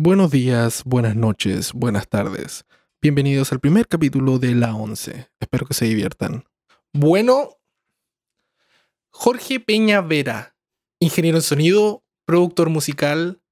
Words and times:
Buenos 0.00 0.30
días, 0.30 0.82
buenas 0.84 1.16
noches, 1.16 1.72
buenas 1.72 2.06
tardes. 2.08 2.64
Bienvenidos 3.02 3.50
al 3.50 3.58
primer 3.58 3.88
capítulo 3.88 4.38
de 4.38 4.54
La 4.54 4.72
11. 4.76 5.28
Espero 5.40 5.66
que 5.66 5.74
se 5.74 5.86
diviertan. 5.86 6.44
Bueno, 6.92 7.56
Jorge 9.10 9.58
Peña 9.58 10.00
Vera, 10.00 10.54
ingeniero 11.00 11.38
en 11.38 11.42
sonido, 11.42 12.04
productor 12.24 12.70
musical 12.70 13.42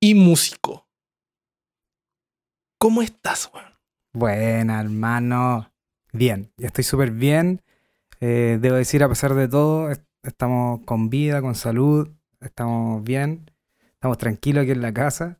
y 0.00 0.14
músico. 0.14 0.86
¿Cómo 2.78 3.00
estás, 3.00 3.50
weón? 3.54 3.66
Buena, 4.12 4.80
hermano. 4.82 5.72
Bien, 6.12 6.52
estoy 6.58 6.84
súper 6.84 7.10
bien. 7.10 7.62
Eh, 8.20 8.58
debo 8.60 8.76
decir, 8.76 9.02
a 9.02 9.08
pesar 9.08 9.32
de 9.34 9.48
todo, 9.48 9.90
est- 9.90 10.04
estamos 10.24 10.80
con 10.84 11.08
vida, 11.08 11.40
con 11.40 11.54
salud, 11.54 12.06
estamos 12.40 13.02
bien, 13.02 13.50
estamos 13.94 14.18
tranquilos 14.18 14.62
aquí 14.64 14.72
en 14.72 14.82
la 14.82 14.92
casa. 14.92 15.38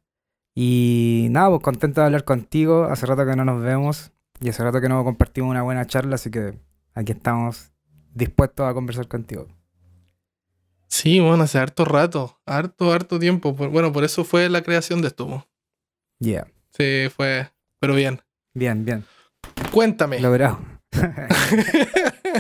Y 0.55 1.29
nada, 1.31 1.49
pues 1.51 1.63
contento 1.63 2.01
de 2.01 2.07
hablar 2.07 2.25
contigo. 2.25 2.85
Hace 2.85 3.07
rato 3.07 3.25
que 3.27 3.37
no 3.37 3.45
nos 3.45 3.63
vemos 3.63 4.13
y 4.41 4.49
hace 4.49 4.63
rato 4.65 4.81
que 4.81 4.89
no 4.89 5.05
compartimos 5.05 5.51
una 5.51 5.63
buena 5.63 5.87
charla, 5.87 6.15
así 6.17 6.31
que 6.31 6.59
aquí 6.95 7.13
estamos 7.13 7.73
dispuestos 8.15 8.69
a 8.69 8.75
conversar 8.75 9.07
contigo. 9.09 9.47
Sí, 10.89 11.21
bueno, 11.21 11.45
hace 11.45 11.59
harto 11.59 11.85
rato, 11.85 12.41
harto, 12.47 12.93
harto 12.93 13.19
tiempo. 13.19 13.53
Bueno, 13.53 13.93
por 13.93 14.03
eso 14.03 14.25
fue 14.25 14.49
la 14.49 14.63
creación 14.63 15.01
de 15.03 15.09
esto. 15.09 15.47
Yeah, 16.19 16.49
Sí, 16.77 17.09
fue, 17.15 17.49
pero 17.79 17.95
bien. 17.95 18.21
bien, 18.55 18.85
bien. 18.85 19.05
Cuéntame. 19.73 20.19
Logrado. 20.21 20.59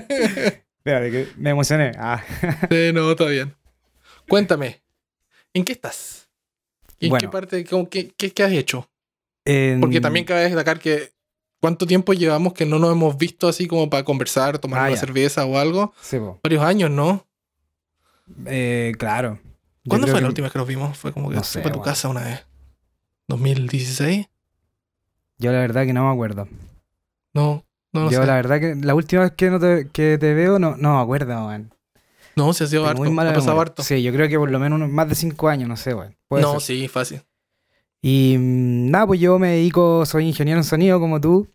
Espérate, 0.01 1.11
que 1.11 1.29
me 1.37 1.51
emocioné. 1.51 1.93
Ah. 1.99 2.23
Sí, 2.71 2.91
no, 2.93 3.11
está 3.11 3.27
bien. 3.27 3.55
Cuéntame, 4.29 4.83
¿en 5.55 5.65
qué 5.65 5.73
estás? 5.73 6.20
¿Y 7.01 7.07
en 7.07 7.11
qué 7.11 7.27
Bueno. 7.27 7.31
parte, 7.31 7.65
cómo- 7.65 7.89
qué, 7.89 8.13
qué- 8.17 8.31
qué 8.33 8.43
has 8.45 8.53
hecho? 8.53 8.89
En- 9.45 9.81
Porque 9.81 10.01
también 10.01 10.25
cabe 10.25 10.43
destacar 10.43 10.79
que 10.79 11.13
¿cuánto 11.61 11.87
tiempo 11.87 12.13
llevamos 12.13 12.53
que 12.55 12.65
no 12.67 12.79
nos 12.79 12.93
hemos 12.93 13.17
visto 13.19 13.49
así 13.49 13.67
como 13.67 13.91
para 13.91 14.05
conversar, 14.05 14.59
tomar 14.59 14.81
Ah, 14.81 14.83
una 14.85 14.95
ya. 14.95 15.01
cerveza 15.01 15.45
o 15.47 15.59
algo? 15.59 15.93
Sí. 16.01 16.19
Varios 16.43 16.63
años, 16.63 16.91
¿no? 16.91 17.27
Eh, 18.47 18.93
claro. 18.99 19.39
Yo 19.85 19.89
¿Cuándo 19.91 20.07
fue 20.07 20.21
la 20.21 20.29
última 20.29 20.47
vez 20.47 20.53
que 20.53 20.59
nos 20.59 20.69
vimos? 20.69 20.97
Fue 20.99 21.13
como 21.13 21.31
que 21.31 21.37
No 21.37 21.43
sé, 21.43 21.61
para 21.61 21.75
tu 21.75 21.83
casa 21.83 22.09
una 22.09 22.23
vez. 22.23 22.47
¿2016? 23.29 24.29
Yo 25.39 25.53
la 25.53 25.59
verdad 25.61 25.87
que 25.87 25.93
no 25.93 26.05
me 26.07 26.13
acuerdo. 26.13 26.49
No, 27.33 27.65
no, 27.93 28.05
no 28.05 28.11
Yo 28.11 28.21
sé. 28.21 28.27
la 28.27 28.35
verdad 28.35 28.61
que 28.61 28.75
la 28.75 28.95
última 28.95 29.23
vez 29.23 29.33
que, 29.33 29.51
no 29.51 29.59
te, 29.59 29.89
que 29.93 30.19
te 30.19 30.35
veo 30.35 30.59
no, 30.59 30.77
no 30.77 30.97
me 30.97 31.03
acuerdo, 31.03 31.35
man. 31.47 31.73
No, 32.37 32.53
se 32.53 32.65
ha 32.65 32.67
sido 32.67 32.87
harto. 32.87 33.03
muy 33.03 33.11
mala 33.11 33.31
ha 33.31 33.35
pasado 33.35 33.53
memoria. 33.53 33.71
harto. 33.71 33.83
Sí, 33.83 34.03
yo 34.03 34.13
creo 34.13 34.29
que 34.29 34.39
por 34.39 34.51
lo 34.51 34.59
menos 34.59 34.77
unos- 34.77 34.91
más 34.91 35.09
de 35.09 35.15
cinco 35.15 35.49
años, 35.49 35.69
no 35.69 35.77
sé, 35.77 35.95
weón. 35.95 36.17
No, 36.31 36.59
ser. 36.61 36.77
sí, 36.77 36.89
fácil. 36.89 37.23
Y 38.03 38.37
mm, 38.39 38.91
nada, 38.91 39.07
pues 39.07 39.21
yo 39.21 39.39
me 39.39 39.49
dedico, 39.57 40.07
soy 40.07 40.27
ingeniero 40.27 40.59
en 40.61 40.65
sonido 40.65 40.99
como 41.01 41.21
tú. 41.21 41.49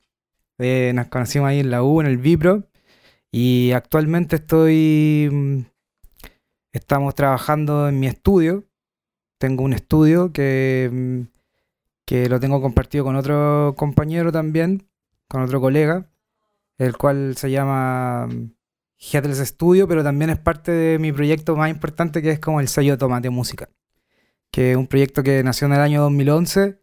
Eh, 0.59 0.91
nos 0.95 1.07
conocimos 1.07 1.49
ahí 1.49 1.59
en 1.59 1.71
la 1.71 1.81
U, 1.83 2.01
en 2.01 2.07
el 2.07 2.17
Vipro. 2.17 2.63
Y 3.31 3.71
actualmente 3.71 4.37
estoy. 4.37 5.29
mm, 5.31 5.59
Estamos 6.73 7.15
trabajando 7.15 7.87
en 7.87 7.99
mi 7.99 8.07
estudio. 8.07 8.65
Tengo 9.37 9.63
un 9.63 9.71
estudio 9.73 10.31
que, 10.33 10.89
mm, 10.91 11.21
que 12.05 12.27
lo 12.29 12.39
tengo 12.39 12.61
compartido 12.61 13.03
con 13.05 13.15
otro 13.15 13.73
compañero 13.77 14.31
también, 14.31 14.85
con 15.29 15.41
otro 15.41 15.61
colega, 15.61 16.09
el 16.77 16.97
cual 16.97 17.35
se 17.37 17.49
llama 17.51 18.27
Headless 18.99 19.39
Studio, 19.47 19.87
pero 19.87 20.03
también 20.03 20.29
es 20.29 20.39
parte 20.39 20.71
de 20.71 20.99
mi 20.99 21.11
proyecto 21.11 21.55
más 21.55 21.69
importante 21.69 22.21
que 22.21 22.31
es 22.31 22.39
como 22.39 22.59
el 22.59 22.67
sello 22.67 22.97
Tomate 22.97 23.29
Música 23.29 23.69
que 24.55 24.71
es 24.71 24.77
un 24.77 24.87
proyecto 24.87 25.21
que 25.21 25.43
nació 25.43 25.67
en 25.67 25.73
el 25.73 25.81
año 25.81 26.01
2011 26.03 26.79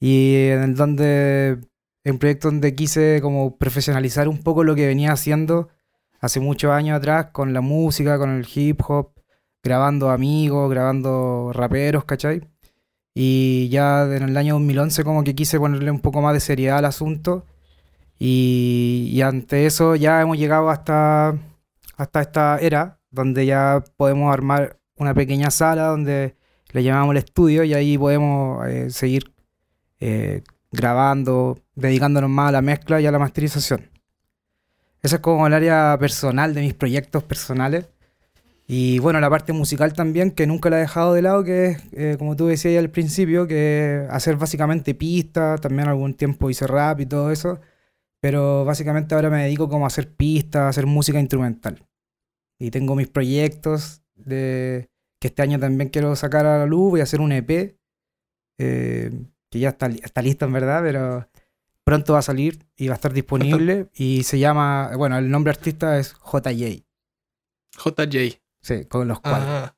y 0.00 0.46
en 0.48 0.62
el 0.62 0.74
donde 0.74 1.60
un 2.04 2.18
proyecto 2.18 2.48
donde 2.48 2.74
quise 2.74 3.20
como 3.22 3.58
profesionalizar 3.58 4.26
un 4.26 4.42
poco 4.42 4.64
lo 4.64 4.74
que 4.74 4.88
venía 4.88 5.12
haciendo 5.12 5.68
hace 6.20 6.40
muchos 6.40 6.72
años 6.72 6.96
atrás 6.96 7.28
con 7.30 7.52
la 7.52 7.60
música, 7.60 8.18
con 8.18 8.30
el 8.30 8.44
hip 8.52 8.80
hop, 8.88 9.12
grabando 9.62 10.10
amigos, 10.10 10.68
grabando 10.68 11.52
raperos, 11.54 12.04
¿cachai? 12.04 12.40
Y 13.14 13.68
ya 13.68 14.02
en 14.02 14.24
el 14.24 14.36
año 14.36 14.54
2011 14.54 15.04
como 15.04 15.22
que 15.22 15.36
quise 15.36 15.60
ponerle 15.60 15.92
un 15.92 16.00
poco 16.00 16.22
más 16.22 16.34
de 16.34 16.40
seriedad 16.40 16.78
al 16.78 16.86
asunto 16.86 17.46
y 18.18 19.20
ante 19.22 19.66
eso 19.66 19.94
ya 19.94 20.20
hemos 20.20 20.38
llegado 20.38 20.70
hasta, 20.70 21.36
hasta 21.96 22.20
esta 22.20 22.58
era 22.58 22.98
donde 23.10 23.46
ya 23.46 23.84
podemos 23.96 24.32
armar 24.32 24.78
una 24.96 25.14
pequeña 25.14 25.50
sala 25.50 25.88
donde 25.88 26.36
le 26.72 26.82
llamamos 26.82 27.12
el 27.12 27.18
estudio 27.18 27.64
y 27.64 27.74
ahí 27.74 27.98
podemos 27.98 28.66
eh, 28.66 28.90
seguir 28.90 29.32
eh, 30.00 30.42
grabando, 30.70 31.58
dedicándonos 31.74 32.30
más 32.30 32.48
a 32.48 32.52
la 32.52 32.62
mezcla 32.62 33.00
y 33.00 33.06
a 33.06 33.12
la 33.12 33.18
masterización. 33.18 33.90
Esa 35.02 35.16
es 35.16 35.22
como 35.22 35.46
el 35.46 35.52
área 35.52 35.96
personal 35.98 36.54
de 36.54 36.60
mis 36.60 36.74
proyectos 36.74 37.24
personales. 37.24 37.86
Y 38.68 39.00
bueno, 39.00 39.20
la 39.20 39.28
parte 39.28 39.52
musical 39.52 39.92
también, 39.92 40.30
que 40.30 40.46
nunca 40.46 40.70
la 40.70 40.78
he 40.78 40.80
dejado 40.80 41.12
de 41.12 41.22
lado, 41.22 41.44
que 41.44 41.66
es, 41.66 41.82
eh, 41.92 42.16
como 42.18 42.36
tú 42.36 42.46
decías 42.46 42.78
al 42.78 42.90
principio, 42.90 43.46
que 43.46 44.06
hacer 44.10 44.36
básicamente 44.36 44.94
pistas, 44.94 45.60
también 45.60 45.88
algún 45.88 46.14
tiempo 46.14 46.48
hice 46.48 46.66
rap 46.66 47.00
y 47.00 47.06
todo 47.06 47.32
eso, 47.32 47.60
pero 48.22 48.64
básicamente 48.64 49.16
ahora 49.16 49.30
me 49.30 49.42
dedico 49.42 49.68
como 49.68 49.84
a 49.84 49.88
hacer 49.88 50.14
pistas, 50.14 50.62
a 50.62 50.68
hacer 50.68 50.86
música 50.86 51.18
instrumental. 51.18 51.84
Y 52.56 52.70
tengo 52.70 52.94
mis 52.94 53.08
proyectos 53.08 54.04
de, 54.14 54.88
que 55.20 55.26
este 55.26 55.42
año 55.42 55.58
también 55.58 55.90
quiero 55.90 56.14
sacar 56.14 56.46
a 56.46 56.58
la 56.58 56.66
luz, 56.66 56.90
voy 56.90 57.00
a 57.00 57.02
hacer 57.02 57.20
un 57.20 57.32
EP, 57.32 57.76
eh, 58.58 59.10
que 59.50 59.58
ya 59.58 59.70
está, 59.70 59.88
está 59.88 60.22
listo 60.22 60.44
en 60.44 60.52
verdad, 60.52 60.82
pero 60.84 61.28
pronto 61.82 62.12
va 62.12 62.20
a 62.20 62.22
salir 62.22 62.64
y 62.76 62.86
va 62.86 62.94
a 62.94 62.94
estar 62.94 63.12
disponible 63.12 63.88
y 63.92 64.22
se 64.22 64.38
llama, 64.38 64.92
bueno, 64.96 65.18
el 65.18 65.28
nombre 65.28 65.50
artista 65.50 65.98
es 65.98 66.14
JJ, 66.14 66.84
JJ. 67.76 68.40
sí, 68.60 68.84
con 68.84 69.08
los 69.08 69.18
cuadros. 69.18 69.48
Ajá. 69.48 69.76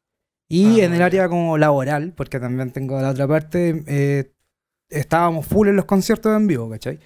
Y 0.51 0.83
Ah, 0.83 0.85
en 0.85 0.93
el 0.93 1.01
área 1.01 1.31
como 1.31 1.57
laboral, 1.57 2.13
porque 2.15 2.39
también 2.39 2.73
tengo 2.73 3.01
la 3.01 3.09
otra 3.09 3.27
parte, 3.27 3.85
eh, 3.87 4.35
estábamos 4.91 5.47
full 5.47 5.69
en 5.69 5.77
los 5.77 5.87
conciertos 5.87 6.37
en 6.37 6.47
vivo, 6.47 6.69
¿cachai? 6.69 6.99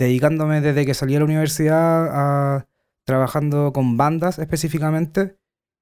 Dedicándome 0.00 0.62
desde 0.62 0.86
que 0.86 0.94
salí 0.94 1.14
a 1.14 1.18
la 1.18 1.26
universidad 1.26 2.08
a 2.10 2.66
trabajando 3.04 3.70
con 3.74 3.98
bandas 3.98 4.38
específicamente 4.38 5.36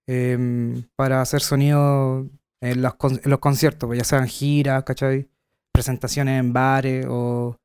em, 0.08 0.82
para 0.96 1.20
hacer 1.20 1.40
sonido 1.40 2.28
en 2.60 2.82
los, 2.82 2.94
en 3.00 3.30
los 3.30 3.38
conciertos, 3.38 3.86
pues 3.86 3.98
ya 4.00 4.04
sean 4.04 4.26
giras, 4.26 4.82
¿cachai? 4.82 5.28
Presentaciones 5.72 6.40
en 6.40 6.52
bares 6.52 7.06
o, 7.08 7.56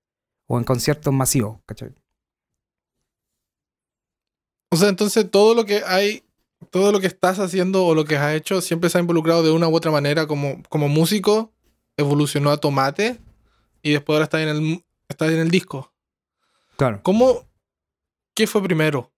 o 0.48 0.58
en 0.60 0.64
conciertos 0.64 1.12
masivos, 1.12 1.58
¿cachai? 1.66 1.96
O 4.72 4.76
sea, 4.76 4.90
entonces 4.90 5.32
todo 5.32 5.56
lo 5.56 5.66
que 5.66 5.82
hay, 5.88 6.24
todo 6.70 6.92
lo 6.92 7.00
que 7.00 7.08
estás 7.08 7.40
haciendo 7.40 7.84
o 7.84 7.96
lo 7.96 8.06
que 8.06 8.18
has 8.18 8.36
hecho 8.36 8.62
siempre 8.62 8.92
se 8.92 9.00
ha 9.00 9.02
involucrado 9.02 9.42
de 9.42 9.50
una 9.50 9.68
u 9.68 9.76
otra 9.76 9.90
manera 9.90 10.28
como, 10.28 10.62
como 10.70 10.88
músico, 10.88 11.52
evolucionó 11.98 12.52
a 12.52 12.58
Tomate 12.58 13.20
y 13.82 13.94
después 13.94 14.14
ahora 14.18 14.26
está 14.26 14.44
en 14.44 14.50
el, 14.50 14.86
está 15.10 15.26
en 15.26 15.40
el 15.40 15.50
disco. 15.50 15.93
Claro. 16.78 17.00
¿Cómo? 17.04 17.48
¿Qué 18.36 18.48
fue 18.48 18.64
primero? 18.64 19.12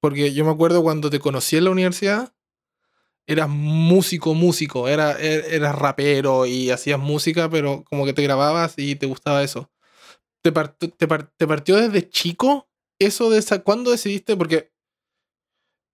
Porque 0.00 0.32
yo 0.32 0.44
me 0.44 0.50
acuerdo 0.50 0.82
cuando 0.82 1.10
te 1.10 1.18
conocí 1.20 1.56
en 1.56 1.64
la 1.64 1.70
universidad, 1.70 2.34
eras 3.26 3.48
músico, 3.48 4.34
músico, 4.34 4.86
era, 4.88 5.18
er- 5.18 5.44
eras 5.50 5.74
rapero 5.76 6.46
y 6.46 6.70
hacías 6.70 6.98
música, 7.00 7.48
pero 7.48 7.84
como 7.84 8.04
que 8.04 8.12
te 8.12 8.22
grababas 8.22 8.74
y 8.76 8.96
te 8.96 9.06
gustaba 9.06 9.42
eso. 9.42 9.70
¿Te, 10.42 10.52
part- 10.52 10.94
te, 10.96 11.08
par- 11.08 11.30
te 11.36 11.46
partió 11.46 11.76
desde 11.76 12.08
chico 12.08 12.68
eso 12.98 13.30
de 13.30 13.38
esa... 13.38 13.62
¿Cuándo 13.62 13.90
decidiste? 13.90 14.36
Porque 14.36 14.70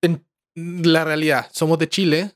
en 0.03 0.27
la 0.55 1.05
realidad, 1.05 1.49
somos 1.53 1.79
de 1.79 1.89
Chile 1.89 2.33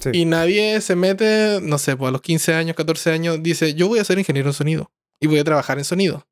Sí. 0.00 0.10
y 0.12 0.24
nadie 0.26 0.80
se 0.80 0.94
mete, 0.94 1.58
no 1.60 1.76
sé, 1.78 1.96
pues 1.96 2.10
a 2.10 2.12
los 2.12 2.20
15 2.22 2.54
años, 2.54 2.76
14 2.76 3.10
años, 3.10 3.42
dice, 3.42 3.74
yo 3.74 3.88
voy 3.88 3.98
a 3.98 4.04
ser 4.04 4.16
ingeniero 4.16 4.50
en 4.50 4.54
sonido 4.54 4.92
y 5.18 5.26
voy 5.26 5.40
a 5.40 5.44
trabajar 5.44 5.76
en 5.78 5.84
sonido. 5.84 6.24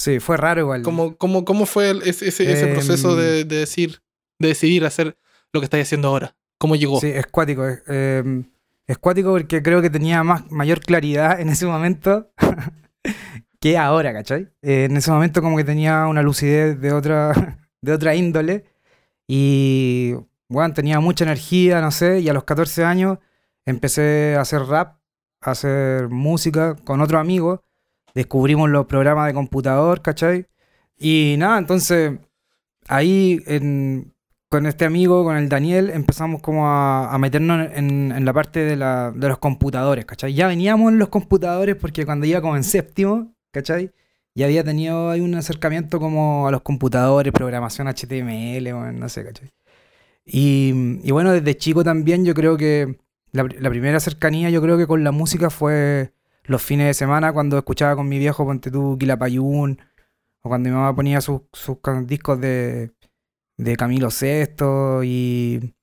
Sí, 0.00 0.18
fue 0.18 0.36
raro 0.38 0.62
igual. 0.62 0.80
¿Cómo, 0.82 1.14
cómo, 1.16 1.44
cómo 1.44 1.66
fue 1.66 1.90
el- 1.90 2.02
ese, 2.02 2.28
ese, 2.28 2.50
ese 2.50 2.64
Em, 2.64 2.72
proceso 2.72 3.16
de, 3.16 3.44
de 3.44 3.56
decir, 3.56 4.00
de 4.38 4.48
decidir 4.48 4.86
hacer 4.86 5.16
lo 5.52 5.60
que 5.60 5.64
estáis 5.64 5.86
haciendo 5.86 6.08
ahora? 6.08 6.34
¿Cómo 6.58 6.74
llegó? 6.74 7.00
Sí, 7.00 7.08
es 7.08 7.26
cuático. 7.26 7.66
Es, 7.66 7.82
eh, 7.86 8.42
es 8.86 8.98
cuático 8.98 9.30
porque 9.32 9.62
creo 9.62 9.82
que 9.82 9.90
tenía 9.90 10.22
más, 10.24 10.50
mayor 10.50 10.80
claridad 10.80 11.38
en 11.38 11.50
ese 11.50 11.66
momento 11.66 12.30
que 13.60 13.76
ahora, 13.76 14.12
¿cachai? 14.12 14.48
Eh, 14.62 14.84
en 14.90 14.96
ese 14.96 15.10
momento 15.10 15.42
como 15.42 15.56
que 15.56 15.64
tenía 15.64 16.06
una 16.06 16.22
lucidez 16.22 16.80
de 16.80 16.92
otra, 16.92 17.58
de 17.82 17.92
otra 17.92 18.14
índole 18.14 18.64
y, 19.28 20.14
bueno, 20.48 20.72
tenía 20.74 20.98
mucha 21.00 21.24
energía, 21.24 21.80
no 21.80 21.90
sé, 21.90 22.20
y 22.20 22.28
a 22.28 22.32
los 22.32 22.44
14 22.44 22.84
años 22.84 23.18
empecé 23.66 24.34
a 24.36 24.40
hacer 24.40 24.62
rap, 24.62 24.96
a 25.42 25.50
hacer 25.52 26.08
música 26.08 26.74
con 26.84 27.00
otro 27.00 27.18
amigo, 27.18 27.62
descubrimos 28.14 28.68
los 28.70 28.86
programas 28.86 29.26
de 29.26 29.34
computador, 29.34 30.02
¿cachai? 30.02 30.46
Y 30.96 31.36
nada, 31.38 31.58
entonces 31.58 32.18
ahí 32.88 33.40
con 34.50 34.66
este 34.66 34.84
amigo, 34.84 35.24
con 35.24 35.36
el 35.36 35.48
Daniel, 35.48 35.90
empezamos 35.90 36.42
como 36.42 36.68
a, 36.68 37.16
meternos 37.18 37.70
en, 37.72 38.24
la 38.24 38.32
parte 38.32 38.60
de, 38.60 38.76
los 38.76 39.38
computadores, 39.38 40.04
¿cachai? 40.04 40.34
Ya 40.34 40.48
veníamos 40.48 40.92
en 40.92 40.98
los 40.98 41.08
computadores 41.08 41.76
porque 41.76 42.04
cuando 42.04 42.26
iba 42.26 42.40
como 42.40 42.56
en 42.56 42.64
séptimo, 42.64 43.32
¿cachai? 43.52 43.92
Ya 44.34 44.46
había 44.46 44.64
tenido 44.64 45.10
ahí 45.10 45.20
un 45.20 45.34
acercamiento 45.36 46.00
como 46.00 46.48
a 46.48 46.50
los 46.50 46.62
computadores, 46.62 47.32
programación 47.32 47.88
HTML, 47.88 48.72
bueno, 48.72 48.92
no 48.92 49.08
sé, 49.08 49.24
¿cachai? 49.24 49.50
Y, 50.26 50.98
y 51.02 51.10
bueno, 51.12 51.32
desde 51.32 51.56
chico 51.56 51.84
también 51.84 52.24
yo 52.24 52.34
creo 52.34 52.56
que 52.56 52.98
la 53.32 53.70
primera 53.70 54.00
cercanía 54.00 54.50
yo 54.50 54.60
creo 54.60 54.76
que 54.76 54.86
con 54.86 55.04
la 55.04 55.12
música 55.12 55.50
fue 55.50 56.12
los 56.44 56.62
fines 56.62 56.86
de 56.86 56.94
semana 56.94 57.32
cuando 57.32 57.58
escuchaba 57.58 57.96
con 57.96 58.08
mi 58.08 58.18
viejo 58.18 58.44
Ponte 58.44 58.70
tú 58.70 58.96
Quilapayún 58.98 59.80
o 60.42 60.48
cuando 60.48 60.68
mi 60.68 60.74
mamá 60.74 60.94
ponía 60.94 61.20
sus, 61.20 61.42
sus 61.52 61.78
discos 62.06 62.40
de, 62.40 62.92
de 63.56 63.76
Camilo 63.76 64.08
VI 64.08 65.04
y, 65.04 65.74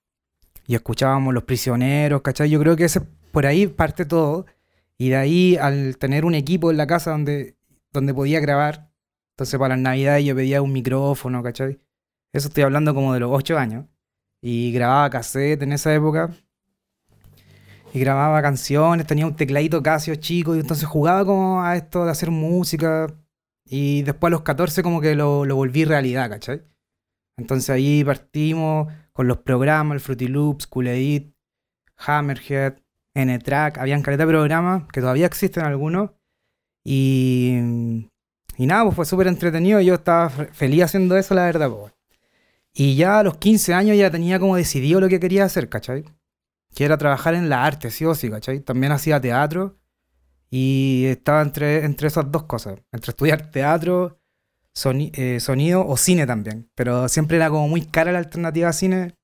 y 0.66 0.76
escuchábamos 0.76 1.34
Los 1.34 1.44
Prisioneros, 1.44 2.22
¿cachai? 2.22 2.50
Yo 2.50 2.60
creo 2.60 2.76
que 2.76 2.86
ese, 2.86 3.02
por 3.02 3.46
ahí 3.46 3.68
parte 3.68 4.06
todo 4.06 4.46
y 4.98 5.10
de 5.10 5.16
ahí 5.16 5.58
al 5.58 5.98
tener 5.98 6.26
un 6.26 6.34
equipo 6.34 6.72
en 6.72 6.78
la 6.78 6.88
casa 6.88 7.12
donde, 7.12 7.56
donde 7.92 8.14
podía 8.14 8.40
grabar, 8.40 8.90
entonces 9.34 9.60
para 9.60 9.76
las 9.76 9.84
navidades 9.84 10.26
yo 10.26 10.36
pedía 10.36 10.62
un 10.62 10.74
micrófono, 10.74 11.44
¿cachai? 11.44 11.80
Eso 12.34 12.48
estoy 12.48 12.64
hablando 12.64 12.96
como 12.96 13.14
de 13.14 13.20
los 13.20 13.30
8 13.32 13.58
años 13.58 13.86
y 14.42 14.72
grababa 14.72 15.10
cassette 15.10 15.62
en 15.62 15.74
esa 15.74 15.94
época 15.94 16.32
y 17.94 18.00
grababa 18.00 18.42
canciones, 18.42 19.08
tenía 19.08 19.26
un 19.26 19.36
tecladito 19.36 19.82
Casio 19.82 20.16
chico 20.16 20.56
y 20.56 20.60
entonces 20.60 20.88
jugaba 20.88 21.26
como 21.26 21.64
a 21.64 21.76
esto 21.76 22.06
de 22.06 22.12
hacer 22.12 22.32
música 22.32 23.08
y 23.66 24.04
después 24.04 24.30
a 24.30 24.32
los 24.32 24.42
14 24.42 24.84
como 24.84 25.02
que 25.02 25.16
lo, 25.16 25.46
lo 25.46 25.56
volví 25.56 25.86
realidad, 25.86 26.30
¿cachai? 26.30 26.64
Entonces 27.38 27.70
ahí 27.70 28.04
partimos 28.04 28.92
con 29.14 29.28
los 29.28 29.38
programas, 29.40 29.96
el 29.96 30.00
Fruity 30.02 30.28
Loops, 30.28 30.68
Cool 30.68 30.88
Edit, 30.88 31.34
Hammerhead, 31.98 32.76
N-Track, 33.16 33.78
habían 33.80 34.02
caleta 34.02 34.26
de 34.26 34.32
programas 34.32 34.84
que 34.92 35.02
todavía 35.02 35.26
existen 35.26 35.64
algunos 35.64 36.12
y, 36.84 37.58
y 38.58 38.66
nada, 38.66 38.84
pues 38.86 38.96
fue 38.96 39.06
súper 39.06 39.28
entretenido, 39.28 39.82
yo 39.82 39.96
estaba 39.96 40.30
fe- 40.30 40.50
feliz 40.54 40.84
haciendo 40.84 41.18
eso, 41.18 41.34
la 41.36 41.46
verdad, 41.46 41.70
pues. 41.70 41.94
Y 42.74 42.96
ya 42.96 43.20
a 43.20 43.24
los 43.24 43.38
15 43.38 43.74
años 43.74 43.98
ya 43.98 44.12
tenía 44.12 44.40
como 44.40 44.56
decidido 44.56 45.00
lo 45.02 45.10
que 45.10 45.20
quería 45.20 45.46
hacer, 45.46 45.68
¿cachai? 45.70 46.06
Que 46.78 46.86
era 46.86 47.00
trabajar 47.00 47.34
en 47.34 47.50
la 47.50 47.66
arte, 47.66 47.90
sí 47.90 48.06
o 48.06 48.14
sí, 48.14 48.30
¿cachai? 48.30 48.60
También 48.60 48.92
hacía 48.92 49.20
teatro 49.20 49.80
y 50.52 51.06
estaba 51.08 51.42
entre, 51.42 51.84
entre 51.84 52.08
esas 52.08 52.32
dos 52.32 52.44
cosas, 52.44 52.80
entre 52.92 53.10
estudiar 53.10 53.50
teatro, 53.50 54.20
eh, 54.86 55.40
sonido 55.40 55.88
o 55.88 55.98
cine 55.98 56.28
también, 56.28 56.70
pero 56.76 57.10
siempre 57.10 57.38
era 57.38 57.50
como 57.50 57.68
muy 57.68 57.82
cara 57.82 58.12
la 58.12 58.20
alternativa 58.20 58.70
a 58.70 58.74
cine, 58.74 59.16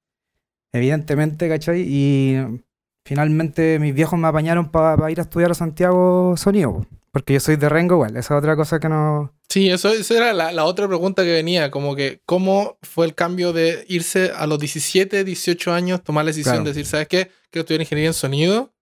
evidentemente, 0.71 1.47
¿cachai? 1.47 1.81
Y 1.81 2.63
finalmente 3.05 3.77
mis 3.77 3.93
viejos 3.93 4.17
me 4.17 4.29
apañaron 4.29 4.71
para 4.71 5.11
ir 5.11 5.19
a 5.19 5.21
estudiar 5.21 5.51
a 5.51 5.53
Santiago 5.53 6.35
sonido, 6.37 6.73
po, 6.73 6.87
porque 7.11 7.33
yo 7.33 7.39
soy 7.39 7.57
de 7.57 7.69
Rengo 7.69 7.93
igual, 7.93 8.17
esa 8.17 8.33
es 8.33 8.39
otra 8.39 8.55
cosa 8.55 8.79
que 8.79 8.89
no... 8.89 9.31
Sí, 9.53 9.69
eso, 9.69 9.89
esa 9.89 10.17
era 10.17 10.33
la, 10.33 10.51
la 10.51 10.65
otra 10.65 10.87
pregunta 10.87 11.23
que 11.23 11.31
venía, 11.31 11.69
como 11.69 11.95
que 11.95 12.23
cómo 12.25 12.79
fue 12.81 13.05
el 13.05 13.13
cambio 13.13 13.53
de 13.53 13.85
irse 13.87 14.31
a 14.35 14.47
los 14.47 14.57
17, 14.57 15.23
18 15.23 15.71
años, 15.71 16.03
tomar 16.03 16.25
la 16.25 16.29
decisión 16.29 16.55
Claro. 16.55 16.63
de 16.63 16.69
decir, 16.71 16.87
¿sabes 16.87 17.07
qué? 17.07 17.29
Quiero 17.51 17.61
estudiar 17.61 17.81
ingeniería 17.81 18.09
en 18.09 18.13
sonido 18.15 18.73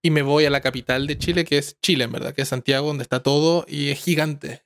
y 0.00 0.08
me 0.10 0.22
voy 0.22 0.46
a 0.46 0.50
la 0.50 0.62
capital 0.62 1.06
de 1.06 1.18
Chile, 1.18 1.44
que 1.44 1.58
es 1.58 1.78
Chile, 1.82 2.04
en 2.04 2.12
verdad, 2.12 2.32
que 2.32 2.40
es 2.40 2.48
Santiago, 2.48 2.86
donde 2.86 3.02
está 3.02 3.22
todo 3.22 3.66
y 3.68 3.90
es 3.90 3.98
gigante. 4.02 4.62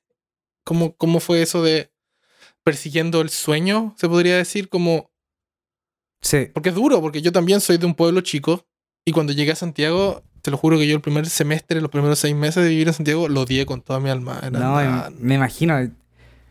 ¿Cómo, 0.64 0.94
cómo 0.96 1.18
fue 1.18 1.42
eso 1.42 1.64
de 1.64 1.90
persiguiendo 2.62 3.20
el 3.20 3.30
sueño, 3.30 3.92
se 3.98 4.08
podría 4.08 4.36
decir? 4.36 4.68
Como, 4.68 5.10
Sí, 6.22 6.46
porque 6.54 6.68
es 6.68 6.76
duro, 6.76 7.00
porque 7.00 7.22
yo 7.22 7.32
también 7.32 7.60
soy 7.60 7.78
de 7.78 7.86
un 7.86 7.96
pueblo 7.96 8.20
chico 8.20 8.68
y 9.04 9.10
cuando 9.10 9.32
llegué 9.32 9.50
a 9.50 9.56
Santiago, 9.56 10.22
te 10.44 10.50
lo 10.50 10.58
juro 10.58 10.76
que 10.76 10.86
yo 10.86 10.94
el 10.94 11.00
primer 11.00 11.24
semestre, 11.26 11.80
los 11.80 11.90
primeros 11.90 12.18
seis 12.18 12.36
meses 12.36 12.62
de 12.62 12.68
vivir 12.68 12.86
en 12.86 12.92
Santiago, 12.92 13.28
lo 13.28 13.40
odié 13.40 13.64
con 13.64 13.80
toda 13.80 13.98
mi 13.98 14.10
alma. 14.10 14.40
Era 14.42 14.58
No, 14.58 15.10
me 15.18 15.36
imagino. 15.36 15.74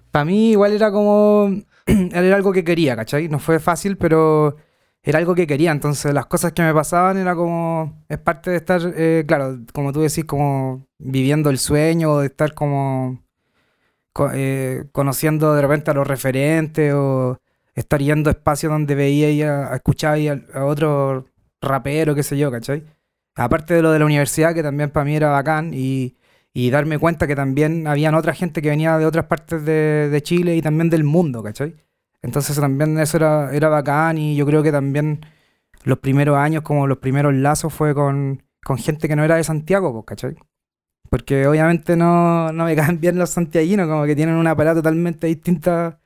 Para 0.10 0.26
mí 0.26 0.52
igual 0.54 0.74
era 0.74 0.92
como... 0.92 1.62
era 1.86 2.36
algo 2.36 2.52
que 2.52 2.64
quería, 2.64 2.96
¿cachai? 2.96 3.30
No 3.30 3.38
fue 3.38 3.60
fácil, 3.60 3.96
pero 3.98 4.58
era 5.04 5.20
algo 5.20 5.36
que 5.36 5.46
quería. 5.46 5.72
Entonces 5.72 6.12
las 6.12 6.26
cosas 6.26 6.54
que 6.54 6.64
me 6.64 6.74
pasaban 6.74 7.18
era 7.18 7.36
como... 7.36 8.04
Es 8.10 8.18
parte 8.18 8.50
de 8.50 8.58
estar, 8.58 8.82
eh, 8.98 9.26
claro, 9.28 9.60
como 9.74 9.94
tú 9.94 10.02
decís, 10.02 10.26
como 10.26 10.88
viviendo 10.98 11.52
el 11.52 11.60
sueño, 11.60 12.14
o 12.14 12.20
de 12.22 12.26
estar 12.28 12.56
como... 12.56 13.22
co- 14.12 14.32
eh, 14.34 14.86
conociendo 14.92 15.54
de 15.54 15.62
repente 15.62 15.92
a 15.92 15.94
los 15.94 16.08
referentes 16.08 16.94
o 16.96 17.38
estar 17.76 18.02
yendo 18.02 18.32
a 18.32 18.34
espacios 18.34 18.72
donde 18.72 18.96
veía 18.96 19.30
y 19.30 19.44
a, 19.44 19.72
a 19.72 19.76
escuchar 19.76 20.18
y 20.18 20.30
a, 20.30 20.42
a 20.56 20.66
otro 20.66 21.26
rapero, 21.62 22.16
qué 22.16 22.24
sé 22.24 22.38
yo, 22.40 22.50
¿cachai? 22.52 22.84
Aparte 23.36 23.74
de 23.74 23.82
lo 23.82 23.92
de 23.92 24.00
la 24.00 24.06
universidad, 24.06 24.54
que 24.54 24.64
también 24.64 24.90
para 24.92 25.06
mí 25.06 25.16
era 25.16 25.30
bacán, 25.30 25.72
y, 25.74 26.18
y 26.54 26.70
darme 26.70 27.00
cuenta 27.00 27.28
que 27.28 27.36
también 27.36 27.88
habían 27.88 28.16
otra 28.16 28.34
gente 28.34 28.62
que 28.62 28.70
venía 28.70 28.98
de 28.98 29.06
otras 29.06 29.26
partes 29.26 29.66
de, 29.66 30.10
de 30.10 30.22
Chile 30.24 30.56
y 30.56 30.62
también 30.62 30.90
del 30.90 31.04
mundo, 31.04 31.42
¿cachai? 31.44 31.76
Entonces 32.22 32.56
también 32.60 32.98
eso 33.00 33.18
era, 33.18 33.54
era 33.54 33.70
bacán 33.70 34.18
y 34.18 34.36
yo 34.36 34.46
creo 34.46 34.64
que 34.64 34.72
también 34.72 35.22
los 35.84 36.00
primeros 36.00 36.38
años, 36.38 36.64
como 36.64 36.88
los 36.88 37.00
primeros 37.00 37.34
lazos, 37.34 37.74
fue 37.74 37.94
con, 37.94 38.44
con 38.64 38.78
gente 38.78 39.08
que 39.08 39.16
no 39.16 39.24
era 39.24 39.36
de 39.38 39.44
Santiago, 39.44 39.92
pues, 39.94 40.06
¿cachai? 40.06 40.36
Porque 41.10 41.48
obviamente 41.48 41.96
no, 41.96 42.52
no 42.54 42.66
me 42.66 42.76
caen 42.78 43.00
bien 43.00 43.18
los 43.18 43.30
santiaguinos, 43.32 43.88
como 43.88 44.06
que 44.06 44.16
tienen 44.16 44.36
una 44.36 44.56
parada 44.56 44.78
totalmente 44.78 45.28
distinta 45.28 46.00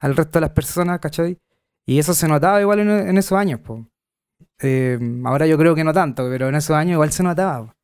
al 0.00 0.16
resto 0.16 0.38
de 0.38 0.42
las 0.42 0.50
personas, 0.50 1.00
¿cachai? 1.00 1.38
Y 1.86 1.98
eso 1.98 2.14
se 2.14 2.28
notaba 2.28 2.60
igual 2.60 2.80
en, 2.80 2.90
en 2.90 3.18
esos 3.18 3.38
años, 3.38 3.60
pues. 3.64 3.82
Eh, 4.62 4.98
ahora 5.24 5.46
yo 5.46 5.58
creo 5.58 5.74
que 5.74 5.84
no 5.84 5.92
tanto, 5.92 6.28
pero 6.30 6.48
en 6.48 6.54
esos 6.54 6.76
años 6.76 6.92
igual 6.94 7.12
se 7.12 7.22
notaba. 7.22 7.76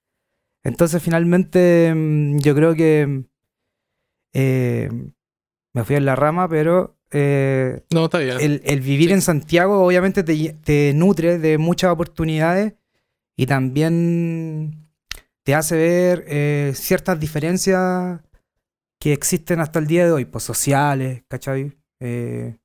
Entonces 0.65 1.03
finalmente 1.03 1.93
mm, 1.95 2.39
yo 2.39 2.55
creo 2.55 2.75
que 2.75 3.25
eh, 4.33 4.91
me 5.75 5.85
fui 5.85 5.97
en 5.97 6.05
la 6.05 6.17
rama, 6.17 6.49
pero 6.49 6.97
eh, 7.11 7.83
No, 7.93 8.05
está 8.07 8.19
bien. 8.19 8.37
el, 8.41 8.61
el 8.65 8.81
vivir 8.81 9.09
Sí. 9.09 9.15
en 9.15 9.23
Santiago 9.23 9.85
obviamente 9.85 10.23
te 10.23 10.93
nutre 10.95 11.39
de 11.39 11.59
muchas 11.59 11.91
oportunidades 11.91 12.75
y 13.37 13.47
también 13.47 14.89
te 15.45 15.55
hace 15.55 15.77
ver 15.77 16.25
eh, 16.29 16.73
ciertas 16.75 17.19
diferencias 17.19 18.21
que 19.01 19.13
existen 19.13 19.61
hasta 19.61 19.79
el 19.79 19.87
día 19.87 20.05
de 20.05 20.13
hoy, 20.13 20.25
pues 20.27 20.45
sociales, 20.45 21.23
¿cachai? 21.29 21.73
Eh, 22.01 22.57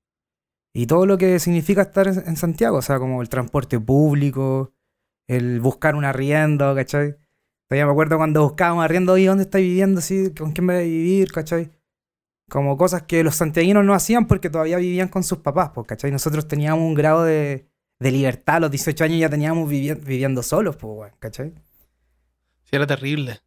y 0.74 0.88
todo 0.88 1.06
lo 1.06 1.18
que 1.18 1.40
significa 1.40 1.84
estar 1.84 2.08
en, 2.08 2.36
Santiago, 2.36 2.78
o 2.78 2.82
sea, 2.82 3.00
como 3.00 3.22
el 3.22 3.30
transporte 3.30 3.80
público, 3.80 4.74
el 5.28 5.60
buscar 5.62 5.96
un 5.96 6.04
arriendo, 6.06 6.74
¿cachai? 6.76 7.16
Todavía 7.68 7.86
me 7.86 7.92
acuerdo 7.92 8.18
cuando 8.18 8.44
buscábamos 8.44 8.84
arriendo, 8.84 9.18
¿y 9.18 9.26
dónde 9.26 9.44
estás 9.44 9.62
viviendo? 9.62 10.02
¿Sí? 10.02 10.34
¿Con 10.34 10.52
quién 10.52 10.68
vas 10.68 10.78
a 10.78 10.80
vivir? 10.82 11.32
¿cachai? 11.32 11.72
Como 12.50 12.78
cosas 12.78 13.04
que 13.04 13.24
los 13.24 13.36
santiaguinos 13.36 13.86
no 13.86 13.94
hacían 13.94 14.28
porque 14.28 14.50
todavía 14.50 14.78
vivían 14.78 15.08
con 15.08 15.24
sus 15.24 15.40
papás, 15.40 15.72
pues, 15.74 15.88
¿cachai? 15.88 16.12
Nosotros 16.12 16.48
teníamos 16.48 16.84
un 16.84 16.94
grado 16.94 17.24
de, 17.24 17.68
libertad, 18.00 18.58
a 18.58 18.60
los 18.62 18.72
18 18.72 19.04
años 19.06 19.20
ya 19.20 19.30
teníamos 19.30 19.70
vivi- 19.70 20.04
viviendo 20.04 20.44
solos, 20.44 20.76
pues, 20.76 21.14
¿cachai? 21.20 21.54
Sí, 22.64 22.76
era 22.76 22.86
terrible. 22.86 23.40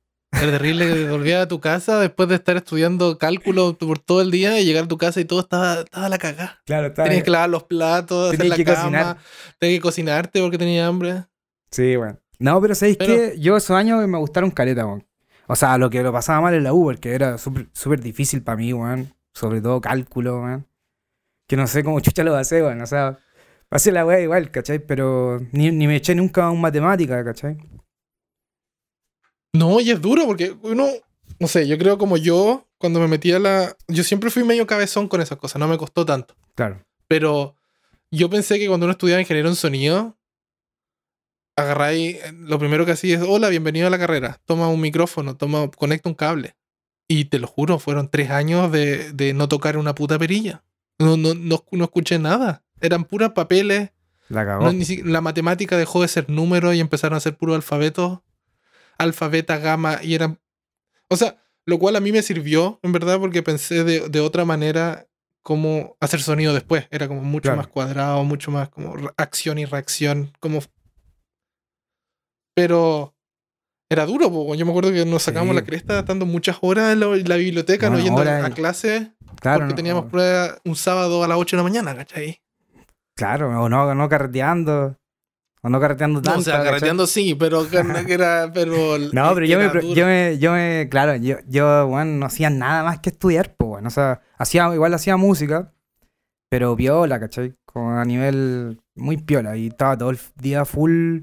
Era 0.43 0.53
terrible 0.53 0.87
que 0.93 1.09
volvías 1.09 1.43
a 1.43 1.49
tu 1.49 1.61
casa 1.61 1.99
después 1.99 2.29
de 2.29 2.35
estar 2.35 2.57
estudiando 2.57 3.17
cálculo 3.19 3.77
por 3.79 3.99
todo 3.99 4.21
el 4.21 4.31
día 4.31 4.61
y 4.61 4.65
llegar 4.65 4.85
a 4.85 4.89
tu 4.89 4.99
casa 4.99 5.21
y 5.21 5.25
todo 5.25 5.41
estaba, 5.41 5.81
estaba 5.81 6.07
a 6.07 6.09
la 6.09 6.19
cagada. 6.19 6.61
Claro, 6.67 6.93
Tenías 6.93 7.23
que 7.23 7.31
lavar 7.31 7.49
los 7.51 7.65
platos, 7.65 8.27
hacer 8.29 8.39
Tenías 8.39 8.51
la 8.51 8.57
que 8.57 8.65
cama, 8.65 8.81
cocinar. 8.83 9.17
tenías 9.59 9.79
que 9.79 9.83
cocinarte 9.83 10.41
porque 10.43 10.59
tenía 10.59 10.87
hambre. 10.87 11.25
Sí, 11.71 11.97
bueno. 11.97 12.19
No, 12.39 12.61
pero 12.61 12.75
¿sabéis 12.75 12.99
Pero- 12.99 13.13
qué? 13.15 13.35
Yo 13.39 13.57
esos 13.57 13.77
años 13.77 14.07
me 14.07 14.19
gustaron 14.19 14.51
caleta, 14.51 14.85
weón. 14.87 15.07
O 15.47 15.57
sea, 15.57 15.79
lo 15.79 15.89
que 15.91 16.03
lo 16.03 16.13
pasaba 16.13 16.41
mal 16.41 16.55
en 16.55 16.65
la 16.65 16.73
U, 16.75 16.85
porque 16.85 17.15
era 17.15 17.39
súper 17.39 18.01
difícil 18.01 18.43
para 18.43 18.57
mí, 18.59 18.73
weón. 18.73 19.15
Sobre 19.33 19.61
todo 19.63 19.81
cálculo, 19.81 20.43
weón. 20.43 20.67
Que 21.49 21.57
no 21.57 21.67
sé 21.67 21.83
cómo 21.83 22.01
chucha 22.01 22.25
lo 22.25 22.35
hacer, 22.37 22.63
weón. 22.63 22.83
O 22.83 22.87
sea, 22.87 23.19
pasé 23.71 23.91
la 23.91 24.05
weá 24.05 24.21
igual, 24.21 24.51
¿cachai? 24.51 24.81
Pero 24.81 25.39
ni, 25.53 25.71
ni 25.71 25.87
me 25.87 25.97
eché 25.97 26.15
nunca 26.15 26.45
a 26.45 26.51
un 26.51 26.61
matemática, 26.61 27.25
¿cachai? 27.25 27.57
No, 29.57 29.81
y 29.81 29.91
es 29.91 30.01
duro 30.01 30.27
porque 30.27 30.55
uno, 30.63 30.87
no 31.39 31.49
sé, 31.49 31.67
yo 31.69 31.79
creo 31.79 31.99
como 31.99 32.17
yo, 32.17 32.67
cuando 32.79 33.01
me 33.01 33.09
metí 33.09 33.33
a 33.33 33.39
la... 33.39 33.77
Yo 33.89 34.03
siempre 34.05 34.31
fui 34.31 34.45
medio 34.45 34.67
cabezón 34.67 35.09
con 35.09 35.21
esas 35.21 35.39
cosas, 35.39 35.59
no 35.61 35.69
me 35.69 35.79
costó 35.79 36.05
tanto. 36.05 36.35
Claro. 36.55 36.85
Pero 37.09 37.57
yo 38.11 38.29
pensé 38.31 38.59
que 38.59 38.69
cuando 38.69 38.87
uno 38.87 38.93
estudiaba 38.93 39.21
ingeniero 39.21 39.49
en 39.49 39.55
sonido, 39.57 40.17
agarráis, 41.57 42.19
lo 42.35 42.59
primero 42.59 42.85
que 42.85 42.93
hacía 42.93 43.17
es, 43.17 43.23
hola, 43.27 43.49
bienvenido 43.49 43.87
a 43.87 43.91
la 43.91 43.99
carrera, 43.99 44.41
toma 44.45 44.69
un 44.69 44.81
micrófono, 44.81 45.37
toma, 45.37 45.71
conecta 45.71 46.09
un 46.09 46.15
cable. 46.15 46.57
Y 47.09 47.27
te 47.27 47.39
lo 47.39 47.47
juro, 47.47 47.79
fueron 47.79 48.11
tres 48.11 48.31
años 48.31 48.73
de, 48.73 49.13
de 49.13 49.33
no 49.33 49.49
tocar 49.49 49.77
una 49.79 49.95
puta 49.95 50.19
perilla. 50.19 50.65
No, 50.99 51.17
no, 51.17 51.35
no, 51.35 51.65
no 51.71 51.85
escuché 51.85 52.19
nada. 52.19 52.65
Eran 52.81 53.05
puras 53.05 53.31
papeles. 53.31 53.91
La 54.29 54.45
cagó. 54.45 54.65
No, 54.65 54.73
ni 54.73 54.85
si- 54.85 55.03
la 55.03 55.21
matemática 55.21 55.77
dejó 55.77 56.03
de 56.03 56.09
ser 56.09 56.29
números 56.29 56.75
y 56.75 56.81
empezaron 56.81 57.17
a 57.17 57.21
ser 57.21 57.37
puro 57.37 57.55
alfabetos. 57.55 58.21
Alfa, 58.99 59.29
beta, 59.29 59.59
gamma, 59.59 59.99
y 60.03 60.15
eran... 60.15 60.39
O 61.09 61.17
sea, 61.17 61.37
lo 61.67 61.79
cual 61.79 61.97
a 61.97 62.01
mí 62.01 62.13
me 62.13 62.23
sirvió, 62.23 62.79
en 62.83 62.93
verdad, 62.93 63.19
porque 63.19 63.43
pensé 63.43 63.85
de, 63.85 64.09
de 64.09 64.21
otra 64.21 64.45
manera 64.45 65.07
cómo 65.43 65.97
hacer 66.01 66.21
sonido 66.21 66.55
después. 66.55 66.89
Era 66.91 67.07
como 67.09 67.23
mucho 67.23 67.43
Claro. 67.49 67.59
más 67.59 67.67
cuadrado, 67.69 68.25
mucho 68.25 68.51
más 68.51 68.69
como 68.69 68.95
acción 69.17 69.59
y 69.59 69.65
reacción. 69.65 70.33
Como... 70.41 70.61
Pero 72.55 73.15
era 73.91 74.07
duro, 74.07 74.31
po. 74.31 74.55
yo 74.55 74.65
me 74.65 74.73
acuerdo 74.73 74.93
que 74.93 75.05
nos 75.05 75.23
sacamos 75.23 75.51
Sí. 75.51 75.55
la 75.61 75.65
cresta 75.65 75.99
estando 76.01 76.27
muchas 76.27 76.59
horas 76.63 76.93
en 76.93 77.01
la, 77.01 77.37
biblioteca, 77.37 77.91
no 77.91 77.99
yendo 77.99 78.23
a 78.23 78.51
clase, 78.51 79.13
Claro, 79.41 79.61
porque 79.61 79.73
no- 79.73 79.77
teníamos 79.77 80.07
prueba 80.07 80.57
un 80.65 80.75
sábado 80.75 81.23
a 81.23 81.29
las 81.29 81.39
8 81.39 81.57
de 81.57 81.63
la 81.63 81.69
mañana, 81.69 81.95
¿cachai? 81.95 82.41
Claro, 83.17 83.49
o 83.63 83.69
no, 83.69 83.95
no 83.95 84.09
carreteando. 84.09 84.97
O 85.67 85.69
no 85.69 85.81
carreteando 85.81 86.21
No, 86.21 86.23
tanto. 86.23 86.41
o 86.41 86.43
sea, 86.45 86.63
carreteando 86.63 87.09
sí, 87.09 87.35
pero 87.35 87.69
que 87.69 87.79
era, 88.07 88.53
pero 88.55 88.97
No, 89.13 89.35
pero 89.35 89.47
yo 89.47 89.59
me, 89.59 89.95
yo 89.95 90.07
me, 90.07 90.39
yo 90.39 90.53
me, 90.53 90.87
claro, 90.89 91.17
yo, 91.17 91.39
yo, 91.49 91.89
bueno, 91.89 92.13
no 92.13 92.27
hacía 92.27 92.51
nada 92.51 92.85
más 92.85 93.01
que 93.01 93.11
estudiar, 93.11 93.57
pues, 93.57 93.69
bueno, 93.71 93.89
o 93.89 93.91
sea, 93.91 94.21
hacía, 94.39 94.73
igual 94.73 94.95
hacía 94.95 95.17
música, 95.17 95.73
pero 96.49 96.77
piola, 96.77 97.19
¿cachai? 97.19 97.55
Como 97.65 97.99
a 97.99 98.05
nivel 98.05 98.81
muy 98.95 99.17
piola, 99.17 99.57
y 99.57 99.67
estaba 99.67 99.99
todo 99.99 100.11
el 100.11 100.19
día 100.37 100.65
full. 100.65 101.23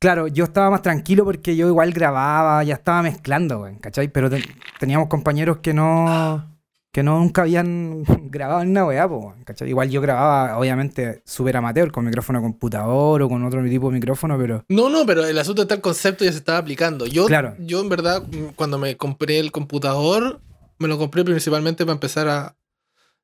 Claro, 0.00 0.26
yo 0.26 0.42
estaba 0.44 0.70
más 0.70 0.82
tranquilo 0.82 1.24
porque 1.24 1.54
yo 1.54 1.68
igual 1.68 1.92
grababa, 1.92 2.64
ya 2.64 2.74
estaba 2.74 3.02
mezclando, 3.02 3.68
¿cachai? 3.80 4.08
Pero 4.08 4.28
te- 4.30 4.42
teníamos 4.80 5.06
compañeros 5.08 5.58
que 5.58 5.74
no, 5.74 6.49
que 6.92 7.02
no 7.02 7.18
nunca 7.18 7.42
habían 7.42 8.02
grabado 8.30 8.62
en 8.62 8.70
una 8.70 8.84
weá, 8.86 9.08
¿cachai? 9.44 9.68
Igual 9.68 9.90
yo 9.90 10.00
grababa, 10.00 10.58
obviamente, 10.58 11.22
súper 11.24 11.56
amateur, 11.56 11.92
con 11.92 12.04
micrófono 12.04 12.40
computador 12.42 13.22
o 13.22 13.28
con 13.28 13.44
otro 13.44 13.62
tipo 13.64 13.88
de 13.88 13.94
micrófono, 13.94 14.36
pero... 14.38 14.64
No, 14.68 14.90
no, 14.90 15.06
pero 15.06 15.24
el 15.24 15.38
asunto 15.38 15.62
está 15.62 15.74
el 15.74 15.80
concepto 15.80 16.24
ya 16.24 16.32
se 16.32 16.38
estaba 16.38 16.58
aplicando. 16.58 17.06
Yo, 17.06 17.26
Claro. 17.26 17.54
yo 17.60 17.80
en 17.80 17.88
verdad, 17.88 18.22
mm, 18.26 18.54
cuando 18.56 18.78
me 18.78 18.96
compré 18.96 19.38
el 19.38 19.52
computador, 19.52 20.40
me 20.78 20.88
lo 20.88 20.98
compré 20.98 21.24
principalmente 21.24 21.84
para 21.84 21.94
empezar 21.94 22.28
a. 22.28 22.56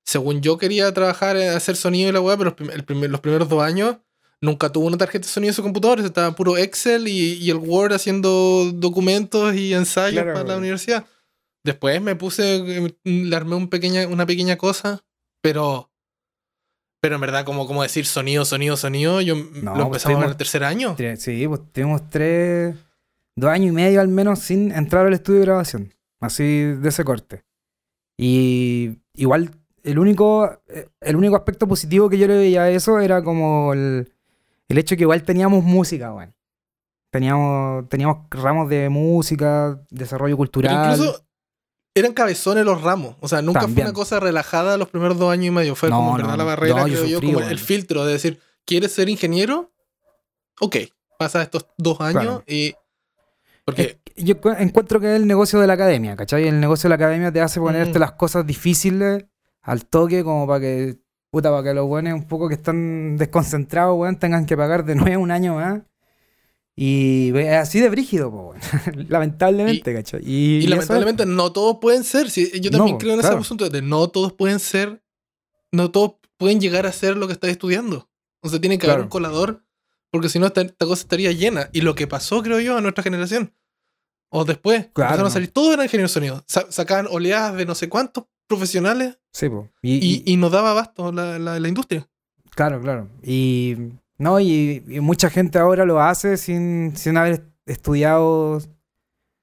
Según 0.05 0.41
yo 0.41 0.57
quería 0.57 0.93
trabajar 0.95 1.37
en 1.37 1.51
hacer 1.51 1.75
sonido 1.75 2.09
y 2.09 2.13
la 2.13 2.21
weá, 2.21 2.37
pero 2.37 2.55
el 2.73 2.85
primer- 2.85 3.11
los 3.11 3.21
primeros 3.21 3.49
dos 3.49 3.61
años 3.63 3.97
nunca 4.41 4.69
tuvo 4.71 4.87
una 4.87 4.97
tarjeta 4.99 5.27
de 5.27 5.33
sonido 5.33 5.51
en 5.51 5.55
su 5.55 5.63
computador. 5.65 5.99
Estaba 5.99 6.31
puro 6.37 6.57
Excel 6.57 7.09
y, 7.09 7.33
y 7.35 7.51
el 7.51 7.57
Word 7.57 7.93
haciendo 7.95 8.71
documentos 8.73 9.57
y 9.57 9.75
ensayos 9.75 10.13
Claro, 10.23 10.35
para 10.35 10.49
la 10.51 10.59
universidad. 10.59 11.05
Después 11.67 12.01
me 12.01 12.15
puse, 12.15 12.59
eh, 12.87 12.97
le 13.03 13.35
armé 13.35 13.57
un 13.57 13.69
pequeña, 13.69 14.07
una 14.07 14.25
pequeña 14.25 14.57
cosa, 14.57 15.05
pero. 15.43 15.91
Pero 17.01 17.17
en 17.17 17.21
verdad, 17.21 17.45
como, 17.45 17.67
como 17.67 17.83
decir 17.83 18.07
sonido, 18.07 18.45
sonido, 18.45 18.77
sonido, 18.77 19.21
yo 19.21 19.35
No, 19.35 19.75
lo 19.77 19.89
pues 19.89 20.05
empezamos 20.05 20.23
en 20.23 20.31
el 20.31 20.37
tercer 20.37 20.63
año. 20.63 20.97
Sí, 21.19 21.47
pues 21.49 21.61
tuvimos 21.73 22.09
tres, 22.09 22.77
dos 23.35 23.51
años 23.51 23.71
y 23.71 23.73
medio 23.73 24.01
al 24.01 24.07
menos 24.09 24.39
sin 24.39 24.71
entrar 24.71 25.07
al 25.07 25.13
estudio 25.13 25.41
de 25.41 25.47
grabación. 25.47 25.93
Así 26.21 26.45
de 26.45 26.89
ese 26.89 27.03
corte. 27.05 27.45
Y 28.17 28.99
igual, 29.15 29.51
el 29.83 29.99
único, 29.99 30.51
eh, 30.69 30.89
el 31.01 31.17
único 31.17 31.35
aspecto 31.35 31.67
positivo 31.67 32.09
que 32.09 32.19
yo 32.19 32.29
le 32.29 32.37
veía 32.37 32.63
a 32.63 32.71
eso 32.71 33.01
era 33.01 33.23
como 33.25 33.73
el, 33.73 34.13
el 34.69 34.79
hecho 34.79 34.97
que 34.97 35.03
igual 35.03 35.25
teníamos 35.25 35.65
música, 35.65 36.13
weón. 36.15 36.33
Teníamos, 37.11 37.89
teníamos 37.89 38.19
ramos 38.31 38.69
de 38.69 38.89
música, 38.89 39.81
desarrollo 39.91 40.37
Pero 40.37 40.39
cultural. 40.39 40.93
incluso 40.95 41.26
eran 41.99 42.13
cabezones 42.13 42.65
los 42.65 42.81
ramos. 42.83 43.17
O 43.21 43.29
sea, 43.29 43.43
nunca 43.43 43.61
También. 43.61 43.87
fue 43.87 43.91
una 43.91 43.93
cosa 43.95 44.21
relajada 44.21 44.77
los 44.77 44.89
primeros 44.89 45.19
dos 45.19 45.33
años 45.33 45.47
y 45.47 45.51
medio. 45.51 45.75
Fue 45.75 45.89
No, 45.91 45.97
como, 45.97 46.19
no, 46.19 46.37
la 46.37 46.45
barrera, 46.45 46.77
No, 46.83 46.87
yo 46.89 46.95
creo 46.99 47.07
yo, 47.07 47.17
sufrí, 47.19 47.33
como 47.33 47.47
el 47.47 47.59
filtro 47.59 48.05
de 48.05 48.13
decir, 48.13 48.41
¿quieres 48.65 48.93
ser 48.93 49.09
ingeniero? 49.09 49.73
Ok, 50.61 50.77
pasa 51.19 51.43
estos 51.43 51.67
dos 51.77 52.01
años 52.01 52.23
Claro. 52.23 52.45
y... 52.47 52.75
Porque, 53.65 53.99
Es 54.15 54.25
Yo 54.25 54.41
cu- 54.41 54.51
encuentro 54.59 55.01
que 55.01 55.11
es 55.15 55.17
el 55.21 55.27
negocio 55.27 55.59
de 55.61 55.67
la 55.67 55.73
academia, 55.75 56.15
¿cachai? 56.17 56.47
El 56.47 56.61
negocio 56.61 56.89
de 56.89 56.91
la 56.91 56.95
academia 56.95 57.33
te 57.33 57.41
hace 57.41 57.59
ponerte 57.61 57.99
Mm. 57.99 58.01
las 58.01 58.13
cosas 58.13 58.47
difíciles 58.47 59.25
al 59.63 59.85
toque, 59.87 60.23
como 60.23 60.47
para 60.47 60.61
que, 60.61 60.97
puta, 61.31 61.51
para 61.51 61.63
que 61.65 61.75
los 61.75 61.87
buenos 61.87 62.13
un 62.15 62.29
poco 62.29 62.49
que 62.49 62.55
están 62.55 63.17
desconcentrados, 63.17 63.99
weón, 63.99 64.17
tengan 64.17 64.47
que 64.47 64.57
pagar 64.57 64.85
de 64.85 64.95
nuevo 64.95 65.23
un 65.23 65.31
año 65.33 65.57
más. 65.57 65.83
Y 66.79 67.33
así 67.39 67.81
de 67.81 67.89
brígido, 67.89 68.31
po, 68.31 68.55
lamentablemente, 69.09 69.95
¿cachai? 69.95 70.21
Y, 70.25 70.57
y, 70.59 70.67
lamentablemente 70.67 71.25
no 71.25 71.51
todos 71.53 71.79
pueden 71.81 72.05
ser. 72.05 72.29
sí, 72.31 72.51
yo 72.61 72.71
también 72.71 72.95
No, 72.97 72.99
creo 72.99 73.15
en 73.15 73.21
claro. 73.21 73.37
ese 73.37 73.41
asunto 73.47 73.69
de 73.71 73.81
no 73.83 74.09
todos 74.09 74.35
pueden 74.35 74.59
ser, 74.61 75.03
no 75.73 75.91
todos 75.91 76.17
pueden 76.37 76.61
llegar 76.61 76.87
a 76.87 76.93
ser 76.93 77.17
lo 77.17 77.27
que 77.27 77.33
estás 77.33 77.51
estudiando. 77.51 78.11
O 78.43 78.49
sea, 78.51 78.61
tiene 78.61 78.79
que 78.79 78.87
haber 78.91 79.03
un 79.05 79.09
colador, 79.09 79.65
porque 80.11 80.29
si 80.29 80.39
no, 80.39 80.47
esta, 80.47 80.61
esta 80.61 80.85
cosa 80.87 81.01
estaría 81.03 81.33
llena. 81.33 81.71
Y 81.73 81.81
lo 81.81 81.95
que 81.95 82.07
pasó, 82.07 82.43
creo 82.43 82.61
yo, 82.61 82.77
a 82.77 82.81
nuestra 82.83 83.03
generación, 83.03 83.55
o 84.31 84.45
después, 84.45 84.89
Claro, 84.93 85.09
empezaron 85.15 85.23
no. 85.23 85.29
a 85.29 85.31
salir, 85.31 85.51
todos 85.53 85.73
eran 85.73 85.87
ingenieros 85.87 86.11
de 86.11 86.15
sonido. 86.15 86.45
Sa- 86.47 86.71
sacaban 86.71 87.07
oleadas 87.11 87.57
de 87.57 87.65
no 87.65 87.75
sé 87.75 87.89
cuántos 87.89 88.25
profesionales 88.47 89.19
Sí, 89.33 89.49
po. 89.49 89.71
Y, 89.83 89.95
y, 89.95 90.23
y- 90.27 90.33
y 90.35 90.37
nos 90.37 90.53
daba 90.53 90.73
abasto 90.73 91.11
la, 91.11 91.39
la, 91.39 91.59
la 91.59 91.69
industria. 91.69 92.07
claro, 92.51 92.81
claro. 92.83 93.09
Y 93.23 93.77
no, 94.19 94.41
y, 94.41 94.85
y 94.89 95.01
mucha 95.01 95.31
gente 95.31 95.59
ahora 95.59 95.85
lo 95.85 96.01
hace 96.01 96.37
sin, 96.37 96.97
sin 96.97 97.17
haber 97.17 97.45
estudiado 97.67 98.61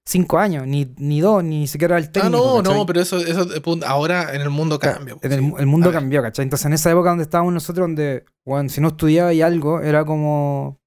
cinco 0.06 0.38
años, 0.38 0.68
ni, 0.68 0.94
ni 0.98 1.22
dos, 1.22 1.44
ni 1.44 1.68
siquiera 1.68 1.98
el 1.98 2.12
técnico. 2.12 2.38
ah, 2.38 2.58
no, 2.58 2.63
¿cachai? 2.63 2.77
no, 2.77 2.86
pero 2.86 3.01
eso, 3.01 3.18
eso 3.18 3.48
eh, 3.56 3.80
ahora 3.86 4.34
en 4.34 4.42
el 4.42 4.50
mundo 4.50 4.80
cambia. 4.80 5.15
En 5.22 5.32
el, 5.32 5.53
el 5.58 5.65
mundo 5.65 5.92
cambió, 5.92 6.22
¿cachai? 6.22 6.44
Entonces 6.44 6.65
en 6.65 6.74
esa 6.74 6.92
época 6.92 7.10
donde 7.10 7.24
estábamos 7.24 7.53
nosotros, 7.53 7.86
donde, 7.86 8.25
bueno, 8.46 8.70
si 8.70 8.82
no 8.82 8.89
estudiabas 8.89 9.34
y 9.34 9.42
algo, 9.42 9.82
era 9.82 10.06
como. 10.06 10.80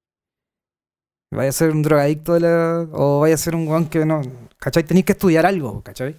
Vaya 1.32 1.48
a 1.48 1.52
ser 1.52 1.70
un 1.70 1.82
drogadicto 1.82 2.34
de 2.34 2.40
la, 2.40 2.86
o 2.92 3.20
vaya 3.20 3.34
a 3.34 3.38
ser 3.38 3.54
un 3.54 3.66
weón 3.66 3.86
que 3.86 4.04
no. 4.04 4.22
¿cachai? 4.58 4.84
Tenéis 4.84 5.06
que 5.06 5.12
estudiar 5.12 5.46
algo, 5.46 5.82
¿cachai? 5.82 6.16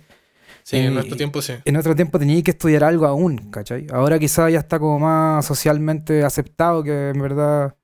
Sí, 0.68 0.76
en 0.76 0.92
y- 0.92 0.96
nuestro 0.96 1.16
tiempo 1.16 1.42
sí. 1.42 1.54
En 1.64 1.78
otro 1.78 1.96
tiempo 1.96 2.20
teníais 2.20 2.44
que 2.44 2.52
estudiar 2.52 2.84
algo 2.84 3.06
aún, 3.06 3.38
¿cachai? 3.52 3.88
Ahora 3.90 4.20
quizás 4.20 4.52
ya 4.52 4.60
está 4.60 4.80
como 4.80 5.00
más 5.00 5.46
socialmente 5.46 6.26
aceptado, 6.26 6.84
que 6.84 7.12
en 7.12 7.22
verdad 7.22 7.78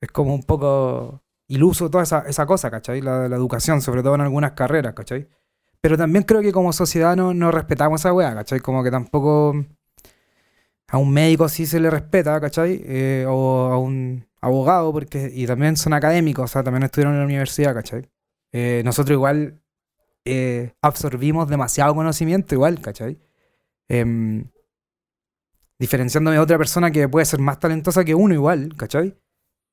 es 0.00 0.12
como 0.12 0.32
un 0.32 0.44
poco 0.44 1.24
iluso 1.48 1.90
toda 1.90 2.04
esa, 2.04 2.20
esa 2.28 2.46
cosa, 2.46 2.70
¿cachai? 2.70 3.00
La, 3.00 3.28
la 3.28 3.34
educación, 3.34 3.82
sobre 3.82 4.04
todo 4.04 4.14
en 4.14 4.20
algunas 4.20 4.52
carreras, 4.52 4.94
¿cachai? 4.94 5.26
Pero 5.80 5.96
también 5.96 6.22
creo 6.22 6.40
que 6.40 6.52
como 6.52 6.72
sociedad 6.72 7.16
no, 7.16 7.34
no 7.34 7.50
respetamos 7.50 8.00
esa 8.00 8.12
weá, 8.12 8.32
¿cachai? 8.32 8.60
Como 8.60 8.84
que 8.84 8.92
tampoco 8.92 9.56
a 10.86 10.98
un 10.98 11.12
médico 11.12 11.48
sí 11.48 11.66
se 11.66 11.80
le 11.80 11.90
respeta, 11.90 12.40
¿cachai? 12.40 12.80
Eh, 12.86 13.26
o 13.28 13.72
a 13.72 13.76
un 13.78 14.24
abogado, 14.40 14.92
porque 14.92 15.32
y 15.34 15.48
también 15.48 15.76
son 15.76 15.92
académicos, 15.94 16.44
o 16.44 16.52
sea, 16.52 16.62
también 16.62 16.84
estuvieron 16.84 17.14
en 17.14 17.18
la 17.20 17.26
universidad, 17.26 17.74
¿cachai? 17.74 18.08
Eh, 18.52 18.82
nosotros 18.84 19.16
igual 19.16 19.63
eh, 20.24 20.72
absorbimos 20.80 21.48
demasiado 21.48 21.94
conocimiento, 21.94 22.54
igual, 22.54 22.80
¿cachai? 22.80 23.18
Em, 23.88 24.48
diferenciándome 25.78 26.36
de 26.36 26.42
otra 26.42 26.56
persona 26.58 26.90
que 26.90 27.08
puede 27.08 27.26
ser 27.26 27.40
más 27.40 27.60
talentosa 27.60 28.04
que 28.04 28.14
uno, 28.14 28.34
igual, 28.34 28.74
¿cachai? 28.76 29.16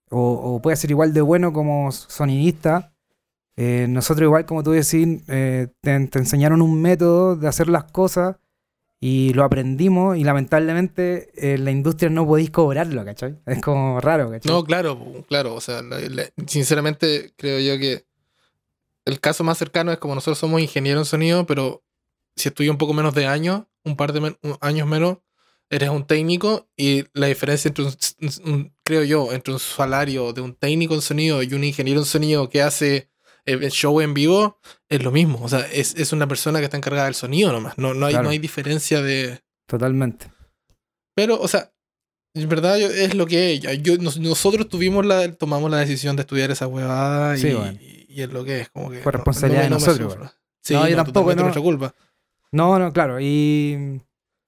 O, 0.09 0.61
puede 0.61 0.75
ser 0.75 0.91
igual 0.91 1.13
de 1.13 1.21
bueno 1.21 1.53
como 1.53 1.89
sonidista. 1.91 2.93
Eh, 3.55 3.85
nosotros, 3.87 4.25
igual, 4.25 4.45
como 4.45 4.61
tú 4.61 4.71
decís, 4.71 5.23
eh, 5.29 5.69
te, 5.81 5.93
enseñaron 5.93 6.61
un 6.61 6.81
método 6.81 7.37
de 7.37 7.47
hacer 7.47 7.69
las 7.69 7.85
cosas 7.85 8.35
y 8.99 9.33
lo 9.33 9.45
aprendimos 9.45 10.17
y 10.17 10.25
lamentablemente 10.25 11.29
en 11.53 11.63
la 11.63 11.71
industria 11.71 12.09
no 12.09 12.27
podéis 12.27 12.51
cobrarlo, 12.51 13.05
¿cachai? 13.05 13.39
Es 13.45 13.61
como 13.61 14.01
raro, 14.01 14.29
¿cachai? 14.31 14.51
No, 14.51 14.65
claro, 14.65 15.23
claro. 15.29 15.55
O 15.55 15.61
sea, 15.61 15.81
sinceramente 16.45 17.33
creo 17.37 17.59
yo 17.59 17.79
que 17.79 18.05
el 19.05 19.19
caso 19.19 19.43
más 19.43 19.57
cercano 19.57 19.91
es 19.91 19.97
como 19.99 20.15
nosotros 20.15 20.37
somos 20.37 20.61
ingenieros 20.61 21.07
en 21.07 21.09
sonido, 21.11 21.45
pero 21.45 21.83
si 22.35 22.49
estudias 22.49 22.71
un 22.71 22.77
poco 22.77 22.93
menos 22.93 23.13
de 23.13 23.25
años, 23.27 23.63
un 23.83 23.95
par 23.95 24.13
de 24.13 24.21
men- 24.21 24.37
años 24.61 24.87
menos, 24.87 25.17
eres 25.69 25.89
un 25.89 26.05
técnico 26.05 26.69
y 26.77 27.05
la 27.13 27.27
diferencia 27.27 27.69
entre 27.69 27.85
un, 27.85 27.93
un- 28.45 28.75
creo 28.83 29.03
yo, 29.03 29.31
entre 29.33 29.53
un 29.53 29.59
salario 29.59 30.33
de 30.33 30.41
un 30.41 30.53
técnico 30.53 30.93
en 30.95 31.01
sonido 31.01 31.41
y 31.43 31.53
un 31.53 31.63
ingeniero 31.63 31.99
en 32.01 32.05
sonido 32.05 32.49
que 32.49 32.61
hace 32.61 33.09
eh, 33.45 33.69
show 33.71 34.01
en 34.01 34.13
vivo 34.13 34.59
es 34.89 35.01
lo 35.03 35.11
mismo. 35.11 35.39
O 35.41 35.49
sea, 35.49 35.61
es, 35.71 35.95
es 35.95 36.11
una 36.13 36.27
persona 36.27 36.59
que 36.59 36.65
está 36.65 36.77
encargada 36.77 37.05
del 37.05 37.15
sonido 37.15 37.51
nomás. 37.51 37.77
No, 37.77 37.93
no, 37.93 38.05
hay, 38.05 38.13
Claro. 38.13 38.25
no 38.25 38.29
hay 38.31 38.39
diferencia 38.39 39.01
de... 39.01 39.39
Totalmente. 39.65 40.29
Pero, 41.15 41.39
o 41.39 41.47
sea, 41.47 41.71
en 42.35 42.47
verdad 42.49 42.79
es 42.79 43.15
lo 43.15 43.25
que 43.25 43.53
es. 43.53 43.61
Yo, 43.81 43.97
nos- 43.97 44.19
nosotros 44.19 44.67
tuvimos 44.69 45.05
la, 45.05 45.33
tomamos 45.33 45.71
la 45.71 45.77
decisión 45.77 46.15
de 46.15 46.21
estudiar 46.21 46.51
esa 46.51 46.67
huevada 46.67 47.35
y, 47.37 47.41
Sí, 47.41 47.53
bueno. 47.53 47.77
y- 47.81 48.00
y 48.11 48.21
es 48.21 48.31
lo 48.31 48.43
que 48.43 48.61
es. 48.61 48.69
Como 48.69 48.89
que 48.89 48.99
Fue 48.99 49.11
responsabilidad 49.11 49.63
de 49.63 49.69
me 49.69 49.75
nosotros, 49.75 50.13
sufra. 50.13 50.33
Sí, 50.61 50.73
No, 50.73 50.87
yo 50.87 50.95
no, 50.97 51.03
tampoco, 51.03 51.35
no. 51.35 51.41
nuestra 51.43 51.61
culpa. 51.61 51.95
No, 52.51 52.77
no, 52.77 52.91
claro. 52.93 53.19
Y, 53.19 54.01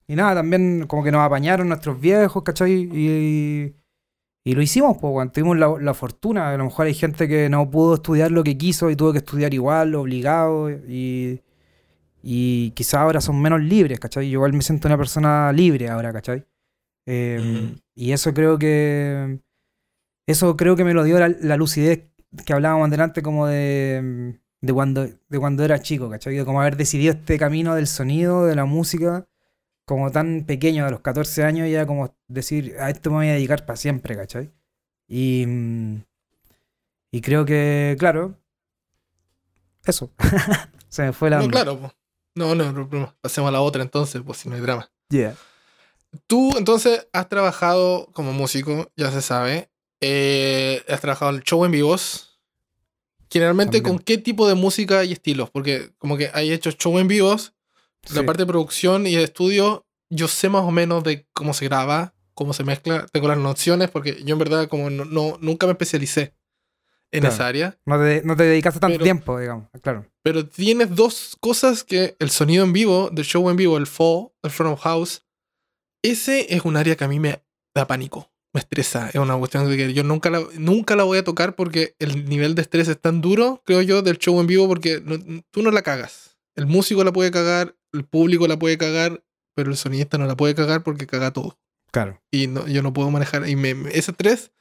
y 0.06 0.14
nada, 0.16 0.34
también 0.36 0.86
como 0.86 1.02
que 1.02 1.10
nos 1.10 1.22
apañaron 1.22 1.68
nuestros 1.68 2.00
viejos, 2.00 2.42
¿cachai? 2.42 2.72
Y, 2.92 3.74
y 4.44 4.54
lo 4.54 4.60
hicimos, 4.62 4.98
pues, 5.00 5.12
weón. 5.12 5.30
Tuvimos 5.32 5.56
la, 5.56 5.74
la 5.80 5.94
fortuna. 5.94 6.50
A 6.50 6.56
lo 6.56 6.64
mejor 6.64 6.86
hay 6.86 6.94
gente 6.94 7.26
que 7.26 7.48
no 7.48 7.70
pudo 7.70 7.94
estudiar 7.94 8.30
lo 8.30 8.44
que 8.44 8.56
quiso 8.58 8.90
y 8.90 8.96
tuvo 8.96 9.12
que 9.12 9.18
estudiar 9.18 9.54
igual, 9.54 9.94
obligado. 9.94 10.70
Y, 10.70 11.40
y 12.22 12.70
quizás 12.72 12.94
ahora 13.00 13.20
son 13.20 13.40
menos 13.40 13.60
libres, 13.60 13.98
¿cachai? 14.00 14.26
Yo 14.28 14.34
igual 14.34 14.52
me 14.52 14.62
siento 14.62 14.88
una 14.88 14.98
persona 14.98 15.50
libre 15.52 15.88
ahora, 15.88 16.12
¿cachai? 16.12 16.44
Eh, 17.06 17.38
Ujú. 17.40 17.80
Y 17.94 18.12
eso 18.12 18.32
creo 18.34 18.58
que... 18.58 19.40
Eso 20.26 20.56
creo 20.56 20.74
que 20.74 20.84
me 20.84 20.94
lo 20.94 21.04
dio 21.04 21.18
la, 21.18 21.28
la 21.28 21.56
lucidez 21.58 22.08
que 22.44 22.52
hablábamos 22.52 22.90
delante 22.90 23.22
como 23.22 23.46
de, 23.46 24.38
de, 24.60 24.72
cuando, 24.72 25.06
de 25.06 25.38
cuando 25.38 25.64
era 25.64 25.80
chico, 25.80 26.08
¿cachai? 26.10 26.34
De 26.36 26.44
como 26.44 26.60
haber 26.60 26.76
decidido 26.76 27.12
este 27.14 27.38
camino 27.38 27.74
del 27.74 27.86
sonido, 27.86 28.44
de 28.46 28.54
la 28.56 28.64
música, 28.64 29.26
como 29.86 30.10
tan 30.10 30.44
pequeño, 30.44 30.86
a 30.86 30.90
los 30.90 31.00
14 31.00 31.44
años, 31.44 31.70
ya 31.70 31.86
como 31.86 32.14
decir, 32.28 32.76
a 32.80 32.90
esto 32.90 33.10
me 33.10 33.16
voy 33.16 33.28
a 33.28 33.32
dedicar 33.34 33.66
para 33.66 33.76
siempre, 33.76 34.16
¿cachai? 34.16 34.52
Y, 35.06 35.46
y 37.10 37.20
creo 37.20 37.44
que, 37.44 37.96
claro, 37.98 38.38
eso. 39.84 40.10
Se 40.88 41.02
me 41.02 41.12
fue 41.12 41.30
la 41.30 41.38
No, 41.38 41.44
onda. 41.44 41.62
claro. 41.62 41.78
po. 41.80 41.92
No, 42.36 42.54
no, 42.54 42.72
no, 42.72 42.88
no. 42.90 43.14
Pasemos 43.20 43.48
a 43.48 43.52
la 43.52 43.60
otra 43.60 43.82
entonces, 43.82 44.22
pues 44.24 44.38
si 44.38 44.48
no 44.48 44.54
hay 44.56 44.60
drama. 44.60 44.90
Yeah. 45.10 45.36
Tú 46.26 46.56
entonces 46.56 47.06
has 47.12 47.28
trabajado 47.28 48.08
como 48.12 48.32
músico, 48.32 48.90
ya 48.96 49.10
se 49.10 49.20
sabe. 49.22 49.70
Eh, 50.00 50.82
has 50.88 51.00
trabajado 51.00 51.34
en 51.34 51.42
show 51.42 51.64
en 51.64 51.72
vivos. 51.72 52.40
Generalmente, 53.30 53.78
También. 53.78 53.96
¿con 53.96 54.04
qué 54.04 54.18
tipo 54.18 54.46
de 54.46 54.54
música 54.54 55.04
y 55.04 55.12
estilos? 55.12 55.50
Porque 55.50 55.90
como 55.98 56.16
que 56.16 56.30
hay 56.34 56.52
hecho 56.52 56.70
show 56.72 56.98
en 56.98 57.08
vivos, 57.08 57.54
la 58.12 58.20
Sí. 58.20 58.26
parte 58.26 58.42
de 58.42 58.46
producción 58.46 59.06
y 59.06 59.14
de 59.16 59.24
estudio, 59.24 59.86
yo 60.10 60.28
sé 60.28 60.48
más 60.48 60.62
o 60.62 60.70
menos 60.70 61.02
de 61.04 61.26
cómo 61.32 61.54
se 61.54 61.64
graba, 61.64 62.14
cómo 62.34 62.52
se 62.52 62.64
mezcla, 62.64 63.06
tengo 63.12 63.28
las 63.28 63.38
nociones, 63.38 63.90
porque 63.90 64.22
yo 64.24 64.34
en 64.34 64.38
verdad 64.38 64.68
como 64.68 64.90
no, 64.90 65.04
no- 65.04 65.38
nunca 65.40 65.66
me 65.66 65.72
especialicé 65.72 66.34
en 67.10 67.20
Claro. 67.20 67.34
esa 67.34 67.46
área. 67.46 67.78
No 67.86 67.98
te, 67.98 68.22
no 68.24 68.36
te 68.36 68.42
dedicaste 68.44 68.78
tanto 68.80 68.94
Pero- 68.94 69.04
tiempo, 69.04 69.38
digamos, 69.40 69.68
claro. 69.82 70.06
Pero 70.22 70.46
tienes 70.46 70.94
dos 70.94 71.36
cosas 71.40 71.82
que 71.82 72.16
el 72.18 72.30
sonido 72.30 72.64
en 72.64 72.72
vivo, 72.72 73.08
del 73.10 73.24
show 73.24 73.48
en 73.50 73.56
vivo, 73.56 73.78
el 73.78 73.86
fall, 73.86 74.28
el 74.42 74.50
front 74.50 74.74
of 74.74 74.80
house, 74.80 75.22
ese 76.02 76.54
es 76.54 76.64
un 76.64 76.76
área 76.76 76.94
que 76.96 77.04
a 77.04 77.08
mí 77.08 77.18
me 77.20 77.42
da 77.74 77.86
pánico, 77.86 78.30
me 78.54 78.60
estresa. 78.60 79.08
Es 79.10 79.16
una 79.16 79.36
cuestión 79.36 79.68
de 79.68 79.76
que 79.76 79.92
yo 79.92 80.02
nunca 80.04 80.30
la, 80.30 80.42
nunca 80.56 80.96
la 80.96 81.02
voy 81.02 81.18
a 81.18 81.24
tocar 81.24 81.54
porque 81.56 81.94
el 81.98 82.24
nivel 82.28 82.54
de 82.54 82.62
estrés 82.62 82.88
es 82.88 82.98
tan 82.98 83.20
duro, 83.20 83.62
creo 83.66 83.82
yo, 83.82 84.00
del 84.00 84.16
show 84.18 84.40
en 84.40 84.46
vivo 84.46 84.66
porque 84.68 85.02
no- 85.04 85.18
tú 85.50 85.62
no 85.62 85.70
la 85.70 85.82
cagas. 85.82 86.38
El 86.54 86.66
músico 86.66 87.04
la 87.04 87.12
puede 87.12 87.30
cagar, 87.30 87.76
el 87.92 88.04
público 88.04 88.46
la 88.46 88.58
puede 88.58 88.78
cagar, 88.78 89.22
pero 89.54 89.70
el 89.70 89.76
sonidista 89.76 90.16
no 90.18 90.26
la 90.26 90.36
puede 90.36 90.54
cagar 90.54 90.82
porque 90.84 91.06
caga 91.06 91.32
todo. 91.32 91.58
Claro. 91.90 92.22
Y 92.30 92.46
no, 92.46 92.66
yo 92.66 92.80
no 92.82 92.92
puedo 92.92 93.10
manejar. 93.10 93.48
Y 93.48 93.56
me- 93.56 93.74
me- 93.74 93.90
ese 93.90 94.12
estrés 94.12 94.52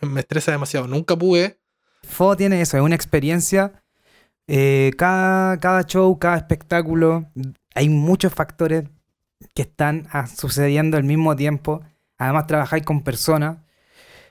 me 0.00 0.20
estresa 0.20 0.50
demasiado. 0.52 0.88
Nunca 0.88 1.14
pude. 1.16 1.60
FO 2.02 2.36
tiene 2.36 2.60
eso, 2.60 2.76
es 2.76 2.82
una 2.82 2.94
experiencia. 2.96 3.84
eh, 4.48 4.90
cada, 4.98 5.56
cada 5.58 5.82
show, 5.84 6.18
cada 6.18 6.36
espectáculo, 6.36 7.30
hay 7.74 7.88
muchos 7.88 8.34
factores 8.34 8.84
que 9.54 9.62
están 9.62 10.08
ah, 10.10 10.26
sucediendo 10.26 10.96
al 10.96 11.04
mismo 11.04 11.36
tiempo. 11.36 11.82
Además, 12.18 12.46
trabajáis 12.46 12.84
con 12.84 13.02
personas, 13.02 13.58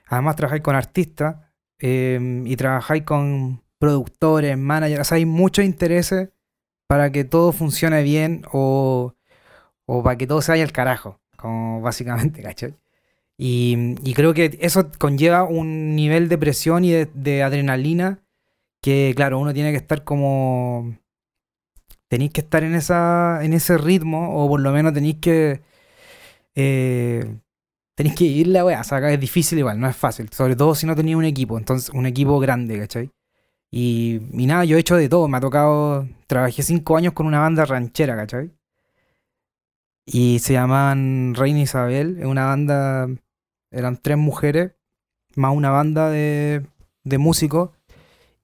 además, 0.07 0.35
trabajáis 0.35 0.63
con 0.63 0.75
artistas 0.75 1.35
eh, 1.79 2.43
y 2.45 2.55
trabajáis 2.55 3.03
con 3.03 3.63
productores, 3.79 4.57
managers. 4.57 5.01
O 5.01 5.05
sea, 5.05 5.17
hay 5.17 5.25
muchos 5.25 5.65
intereses 5.65 6.29
para 6.87 7.11
que 7.11 7.23
todo 7.23 7.51
funcione 7.51 8.03
bien 8.03 8.43
o, 8.51 9.15
o 9.85 10.03
para 10.03 10.17
que 10.17 10.27
todo 10.27 10.41
se 10.41 10.51
vaya 10.51 10.63
al 10.63 10.71
carajo, 10.71 11.19
como 11.37 11.81
básicamente, 11.81 12.41
¿cachai? 12.43 12.75
Y, 13.37 13.95
y 14.03 14.13
creo 14.13 14.33
que 14.33 14.57
eso 14.61 14.91
conlleva 14.99 15.43
un 15.43 15.95
nivel 15.95 16.29
de 16.29 16.37
presión 16.37 16.85
y 16.85 16.91
de, 16.91 17.07
de 17.13 17.43
adrenalina 17.43 18.19
que, 18.81 19.13
claro, 19.15 19.39
uno 19.39 19.53
tiene 19.53 19.71
que 19.71 19.77
estar 19.77 20.03
como... 20.03 20.97
Tenéis 22.07 22.31
que 22.33 22.41
estar 22.41 22.63
en, 22.63 22.75
esa, 22.75 23.39
en 23.43 23.53
ese 23.53 23.77
ritmo 23.77 24.43
o 24.43 24.49
por 24.49 24.59
lo 24.59 24.71
menos 24.71 24.93
tenéis 24.93 25.17
que... 25.21 25.61
Eh, 26.55 27.37
tenéis 28.01 28.15
que 28.15 28.25
ir 28.25 28.47
la 28.47 28.65
weá. 28.65 28.81
O 28.81 28.83
sea, 28.83 29.11
es 29.11 29.19
difícil 29.19 29.59
igual, 29.59 29.79
no 29.79 29.87
es 29.87 29.95
fácil. 29.95 30.29
Sobre 30.31 30.55
todo 30.55 30.73
si 30.75 30.85
no 30.87 30.95
tenéis 30.95 31.15
un 31.15 31.25
equipo, 31.25 31.57
entonces 31.57 31.89
un 31.89 32.05
equipo 32.05 32.39
grande, 32.39 32.79
¿cachai? 32.79 33.11
Y, 33.69 34.21
y 34.33 34.45
nada, 34.47 34.65
yo 34.65 34.77
he 34.77 34.79
hecho 34.79 34.95
de 34.97 35.07
todo. 35.07 35.27
Me 35.27 35.37
ha 35.37 35.41
tocado... 35.41 36.07
Trabajé 36.27 36.63
cinco 36.63 36.97
años 36.97 37.13
con 37.13 37.25
una 37.27 37.39
banda 37.39 37.65
ranchera, 37.65 38.15
¿cachai? 38.15 38.51
Y 40.05 40.39
se 40.39 40.53
llamaban 40.53 41.35
Reina 41.35 41.59
Isabel. 41.61 42.17
Es 42.19 42.25
una 42.25 42.45
banda... 42.45 43.07
Eran 43.71 43.97
tres 43.97 44.17
mujeres, 44.17 44.73
más 45.35 45.55
una 45.55 45.69
banda 45.69 46.09
de, 46.09 46.65
de 47.05 47.17
músicos. 47.17 47.69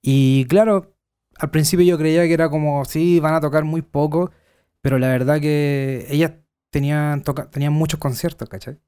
Y 0.00 0.46
claro, 0.46 0.94
al 1.38 1.50
principio 1.50 1.84
yo 1.84 1.98
creía 1.98 2.22
que 2.22 2.32
era 2.32 2.48
como, 2.48 2.84
sí, 2.86 3.20
van 3.20 3.34
a 3.34 3.40
tocar 3.40 3.64
muy 3.64 3.82
poco, 3.82 4.30
pero 4.80 4.98
la 4.98 5.08
verdad 5.08 5.40
que 5.40 6.06
ellas 6.08 6.32
tenían, 6.70 7.22
toca- 7.22 7.50
tenían 7.50 7.74
muchos 7.74 8.00
conciertos, 8.00 8.48
¿cachai? 8.48 8.78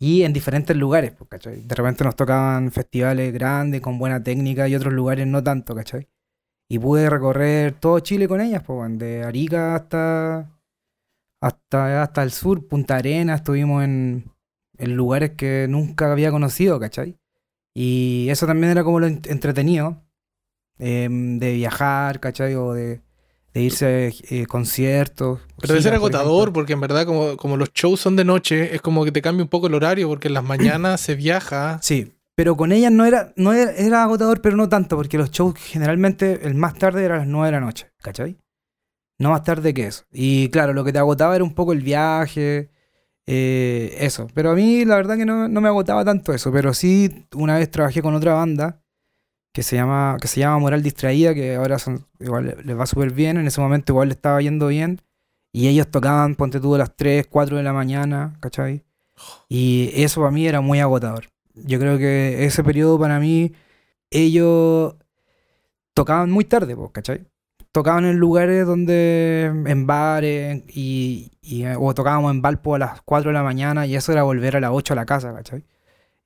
Y 0.00 0.22
en 0.24 0.32
diferentes 0.32 0.76
lugares, 0.76 1.12
pues, 1.12 1.28
¿cachai? 1.30 1.62
De 1.62 1.74
repente 1.76 2.04
nos 2.04 2.16
tocaban 2.16 2.72
festivales 2.72 3.32
grandes, 3.34 3.82
con 3.82 3.98
buena 3.98 4.22
técnica, 4.22 4.66
y 4.68 4.74
otros 4.74 4.94
lugares 4.94 5.26
no 5.26 5.44
tanto, 5.44 5.74
¿cachai? 5.74 6.08
Y 6.68 6.78
pude 6.78 7.10
recorrer 7.10 7.74
todo 7.80 8.00
Chile 8.00 8.28
con 8.28 8.40
ellas, 8.40 8.62
pues, 8.64 8.98
de 8.98 9.24
Arica 9.24 9.76
hasta, 9.76 10.50
hasta, 11.40 12.02
hasta 12.02 12.22
el 12.22 12.32
sur, 12.32 12.66
Punta 12.68 12.96
Arenas, 12.96 13.40
estuvimos 13.40 13.84
en, 13.84 14.30
lugares 14.78 15.32
que 15.32 15.66
nunca 15.68 16.10
había 16.12 16.30
conocido, 16.30 16.80
¿cachai? 16.80 17.18
Y 17.74 18.28
eso 18.30 18.46
también 18.46 18.72
era 18.72 18.84
como 18.84 19.00
lo 19.00 19.08
ent- 19.08 19.30
entretenido, 19.30 20.02
em, 20.78 21.38
de 21.38 21.54
viajar, 21.54 22.20
¿cachai? 22.20 22.54
O 22.56 22.72
de, 22.74 23.02
de 23.54 23.62
irse 23.62 23.86
a 23.86 24.34
eh, 24.34 24.46
conciertos. 24.46 25.40
Pero 25.60 25.72
debe 25.74 25.82
ser 25.82 25.92
por 25.92 25.96
agotador 25.96 26.52
porque 26.52 26.72
en 26.72 26.80
verdad 26.80 27.04
como, 27.04 27.36
como 27.36 27.56
los 27.56 27.72
shows 27.72 28.00
son 28.00 28.16
de 28.16 28.24
noche, 28.24 28.74
es 28.74 28.80
como 28.80 29.04
que 29.04 29.12
te 29.12 29.22
cambia 29.22 29.42
un 29.42 29.48
poco 29.48 29.66
el 29.66 29.74
horario 29.74 30.08
porque 30.08 30.28
en 30.28 30.34
las 30.34 30.44
mañanas 30.44 31.00
se 31.00 31.14
viaja. 31.14 31.78
Sí, 31.82 32.12
pero 32.34 32.56
con 32.56 32.72
ellas 32.72 32.92
no 32.92 33.04
era, 33.04 33.32
no 33.36 33.52
era, 33.52 33.72
era 33.72 34.02
agotador, 34.02 34.40
pero 34.40 34.56
no 34.56 34.68
tanto, 34.68 34.96
porque 34.96 35.18
los 35.18 35.30
shows 35.30 35.54
generalmente 35.58 36.46
el 36.46 36.54
más 36.54 36.74
tarde 36.74 37.04
era 37.04 37.16
a 37.16 37.18
las 37.18 37.26
9 37.26 37.46
de 37.46 37.52
la 37.52 37.60
noche, 37.60 37.90
¿cachai? 38.00 38.38
No 39.18 39.30
más 39.30 39.44
tarde 39.44 39.74
que 39.74 39.86
eso. 39.86 40.04
Y 40.10 40.48
claro, 40.48 40.72
lo 40.72 40.82
que 40.82 40.92
te 40.92 40.98
agotaba 40.98 41.34
era 41.34 41.44
un 41.44 41.54
poco 41.54 41.72
el 41.72 41.82
viaje, 41.82 42.70
eh, 43.26 43.94
eso. 44.00 44.28
Pero 44.32 44.52
a 44.52 44.54
mí 44.54 44.84
la 44.86 44.96
verdad 44.96 45.16
que 45.16 45.26
no, 45.26 45.48
no 45.48 45.60
me 45.60 45.68
agotaba 45.68 46.04
tanto 46.04 46.32
eso, 46.32 46.50
pero 46.50 46.72
sí 46.72 47.26
una 47.34 47.58
vez 47.58 47.70
trabajé 47.70 48.00
con 48.00 48.14
otra 48.14 48.32
banda 48.32 48.80
que 49.52 49.62
se 49.62 49.76
llama, 49.76 50.16
que 50.20 50.28
se 50.28 50.40
llama 50.40 50.58
Moral 50.58 50.82
Distraída, 50.82 51.34
que 51.34 51.56
ahora 51.56 51.78
son, 51.78 52.06
igual 52.20 52.56
les 52.64 52.78
va 52.78 52.86
súper 52.86 53.12
bien, 53.12 53.36
en 53.36 53.46
ese 53.46 53.60
momento 53.60 53.92
igual 53.92 54.08
le 54.08 54.14
estaba 54.14 54.40
yendo 54.40 54.68
bien. 54.68 55.00
Y 55.52 55.68
ellos 55.68 55.90
tocaban, 55.90 56.36
ponte 56.36 56.60
tú, 56.60 56.74
a 56.76 56.78
las 56.78 56.96
3, 56.96 57.26
4 57.28 57.56
de 57.56 57.62
la 57.64 57.72
mañana, 57.72 58.36
¿cachai? 58.40 58.84
Y 59.48 59.90
eso 59.94 60.20
para 60.20 60.30
mí 60.32 60.46
era 60.46 60.60
muy 60.60 60.80
agotador. 60.80 61.30
Yo 61.54 61.78
creo 61.80 61.98
que 61.98 62.44
ese 62.44 62.62
periodo 62.64 62.98
para 62.98 63.18
mí, 63.20 63.52
ellos 64.10 64.94
tocaban 65.94 66.30
muy 66.30 66.44
tarde, 66.44 66.76
¿cachai? 66.92 67.26
Tocaban 67.72 68.04
en 68.04 68.16
lugares 68.18 68.66
donde, 68.66 69.46
en 69.66 69.86
bares, 69.86 70.62
y, 70.68 71.32
y, 71.42 71.64
eh, 71.64 71.76
o 71.78 71.94
tocábamos 71.94 72.32
en 72.32 72.42
Valpo 72.42 72.76
a 72.76 72.78
las 72.78 73.02
4 73.02 73.30
de 73.30 73.34
la 73.34 73.42
mañana, 73.42 73.86
y 73.86 73.96
eso 73.96 74.12
era 74.12 74.22
volver 74.22 74.56
a 74.56 74.60
las 74.60 74.70
8 74.72 74.94
a 74.94 74.96
la 74.96 75.06
casa, 75.06 75.34
¿cachai? 75.34 75.64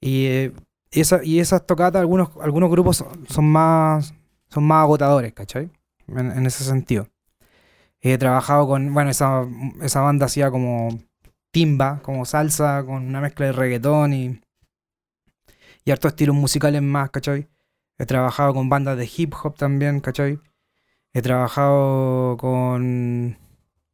Y, 0.00 0.50
eh, 0.94 1.00
esa, 1.00 1.24
y 1.24 1.40
esas 1.40 1.66
tocatas, 1.66 2.00
algunos, 2.00 2.30
algunos 2.40 2.70
grupos 2.70 3.04
son, 3.28 3.44
más, 3.46 4.14
son 4.48 4.64
más 4.64 4.82
agotadores, 4.82 5.32
¿cachai? 5.32 5.70
En, 6.06 6.30
en 6.30 6.46
ese 6.46 6.64
sentido. 6.64 7.08
He 8.00 8.18
trabajado 8.18 8.66
con, 8.66 8.92
bueno, 8.92 9.10
esa, 9.10 9.46
esa 9.80 10.00
banda 10.00 10.26
hacía 10.26 10.50
como 10.50 11.00
timba, 11.50 12.00
como 12.02 12.24
salsa, 12.24 12.84
con 12.84 13.06
una 13.06 13.20
mezcla 13.20 13.46
de 13.46 13.52
reggaetón 13.52 14.12
y, 14.12 14.40
y 15.84 15.90
hartos 15.90 16.10
estilos 16.10 16.36
musicales 16.36 16.82
más, 16.82 17.10
¿cachai? 17.10 17.48
He 17.96 18.06
trabajado 18.06 18.54
con 18.54 18.68
bandas 18.68 18.98
de 18.98 19.08
hip 19.16 19.34
hop 19.42 19.56
también, 19.56 20.00
¿cachai? 20.00 20.38
He 21.12 21.22
trabajado 21.22 22.36
con... 22.36 23.38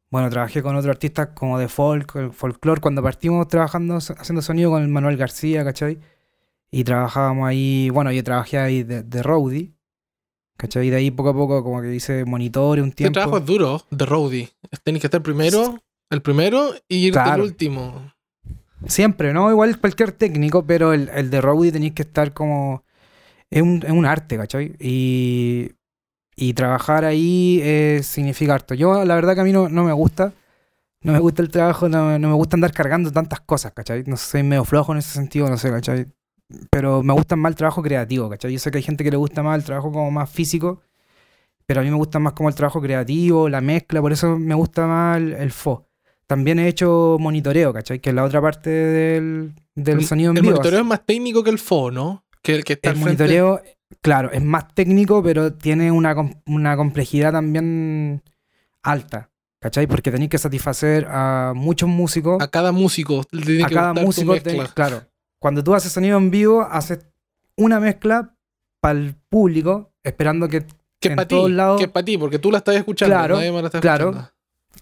Bueno, 0.09 0.29
trabajé 0.29 0.61
con 0.61 0.75
otros 0.75 0.93
artistas 0.93 1.29
como 1.35 1.57
de 1.57 1.69
folk, 1.69 2.15
el 2.15 2.33
folclore, 2.33 2.81
cuando 2.81 3.01
partimos 3.01 3.47
trabajando, 3.47 3.95
haciendo 3.97 4.41
sonido 4.41 4.71
con 4.71 4.81
el 4.81 4.89
Manuel 4.89 5.15
García, 5.15 5.63
¿cachai? 5.63 5.99
Y 6.71 6.83
trabajábamos 6.85 7.47
ahí, 7.47 7.89
bueno, 7.89 8.11
yo 8.11 8.23
trabajé 8.23 8.57
ahí 8.57 8.83
de, 8.83 9.03
de 9.03 9.23
roadie, 9.23 9.73
¿cachai? 10.57 10.87
Y 10.87 10.89
de 10.89 10.95
ahí 10.97 11.11
poco 11.11 11.29
a 11.29 11.33
poco 11.33 11.63
como 11.63 11.81
que 11.81 11.93
hice 11.93 12.23
monitores 12.25 12.83
un 12.83 12.91
tiempo. 12.93 13.13
trabajo 13.13 13.37
es 13.39 13.45
duro, 13.45 13.81
de 13.91 14.05
roadie. 14.05 14.49
Tienes 14.83 15.01
que 15.01 15.07
estar 15.07 15.21
primero, 15.21 15.83
el 16.09 16.21
primero 16.21 16.71
y 16.87 17.07
irte 17.07 17.19
Claro. 17.19 17.43
el 17.43 17.49
último. 17.49 18.13
Siempre, 18.87 19.33
¿no? 19.33 19.51
Igual 19.51 19.79
cualquier 19.79 20.11
técnico, 20.13 20.65
pero 20.65 20.93
el, 20.93 21.09
el 21.09 21.29
de 21.29 21.41
roadie 21.41 21.71
tenéis 21.71 21.93
que 21.93 22.01
estar 22.03 22.33
como... 22.33 22.83
Es 23.49 23.61
un, 23.61 23.83
es 23.85 23.91
un 23.91 24.05
arte, 24.05 24.37
¿cachai? 24.37 24.75
Y, 24.79 25.71
y 26.37 26.53
trabajar 26.53 27.03
ahí 27.03 27.59
eh, 27.61 27.99
significa 28.01 28.53
harto. 28.55 28.73
Yo, 28.73 29.03
la 29.03 29.15
verdad 29.15 29.35
que 29.35 29.41
a 29.41 29.43
mí 29.43 29.51
no, 29.51 29.67
no 29.67 29.83
me 29.83 29.91
gusta. 29.91 30.31
No 31.03 31.11
me 31.11 31.19
gusta 31.19 31.41
el 31.41 31.49
trabajo, 31.49 31.89
no, 31.89 32.17
no 32.17 32.29
me 32.29 32.35
gusta 32.35 32.55
andar 32.55 32.71
cargando 32.71 33.11
tantas 33.11 33.41
cosas, 33.41 33.73
¿cachai? 33.73 34.03
No 34.07 34.15
sé, 34.15 34.25
soy 34.31 34.43
medio 34.43 34.63
flojo 34.63 34.93
en 34.93 34.99
ese 34.99 35.11
sentido, 35.11 35.49
no 35.49 35.57
sé, 35.57 35.69
¿cachai? 35.69 36.05
Pero 36.69 37.03
me 37.03 37.13
gusta 37.13 37.35
más 37.35 37.51
el 37.51 37.55
trabajo 37.55 37.81
creativo, 37.81 38.29
¿cachai? 38.29 38.51
Yo 38.53 38.59
sé 38.59 38.71
que 38.71 38.77
hay 38.77 38.83
gente 38.83 39.03
que 39.03 39.11
le 39.11 39.17
gusta 39.17 39.43
más 39.43 39.57
el 39.57 39.63
trabajo 39.63 39.91
como 39.91 40.09
más 40.11 40.29
físico, 40.29 40.81
pero 41.65 41.81
a 41.81 41.83
mí 41.83 41.89
me 41.89 41.95
gusta 41.97 42.19
más 42.19 42.33
como 42.33 42.49
el 42.49 42.55
trabajo 42.55 42.81
creativo, 42.81 43.47
la 43.49 43.61
mezcla, 43.61 44.01
por 44.01 44.11
eso 44.11 44.37
me 44.37 44.55
gusta 44.55 44.87
más 44.87 45.17
el, 45.17 45.33
el 45.33 45.51
fo. 45.51 45.87
También 46.27 46.59
he 46.59 46.67
hecho 46.67 47.17
monitoreo, 47.19 47.73
¿cachai? 47.73 47.99
Que 47.99 48.09
es 48.09 48.15
la 48.15 48.23
otra 48.23 48.41
parte 48.41 48.69
del, 48.69 49.53
del 49.75 49.99
El- 49.99 50.05
sonido 50.05 50.31
en 50.31 50.37
el 50.37 50.41
vivo. 50.43 50.53
monitoreo 50.55 50.79
es 50.79 50.85
más 50.85 51.05
técnico 51.05 51.43
que 51.43 51.49
el 51.49 51.59
fo, 51.59 51.91
¿no? 51.91 52.23
Que 52.41 52.55
el 52.55 52.63
que 52.63 52.73
está 52.73 52.89
El 52.91 52.95
frente. 52.95 53.23
monitoreo, 53.23 53.61
claro, 54.01 54.31
es 54.31 54.41
más 54.43 54.73
técnico, 54.73 55.21
pero 55.21 55.53
tiene 55.53 55.91
una, 55.91 56.15
una 56.45 56.77
complejidad 56.77 57.31
también 57.33 58.21
alta. 58.83 59.29
¿Cachai? 59.59 59.85
Porque 59.85 60.09
tenéis 60.09 60.31
que 60.31 60.39
satisfacer 60.39 61.05
a 61.07 61.53
muchos 61.55 61.87
músicos. 61.87 62.41
A 62.41 62.47
cada 62.47 62.71
músico. 62.71 63.19
A 63.21 63.67
que 63.67 63.75
cada 63.75 63.93
músico, 63.93 64.33
tenés- 64.37 64.73
claro. 64.73 65.03
Cuando 65.41 65.63
tú 65.63 65.73
haces 65.73 65.91
sonido 65.91 66.19
en 66.19 66.29
vivo, 66.29 66.61
haces 66.61 66.99
una 67.57 67.79
mezcla 67.79 68.35
para 68.79 68.99
el 68.99 69.15
público, 69.27 69.91
esperando 70.03 70.47
que. 70.47 70.65
En 71.01 71.15
para 71.15 71.27
ti. 71.27 71.35
todos 71.35 71.49
lados- 71.49 71.79
Que 71.79 71.85
es 71.85 71.91
para 71.91 72.05
ti, 72.05 72.15
porque 72.19 72.37
tú 72.37 72.51
la 72.51 72.59
estás 72.59 72.75
escuchando. 72.75 73.15
Claro, 73.15 73.35
nadie 73.37 73.51
más 73.51 73.63
la 73.63 73.67
está 73.69 73.79
claro. 73.81 74.09
escuchando. 74.11 74.31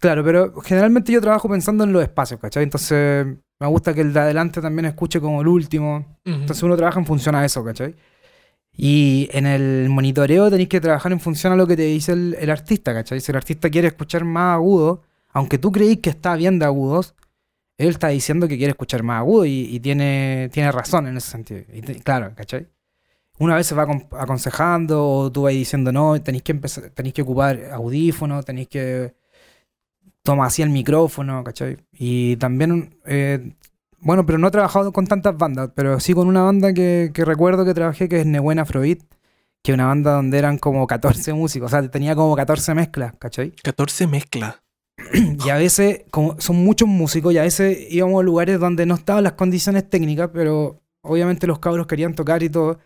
Claro, 0.01 0.23
pero 0.25 0.53
generalmente 0.61 1.11
yo 1.13 1.21
trabajo 1.21 1.47
pensando 1.49 1.85
en 1.85 1.93
los 1.93 2.01
espacios, 2.03 2.39
¿cachai? 2.41 2.63
Entonces 2.63 3.25
me 3.59 3.67
gusta 3.67 3.93
que 3.93 4.01
el 4.01 4.11
de 4.13 4.19
adelante 4.19 4.61
también 4.61 4.85
escuche 4.85 5.19
como 5.21 5.41
el 5.41 5.47
último. 5.47 6.17
Entonces 6.25 6.61
uno 6.61 6.75
trabaja 6.75 6.99
en 6.99 7.05
función 7.05 7.35
a 7.35 7.45
eso, 7.45 7.63
¿cachai? 7.63 7.95
Y 8.75 9.29
en 9.31 9.45
el 9.45 9.87
monitoreo 9.89 10.49
tenéis 10.49 10.69
que 10.69 10.79
trabajar 10.81 11.11
en 11.11 11.19
función 11.19 11.53
a 11.53 11.55
lo 11.55 11.65
que 11.67 11.75
te 11.75 11.83
dice 11.83 12.11
el, 12.13 12.35
el 12.39 12.49
artista, 12.49 12.93
¿cachai? 12.93 13.19
Si 13.19 13.31
el 13.31 13.35
artista 13.37 13.69
quiere 13.69 13.87
escuchar 13.87 14.23
más 14.25 14.55
agudo, 14.55 15.01
aunque 15.31 15.57
tú 15.57 15.71
creís 15.71 15.99
que 15.99 16.09
está 16.11 16.35
bien 16.35 16.59
de 16.59 16.65
agudos, 16.65 17.15
él 17.79 17.89
está 17.89 18.09
diciendo 18.09 18.47
que 18.47 18.57
quiere 18.57 18.71
escuchar 18.71 19.03
más 19.03 19.19
agudo 19.19 19.45
y, 19.45 19.79
tiene, 19.79 20.49
tiene 20.51 20.69
razón 20.71 21.07
en 21.07 21.15
ese 21.17 21.31
sentido. 21.31 21.61
Claro, 22.03 22.33
¿cachai? 22.35 22.67
Una 23.39 23.55
vez 23.55 23.67
se 23.67 23.73
va 23.73 23.87
acon- 23.87 24.05
aconsejando 24.19 25.07
o 25.07 25.31
tú 25.31 25.43
vas 25.43 25.53
diciendo, 25.53 25.93
no, 25.93 26.21
tenéis 26.21 26.43
que 26.43 26.51
empezar, 26.51 26.89
tenéis 26.89 27.13
que 27.13 27.21
ocupar 27.21 27.71
audífonos, 27.71 28.43
tenéis 28.43 28.67
que 28.67 29.15
tomar 30.23 30.47
así 30.47 30.61
el 30.61 30.69
micrófono, 30.71 31.41
¿cachai? 31.45 31.77
Y 31.93 32.35
también, 32.35 32.97
eh, 33.05 33.53
bueno, 33.99 34.25
pero 34.25 34.37
no 34.37 34.49
he 34.49 34.51
trabajado 34.51 34.91
con 34.91 35.07
tantas 35.07 35.37
bandas, 35.37 35.71
pero 35.73 36.01
sí 36.01 36.13
con 36.13 36.27
una 36.27 36.43
banda 36.43 36.73
que, 36.73 37.11
recuerdo 37.15 37.63
que 37.63 37.73
trabajé, 37.73 38.09
que 38.09 38.19
es 38.19 38.25
Nebuena 38.25 38.63
Afrobeat, 38.63 38.99
que 39.63 39.71
es 39.71 39.73
una 39.73 39.85
banda 39.87 40.11
donde 40.13 40.37
eran 40.37 40.57
como 40.57 40.85
14 40.85 41.31
músicos, 41.33 41.71
o 41.73 41.79
sea, 41.79 41.89
tenía 41.89 42.13
como 42.13 42.35
14 42.35 42.73
mezclas, 42.73 43.13
¿cachai? 43.17 43.51
14 43.63 44.05
mezcla. 44.05 44.61
Y 45.45 45.49
a 45.49 45.55
veces, 45.57 46.03
como 46.11 46.39
son 46.39 46.57
muchos 46.57 46.87
músicos, 46.87 47.33
y 47.33 47.37
a 47.37 47.43
veces 47.43 47.77
íbamos 47.89 48.21
a 48.21 48.23
lugares 48.23 48.59
donde 48.59 48.85
no 48.85 48.95
estaban 48.95 49.23
las 49.23 49.33
condiciones 49.33 49.89
técnicas, 49.89 50.29
pero 50.33 50.81
obviamente 51.01 51.47
los 51.47 51.59
cabros 51.59 51.87
querían 51.87 52.15
tocar 52.15 52.43
y 52.43 52.49
todo. 52.49 52.79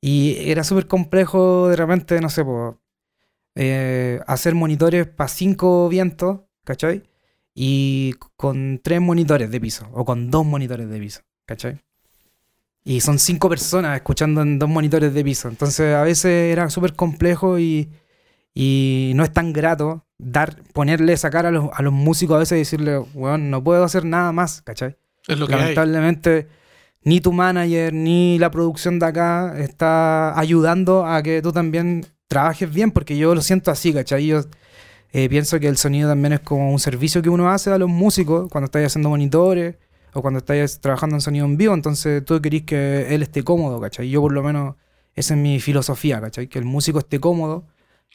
Y 0.00 0.36
era 0.50 0.64
súper 0.64 0.86
complejo 0.86 1.68
de 1.68 1.76
repente, 1.76 2.20
no 2.20 2.30
sé, 2.30 2.44
po, 2.44 2.80
eh, 3.56 4.20
hacer 4.26 4.54
monitores 4.54 5.06
para 5.06 5.28
cinco 5.28 5.88
vientos, 5.88 6.40
¿cachai? 6.64 7.02
Y 7.54 8.14
con 8.36 8.80
tres 8.82 9.00
monitores 9.00 9.50
de 9.50 9.60
piso, 9.60 9.88
o 9.92 10.04
con 10.04 10.30
dos 10.30 10.46
monitores 10.46 10.88
de 10.88 11.00
piso, 11.00 11.22
¿cachai? 11.46 11.80
Y 12.84 13.00
son 13.00 13.18
cinco 13.18 13.48
personas 13.48 13.96
escuchando 13.96 14.42
en 14.42 14.58
dos 14.58 14.68
monitores 14.68 15.12
de 15.12 15.24
piso. 15.24 15.48
Entonces 15.48 15.94
a 15.94 16.02
veces 16.02 16.52
era 16.52 16.70
súper 16.70 16.94
complejo 16.94 17.58
y, 17.58 17.90
y 18.60 19.12
no 19.14 19.22
es 19.22 19.32
tan 19.32 19.52
grato 19.52 20.04
dar, 20.18 20.56
ponerle 20.72 21.12
esa 21.12 21.30
cara 21.30 21.50
a 21.50 21.52
los, 21.52 21.70
a 21.72 21.80
los 21.80 21.92
músicos 21.92 22.34
a 22.34 22.38
veces 22.40 22.56
y 22.56 22.58
decirle, 22.58 22.98
weón, 23.14 23.50
no 23.50 23.62
puedo 23.62 23.84
hacer 23.84 24.04
nada 24.04 24.32
más, 24.32 24.62
¿cachai? 24.62 24.96
Es 25.28 25.38
lo 25.38 25.46
que 25.46 25.54
hay. 25.54 25.60
Lamentablemente, 25.60 26.48
ni 27.04 27.20
tu 27.20 27.32
manager 27.32 27.94
ni 27.94 28.36
la 28.40 28.50
producción 28.50 28.98
de 28.98 29.06
acá 29.06 29.54
está 29.60 30.36
ayudando 30.36 31.06
a 31.06 31.22
que 31.22 31.40
tú 31.40 31.52
también 31.52 32.04
trabajes 32.26 32.74
bien, 32.74 32.90
porque 32.90 33.16
yo 33.16 33.32
lo 33.32 33.42
siento 33.42 33.70
así, 33.70 33.92
¿cachai? 33.92 34.26
Yo 34.26 34.40
eh, 35.12 35.28
pienso 35.28 35.60
que 35.60 35.68
el 35.68 35.76
sonido 35.76 36.08
también 36.08 36.32
es 36.32 36.40
como 36.40 36.72
un 36.72 36.80
servicio 36.80 37.22
que 37.22 37.28
uno 37.28 37.48
hace 37.50 37.70
a 37.70 37.78
los 37.78 37.88
músicos 37.88 38.48
cuando 38.50 38.64
estáis 38.64 38.86
haciendo 38.86 39.08
monitores 39.08 39.76
o 40.14 40.20
cuando 40.20 40.38
estáis 40.38 40.80
trabajando 40.80 41.14
en 41.14 41.20
sonido 41.20 41.46
en 41.46 41.56
vivo, 41.56 41.74
entonces 41.74 42.24
tú 42.24 42.42
querís 42.42 42.64
que 42.64 43.14
él 43.14 43.22
esté 43.22 43.44
cómodo, 43.44 43.80
¿cachai? 43.80 44.10
Yo 44.10 44.20
por 44.20 44.32
lo 44.32 44.42
menos, 44.42 44.74
esa 45.14 45.34
es 45.34 45.40
mi 45.40 45.60
filosofía, 45.60 46.20
¿cachai? 46.20 46.48
Que 46.48 46.58
el 46.58 46.64
músico 46.64 46.98
esté 46.98 47.20
cómodo 47.20 47.64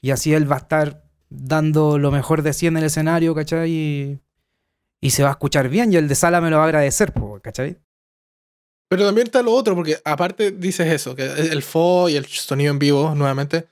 y 0.03 0.11
así 0.11 0.33
él 0.33 0.51
va 0.51 0.57
a 0.57 0.59
estar 0.59 1.01
dando 1.29 1.97
lo 1.97 2.11
mejor 2.11 2.41
de 2.41 2.51
sí 2.51 2.67
en 2.67 2.75
el 2.75 2.83
escenario, 2.83 3.33
¿cachai? 3.33 3.71
Y, 3.71 4.19
y 4.99 5.11
se 5.11 5.23
va 5.23 5.29
a 5.29 5.31
escuchar 5.31 5.69
bien 5.69 5.93
y 5.93 5.95
el 5.95 6.09
de 6.09 6.15
sala 6.15 6.41
me 6.41 6.49
lo 6.49 6.57
va 6.57 6.63
a 6.63 6.65
agradecer, 6.65 7.13
¿cachai? 7.41 7.79
Pero 8.89 9.05
también 9.05 9.27
está 9.27 9.41
lo 9.41 9.53
otro, 9.53 9.75
porque 9.75 9.97
aparte 10.03 10.51
dices 10.51 10.91
eso, 10.91 11.15
que 11.15 11.23
el 11.23 11.63
FO 11.63 12.09
y 12.09 12.17
el 12.17 12.25
sonido 12.25 12.71
en 12.71 12.79
vivo, 12.79 13.15
nuevamente, 13.15 13.69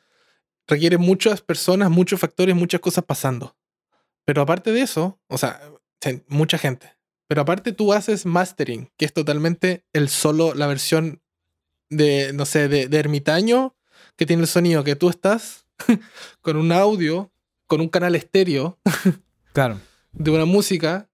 requiere 0.67 0.97
muchas 0.97 1.41
personas, 1.41 1.89
muchos 1.89 2.17
factores, 2.21 2.55
muchas 2.55 2.79
cosas 2.79 3.03
pasando. 3.03 3.57
Pero 4.23 4.41
aparte 4.41 4.71
de 4.71 4.83
eso, 4.83 5.19
o 5.27 5.37
sea, 5.37 5.59
mucha 6.29 6.57
gente. 6.57 6.95
Pero 7.27 7.41
aparte 7.41 7.73
tú 7.73 7.91
haces 7.91 8.25
mastering, 8.25 8.89
que 8.95 9.03
es 9.03 9.11
totalmente 9.11 9.85
el 9.91 10.07
solo, 10.07 10.53
la 10.53 10.67
versión 10.67 11.21
de, 11.89 12.31
no 12.31 12.45
sé, 12.45 12.69
de, 12.69 12.87
de 12.87 12.99
ermitaño, 12.99 13.75
que 14.15 14.25
tiene 14.25 14.43
el 14.43 14.47
sonido 14.47 14.85
que 14.85 14.95
tú 14.95 15.09
estás 15.09 15.60
con 16.41 16.57
un 16.57 16.71
audio, 16.71 17.31
con 17.67 17.81
un 17.81 17.89
canal 17.89 18.15
estéreo 18.15 18.79
Claro. 19.53 19.79
de 20.11 20.31
una 20.31 20.45
música, 20.45 21.09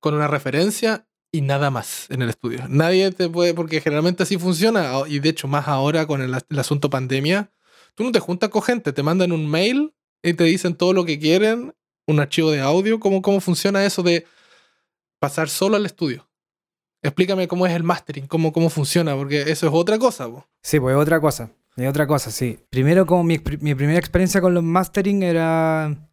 con 0.00 0.14
una 0.14 0.28
referencia 0.28 1.06
y 1.32 1.40
nada 1.40 1.70
más 1.70 2.06
en 2.10 2.22
el 2.22 2.28
estudio. 2.30 2.64
Nadie 2.68 3.10
te 3.10 3.28
puede, 3.28 3.54
porque 3.54 3.80
generalmente 3.80 4.22
así 4.22 4.38
funciona, 4.38 4.92
y 5.08 5.18
de 5.18 5.28
hecho 5.30 5.48
más 5.48 5.66
ahora 5.68 6.06
con 6.06 6.22
el, 6.22 6.34
el 6.48 6.58
asunto 6.58 6.88
pandemia, 6.90 7.50
tú 7.94 8.04
no 8.04 8.12
te 8.12 8.20
juntas 8.20 8.50
con 8.50 8.62
gente, 8.62 8.92
te 8.92 9.02
mandan 9.02 9.32
un 9.32 9.48
mail 9.48 9.92
y 10.22 10.34
te 10.34 10.44
dicen 10.44 10.74
todo 10.74 10.92
lo 10.92 11.04
que 11.04 11.18
quieren, 11.18 11.74
un 12.06 12.20
archivo 12.20 12.50
de 12.50 12.60
audio, 12.60 13.00
cómo, 13.00 13.20
cómo 13.22 13.40
funciona 13.40 13.84
eso 13.84 14.02
de 14.02 14.26
pasar 15.18 15.48
solo 15.48 15.76
al 15.76 15.86
estudio. 15.86 16.28
Explícame 17.02 17.48
cómo 17.48 17.66
es 17.66 17.72
el 17.74 17.82
mastering, 17.82 18.26
cómo, 18.26 18.52
cómo 18.52 18.70
funciona, 18.70 19.14
porque 19.14 19.42
eso 19.42 19.66
es 19.66 19.72
otra 19.74 19.98
cosa. 19.98 20.28
Sí, 20.62 20.80
pues 20.80 20.94
es 20.96 21.02
otra 21.02 21.20
cosa. 21.20 21.50
Es 21.76 21.88
otra 21.88 22.06
cosa, 22.06 22.30
sí. 22.30 22.58
Primero, 22.70 23.06
como 23.06 23.24
mi, 23.24 23.38
mi 23.60 23.74
primera 23.74 23.98
experiencia 23.98 24.40
con 24.40 24.54
los 24.54 24.62
mastering 24.62 25.22
era. 25.22 26.08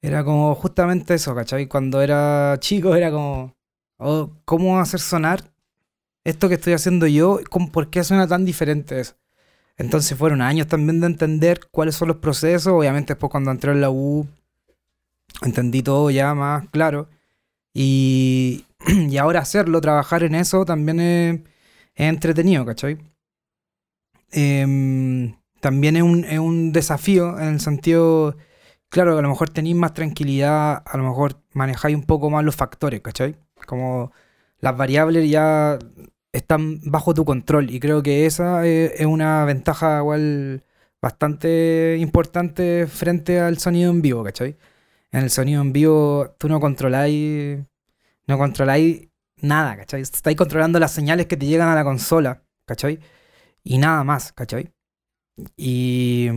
Era 0.00 0.24
como 0.24 0.54
justamente 0.54 1.14
eso, 1.14 1.34
¿cachai? 1.34 1.66
Cuando 1.68 2.02
era 2.02 2.56
chico 2.60 2.94
era 2.94 3.10
como. 3.10 3.54
oh, 3.98 4.30
¿Cómo 4.44 4.80
hacer 4.80 5.00
sonar 5.00 5.52
esto 6.24 6.48
que 6.48 6.56
estoy 6.56 6.74
haciendo 6.74 7.06
yo? 7.06 7.40
¿Cómo- 7.50 7.72
¿Por 7.72 7.90
qué 7.90 8.04
suena 8.04 8.28
tan 8.28 8.44
diferente 8.44 9.00
eso? 9.00 9.16
Entonces 9.78 10.18
fueron 10.18 10.42
años 10.42 10.68
también 10.68 11.00
de 11.00 11.08
entender 11.08 11.60
cuáles 11.70 11.96
son 11.96 12.08
los 12.08 12.18
procesos. 12.18 12.72
Obviamente, 12.74 13.14
después 13.14 13.30
cuando 13.30 13.50
entré 13.52 13.72
en 13.72 13.80
la 13.82 13.90
U, 13.90 14.26
entendí 15.42 15.82
todo 15.82 16.10
ya 16.10 16.34
más 16.34 16.68
claro. 16.70 17.08
Y, 17.74 18.66
y 18.88 19.18
ahora 19.18 19.40
hacerlo, 19.40 19.80
trabajar 19.82 20.24
en 20.24 20.34
eso, 20.36 20.66
también 20.66 21.00
es, 21.00 21.40
es 21.96 22.08
entretenido, 22.08 22.66
¿cachai? 22.66 22.98
Em, 24.32 25.36
también 25.60 25.96
es 25.96 26.02
un, 26.02 26.24
es 26.24 26.38
un 26.38 26.72
desafío 26.72 27.38
en 27.38 27.48
el 27.54 27.60
sentido, 27.60 28.36
claro, 28.88 29.18
a 29.18 29.22
lo 29.22 29.28
mejor 29.28 29.50
tenéis 29.50 29.76
más 29.76 29.94
tranquilidad, 29.94 30.82
a 30.84 30.96
lo 30.96 31.04
mejor 31.04 31.42
manejáis 31.52 31.96
un 31.96 32.04
poco 32.04 32.30
más 32.30 32.44
los 32.44 32.56
factores, 32.56 33.00
¿cachai? 33.02 33.36
Como 33.66 34.12
las 34.60 34.76
variables 34.76 35.30
ya 35.30 35.78
están 36.32 36.80
bajo 36.84 37.14
tu 37.14 37.24
control 37.24 37.70
y 37.70 37.78
creo 37.80 38.02
que 38.02 38.26
esa 38.26 38.66
es, 38.66 38.92
es 39.00 39.06
una 39.06 39.44
ventaja 39.44 39.98
igual 39.98 40.64
bastante 41.00 41.96
importante 42.00 42.86
frente 42.86 43.40
al 43.40 43.58
sonido 43.58 43.90
en 43.90 44.02
vivo, 44.02 44.24
¿cachai? 44.24 44.56
En 45.12 45.22
el 45.24 45.30
sonido 45.30 45.60
en 45.62 45.72
vivo 45.72 46.34
tú 46.38 46.48
no 46.48 46.60
controláis, 46.60 47.58
no 48.26 48.38
controláis 48.38 49.08
nada, 49.36 49.76
¿cachai? 49.76 50.00
Estáis 50.02 50.36
controlando 50.36 50.78
las 50.78 50.92
señales 50.92 51.26
que 51.26 51.36
te 51.36 51.46
llegan 51.46 51.68
a 51.68 51.74
la 51.74 51.84
consola, 51.84 52.42
¿cachai? 52.66 53.00
Y 53.64 53.78
nada 53.78 54.04
más, 54.04 54.32
¿cachai? 54.32 54.72
Y, 55.56 56.28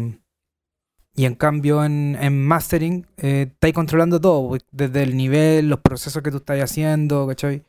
y 1.15 1.25
en 1.25 1.35
cambio 1.35 1.83
en, 1.83 2.17
en 2.19 2.45
mastering 2.45 3.07
eh, 3.17 3.47
estáis 3.51 3.73
controlando 3.73 4.19
todo, 4.19 4.49
pues, 4.49 4.65
desde 4.71 5.03
el 5.03 5.15
nivel, 5.17 5.69
los 5.69 5.79
procesos 5.79 6.21
que 6.23 6.31
tú 6.31 6.37
estás 6.37 6.61
haciendo, 6.61 7.27
¿cachai? 7.27 7.63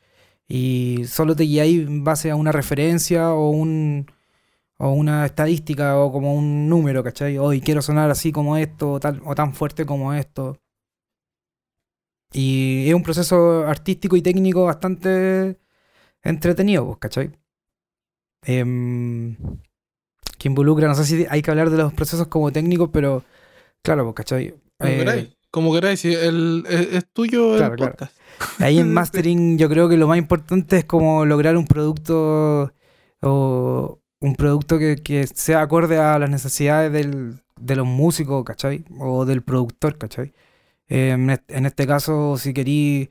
Y 0.48 1.04
solo 1.06 1.36
te 1.36 1.44
guiáis 1.44 1.86
en 1.86 2.04
base 2.04 2.30
a 2.30 2.36
una 2.36 2.52
referencia 2.52 3.32
o 3.32 3.50
un 3.50 4.06
o 4.78 4.90
una 4.92 5.26
estadística 5.26 5.98
o 5.98 6.12
como 6.12 6.34
un 6.34 6.68
número, 6.68 7.02
¿cachai? 7.04 7.38
Hoy 7.38 7.60
quiero 7.60 7.82
sonar 7.82 8.10
así 8.10 8.32
como 8.32 8.56
esto 8.56 8.92
o, 8.92 9.00
tal, 9.00 9.22
o 9.24 9.34
tan 9.34 9.54
fuerte 9.54 9.86
como 9.86 10.12
esto. 10.14 10.58
Y 12.32 12.88
es 12.88 12.94
un 12.94 13.02
proceso 13.02 13.66
artístico 13.66 14.16
y 14.16 14.22
técnico 14.22 14.64
bastante 14.64 15.58
entretenido, 16.22 16.86
pues, 16.86 16.98
¿cachai? 16.98 17.32
Em, 18.46 19.36
que 20.38 20.48
involucra, 20.48 20.88
no 20.88 20.94
sé 20.94 21.04
si 21.04 21.26
hay 21.28 21.42
que 21.42 21.50
hablar 21.50 21.70
de 21.70 21.78
los 21.78 21.92
procesos 21.92 22.28
como 22.28 22.52
técnicos, 22.52 22.90
pero 22.92 23.24
claro, 23.82 24.04
pues, 24.04 24.14
¿cachai? 24.14 24.54
Como 24.78 24.92
Eh, 24.92 24.96
queráis, 24.98 25.28
como 25.50 25.72
queráis, 25.74 26.00
si 26.00 26.12
el, 26.14 26.64
es, 26.68 26.92
es 26.92 27.06
tuyo 27.12 27.52
el 27.52 27.58
Claro, 27.58 27.76
claro. 27.76 27.92
podcast. 27.92 28.16
Ahí 28.60 28.78
en 28.78 28.92
mastering 28.94 29.58
yo 29.58 29.68
creo 29.68 29.88
que 29.88 29.96
lo 29.96 30.06
más 30.08 30.18
importante 30.18 30.78
es 30.78 30.84
como 30.84 31.24
lograr 31.24 31.56
un 31.56 31.66
producto 31.66 32.72
o 33.22 33.98
un 34.20 34.34
producto 34.36 34.78
que, 34.78 34.96
que 34.96 35.26
sea 35.26 35.62
acorde 35.62 35.98
a 35.98 36.18
las 36.18 36.30
necesidades 36.30 36.92
del- 36.92 37.40
de 37.58 37.76
los 37.76 37.86
músicos, 37.86 38.44
¿cachai? 38.44 38.84
O 38.98 39.24
del 39.24 39.42
productor, 39.42 39.96
¿cachai? 39.98 40.32
Eh, 40.88 41.10
en, 41.12 41.30
est- 41.30 41.50
en 41.50 41.64
este 41.66 41.86
caso, 41.86 42.36
si 42.36 42.52
querís 42.52 43.08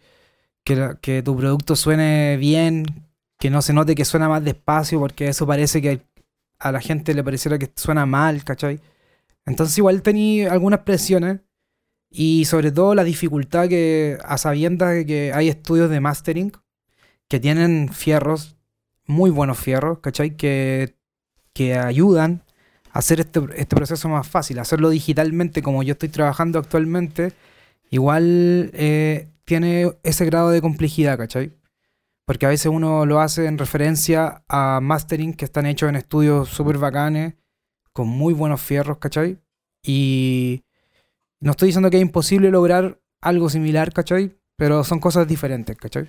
que 0.63 1.21
tu 1.23 1.35
producto 1.35 1.75
suene 1.75 2.37
bien, 2.37 2.85
que 3.37 3.49
no 3.49 3.61
se 3.61 3.73
note 3.73 3.95
que 3.95 4.05
suena 4.05 4.29
más 4.29 4.43
despacio, 4.43 4.99
porque 4.99 5.27
eso 5.29 5.45
parece 5.47 5.81
que 5.81 6.01
a 6.59 6.71
la 6.71 6.81
gente 6.81 7.13
le 7.13 7.23
pareciera 7.23 7.59
que 7.59 7.71
suena 7.75 8.05
mal, 8.05 8.43
¿cachai? 8.43 8.79
Entonces 9.45 9.77
igual 9.77 10.01
tení 10.01 10.45
algunas 10.45 10.81
presiones 10.81 11.41
Y 12.11 12.45
sobre 12.45 12.71
todo 12.71 12.95
la 12.95 13.03
dificultad 13.03 13.67
que, 13.69 14.17
a 14.25 14.37
sabiendas 14.37 14.93
de 14.95 15.05
que 15.05 15.33
hay 15.33 15.49
estudios 15.49 15.89
de 15.89 15.99
mastering 15.99 16.53
que 17.27 17.39
tienen 17.39 17.89
fierros, 17.93 18.57
muy 19.05 19.31
buenos 19.31 19.59
fierros, 19.59 19.99
¿cachai? 19.99 20.37
Que, 20.37 20.95
que 21.53 21.75
ayudan 21.77 22.43
a 22.91 22.99
hacer 22.99 23.19
este, 23.21 23.41
este 23.57 23.75
proceso 23.75 24.09
más 24.09 24.27
fácil, 24.27 24.59
hacerlo 24.59 24.89
digitalmente 24.89 25.61
como 25.61 25.83
yo 25.83 25.93
estoy 25.93 26.09
trabajando 26.09 26.59
actualmente, 26.59 27.33
igual 27.91 28.71
eh, 28.73 29.29
tiene 29.45 29.93
ese 30.03 30.25
grado 30.25 30.49
de 30.51 30.61
complejidad, 30.61 31.17
¿cachai? 31.17 31.53
Porque 32.25 32.45
a 32.45 32.49
veces 32.49 32.67
uno 32.67 33.05
lo 33.05 33.19
hace 33.19 33.45
en 33.45 33.57
referencia 33.57 34.43
a 34.49 34.79
mastering 34.81 35.33
que 35.33 35.45
están 35.45 35.65
hechos 35.65 35.89
en 35.89 35.95
estudios 35.95 36.49
súper 36.49 36.77
bacanes, 36.77 37.35
con 37.93 38.07
muy 38.07 38.33
buenos 38.33 38.61
fierros, 38.61 38.97
¿cachai? 38.97 39.39
Y 39.83 40.63
no 41.39 41.51
estoy 41.51 41.67
diciendo 41.67 41.89
que 41.89 41.97
es 41.97 42.01
imposible 42.01 42.49
lograr 42.49 42.99
algo 43.21 43.49
similar, 43.49 43.93
¿cachai? 43.93 44.35
Pero 44.55 44.83
son 44.83 44.99
cosas 44.99 45.27
diferentes, 45.27 45.77
¿cachai? 45.77 46.07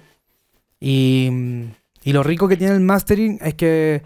Y, 0.81 1.31
y 2.03 2.13
lo 2.13 2.23
rico 2.23 2.49
que 2.49 2.57
tiene 2.57 2.75
el 2.75 2.81
mastering 2.81 3.39
es 3.43 3.55
que 3.55 4.03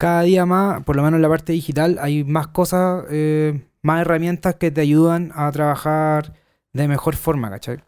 cada 0.00 0.22
día 0.22 0.46
más, 0.46 0.82
por 0.84 0.96
lo 0.96 1.02
menos 1.02 1.18
en 1.18 1.22
la 1.22 1.28
parte 1.28 1.52
digital, 1.52 1.98
hay 2.00 2.24
más 2.24 2.48
cosas, 2.48 3.04
eh, 3.10 3.60
más 3.82 4.00
herramientas 4.00 4.54
que 4.54 4.70
te 4.70 4.80
ayudan 4.80 5.30
a 5.34 5.52
trabajar 5.52 6.32
de 6.72 6.88
mejor 6.88 7.16
forma, 7.16 7.50
¿cachai? 7.50 7.80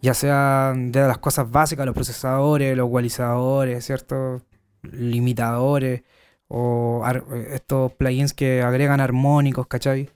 Ya 0.00 0.14
sea 0.14 0.74
de 0.76 1.00
las 1.00 1.18
cosas 1.18 1.50
básicas, 1.50 1.86
los 1.86 1.94
procesadores, 1.94 2.76
los 2.76 2.86
ecualizadores, 2.88 3.84
¿cierto? 3.84 4.42
Limitadores, 4.82 6.02
o 6.48 7.04
estos 7.50 7.92
plugins 7.92 8.32
que 8.32 8.62
agregan 8.62 9.00
armónicos, 9.00 9.66
¿cachai? 9.66 10.10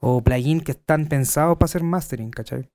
O 0.00 0.22
plugins 0.22 0.64
que 0.64 0.72
están 0.72 1.06
pensados 1.06 1.56
para 1.56 1.66
hacer 1.66 1.82
mastering, 1.82 2.30
¿cachai? 2.30 2.68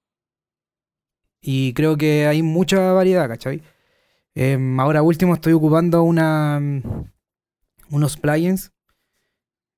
Y 1.41 1.73
creo 1.73 1.97
que 1.97 2.27
hay 2.27 2.41
mucha 2.41 2.93
variedad, 2.93 3.27
¿cachai? 3.27 3.61
Em, 4.35 4.79
ahora 4.79 5.03
último 5.03 5.33
estoy 5.35 5.53
ocupando 5.53 6.03
una 6.03 6.59
unos 7.91 8.17
plugins 8.17 8.71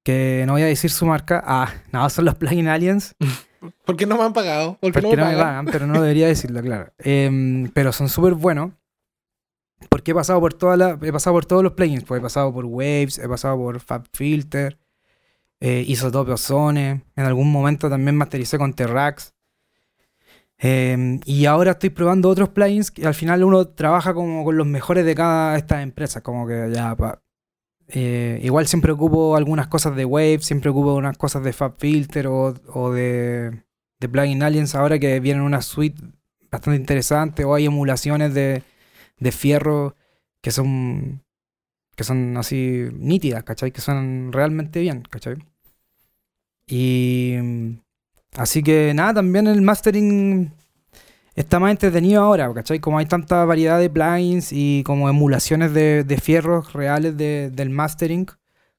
que 0.03 0.43
no 0.45 0.53
voy 0.53 0.61
a 0.61 0.67
decir 0.67 0.91
su 0.91 1.05
marca. 1.05 1.43
Ah, 1.45 1.73
no, 1.91 2.09
son 2.09 2.25
los 2.25 2.35
plugin 2.35 2.67
aliens. 2.67 3.15
¿Por 3.85 3.95
qué 3.95 4.05
no 4.05 4.17
me 4.17 4.23
han 4.23 4.33
pagado? 4.33 4.77
Porque 4.81 5.01
no, 5.01 5.09
me, 5.09 5.15
pagan, 5.15 5.65
pero 5.65 5.87
no 5.87 6.01
debería 6.01 6.27
decirlo, 6.27 6.61
claro. 6.61 6.91
Em, 6.97 7.69
pero 7.73 7.91
son 7.91 8.09
súper 8.09 8.33
buenos. 8.33 8.71
Porque 9.89 10.11
he 10.11 10.15
pasado 10.15 10.39
por 10.39 10.53
toda 10.53 10.77
la, 10.77 10.99
he 11.01 11.11
pasado 11.11 11.35
por 11.35 11.45
todos 11.45 11.63
los 11.63 11.73
plugins. 11.73 12.03
Pues 12.03 12.19
he 12.19 12.21
pasado 12.21 12.53
por 12.53 12.65
Waves, 12.65 13.19
he 13.19 13.27
pasado 13.27 13.57
por 13.57 13.79
FabFilter, 13.79 14.79
eh, 15.59 15.83
Isotope 15.87 16.31
Ozone. 16.31 17.03
En 17.15 17.25
algún 17.25 17.51
momento 17.51 17.89
también 17.89 18.15
mastericé 18.15 18.57
con 18.57 18.73
Terrax. 18.73 19.33
Em, 20.57 21.19
y 21.25 21.45
ahora 21.45 21.71
estoy 21.71 21.89
probando 21.89 22.29
otros 22.29 22.49
plugins 22.49 22.89
que 22.89 23.05
al 23.05 23.13
final 23.13 23.43
uno 23.43 23.67
trabaja 23.67 24.13
como 24.13 24.45
con 24.45 24.55
los 24.57 24.65
mejores 24.65 25.05
de 25.05 25.15
cada 25.15 25.57
estas 25.57 25.83
empresas. 25.83 26.23
Como 26.23 26.47
que 26.47 26.71
ya 26.73 26.95
eh, 27.89 28.39
igual 28.43 28.67
siempre 28.67 28.91
ocupo 28.91 29.35
algunas 29.35 29.67
cosas 29.67 29.95
de 29.95 30.05
Wave, 30.05 30.39
siempre 30.41 30.69
ocupo 30.71 30.95
unas 30.95 31.17
cosas 31.17 31.43
de 31.43 31.53
FabFilter 31.53 32.27
o, 32.27 32.55
o 32.73 32.91
de, 32.91 33.63
de 33.99 34.09
Plugin 34.09 34.43
Aliens 34.43 34.75
ahora 34.75 34.99
que 34.99 35.19
vienen 35.19 35.43
una 35.43 35.61
suite 35.61 36.01
bastante 36.51 36.79
interesante 36.79 37.43
o 37.43 37.53
hay 37.53 37.65
emulaciones 37.65 38.33
de, 38.33 38.63
de 39.19 39.31
fierro 39.31 39.95
que 40.41 40.51
son 40.51 41.21
que 41.95 42.03
son 42.03 42.35
así 42.37 42.87
nítidas, 42.93 43.43
¿cachai? 43.43 43.71
Que 43.71 43.81
suenan 43.81 44.31
realmente 44.33 44.81
bien, 44.81 45.03
¿cachai? 45.09 45.37
Y 46.67 47.35
así 48.35 48.63
que 48.63 48.93
nada, 48.93 49.15
también 49.15 49.47
el 49.47 49.61
mastering 49.61 50.51
está 51.35 51.59
más 51.59 51.71
entretenido 51.71 52.21
ahora, 52.21 52.51
¿cachai? 52.53 52.79
Como 52.79 52.97
hay 52.97 53.05
tanta 53.05 53.43
variedad 53.45 53.79
de 53.79 53.89
plugins 53.89 54.51
y 54.51 54.83
como 54.83 55.09
emulaciones 55.09 55.73
de, 55.73 56.19
fierros 56.21 56.73
reales 56.73 57.17
del 57.17 57.69
mastering, 57.69 58.27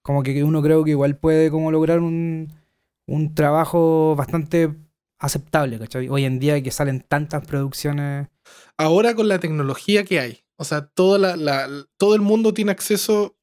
como 0.02 0.22
que 0.22 0.42
uno 0.42 0.62
creo 0.62 0.82
que 0.82 0.90
igual 0.90 1.16
puede 1.16 1.50
como 1.50 1.70
lograr 1.70 2.00
un, 2.00 2.52
trabajo 3.34 4.14
bastante 4.16 4.74
aceptable, 5.18 5.78
¿cachai? 5.78 6.08
Hoy 6.08 6.24
en 6.24 6.38
día 6.38 6.62
que 6.62 6.70
salen 6.70 7.00
tantas 7.06 7.46
producciones. 7.46 8.28
Ahora 8.76 9.14
con 9.14 9.28
la 9.28 9.38
tecnología 9.38 10.04
que 10.04 10.20
hay, 10.20 10.44
o 10.56 10.64
sea, 10.64 10.86
todo 10.86 12.14
el 12.14 12.20
mundo 12.22 12.54
tiene 12.54 12.72
acceso, 12.72 13.36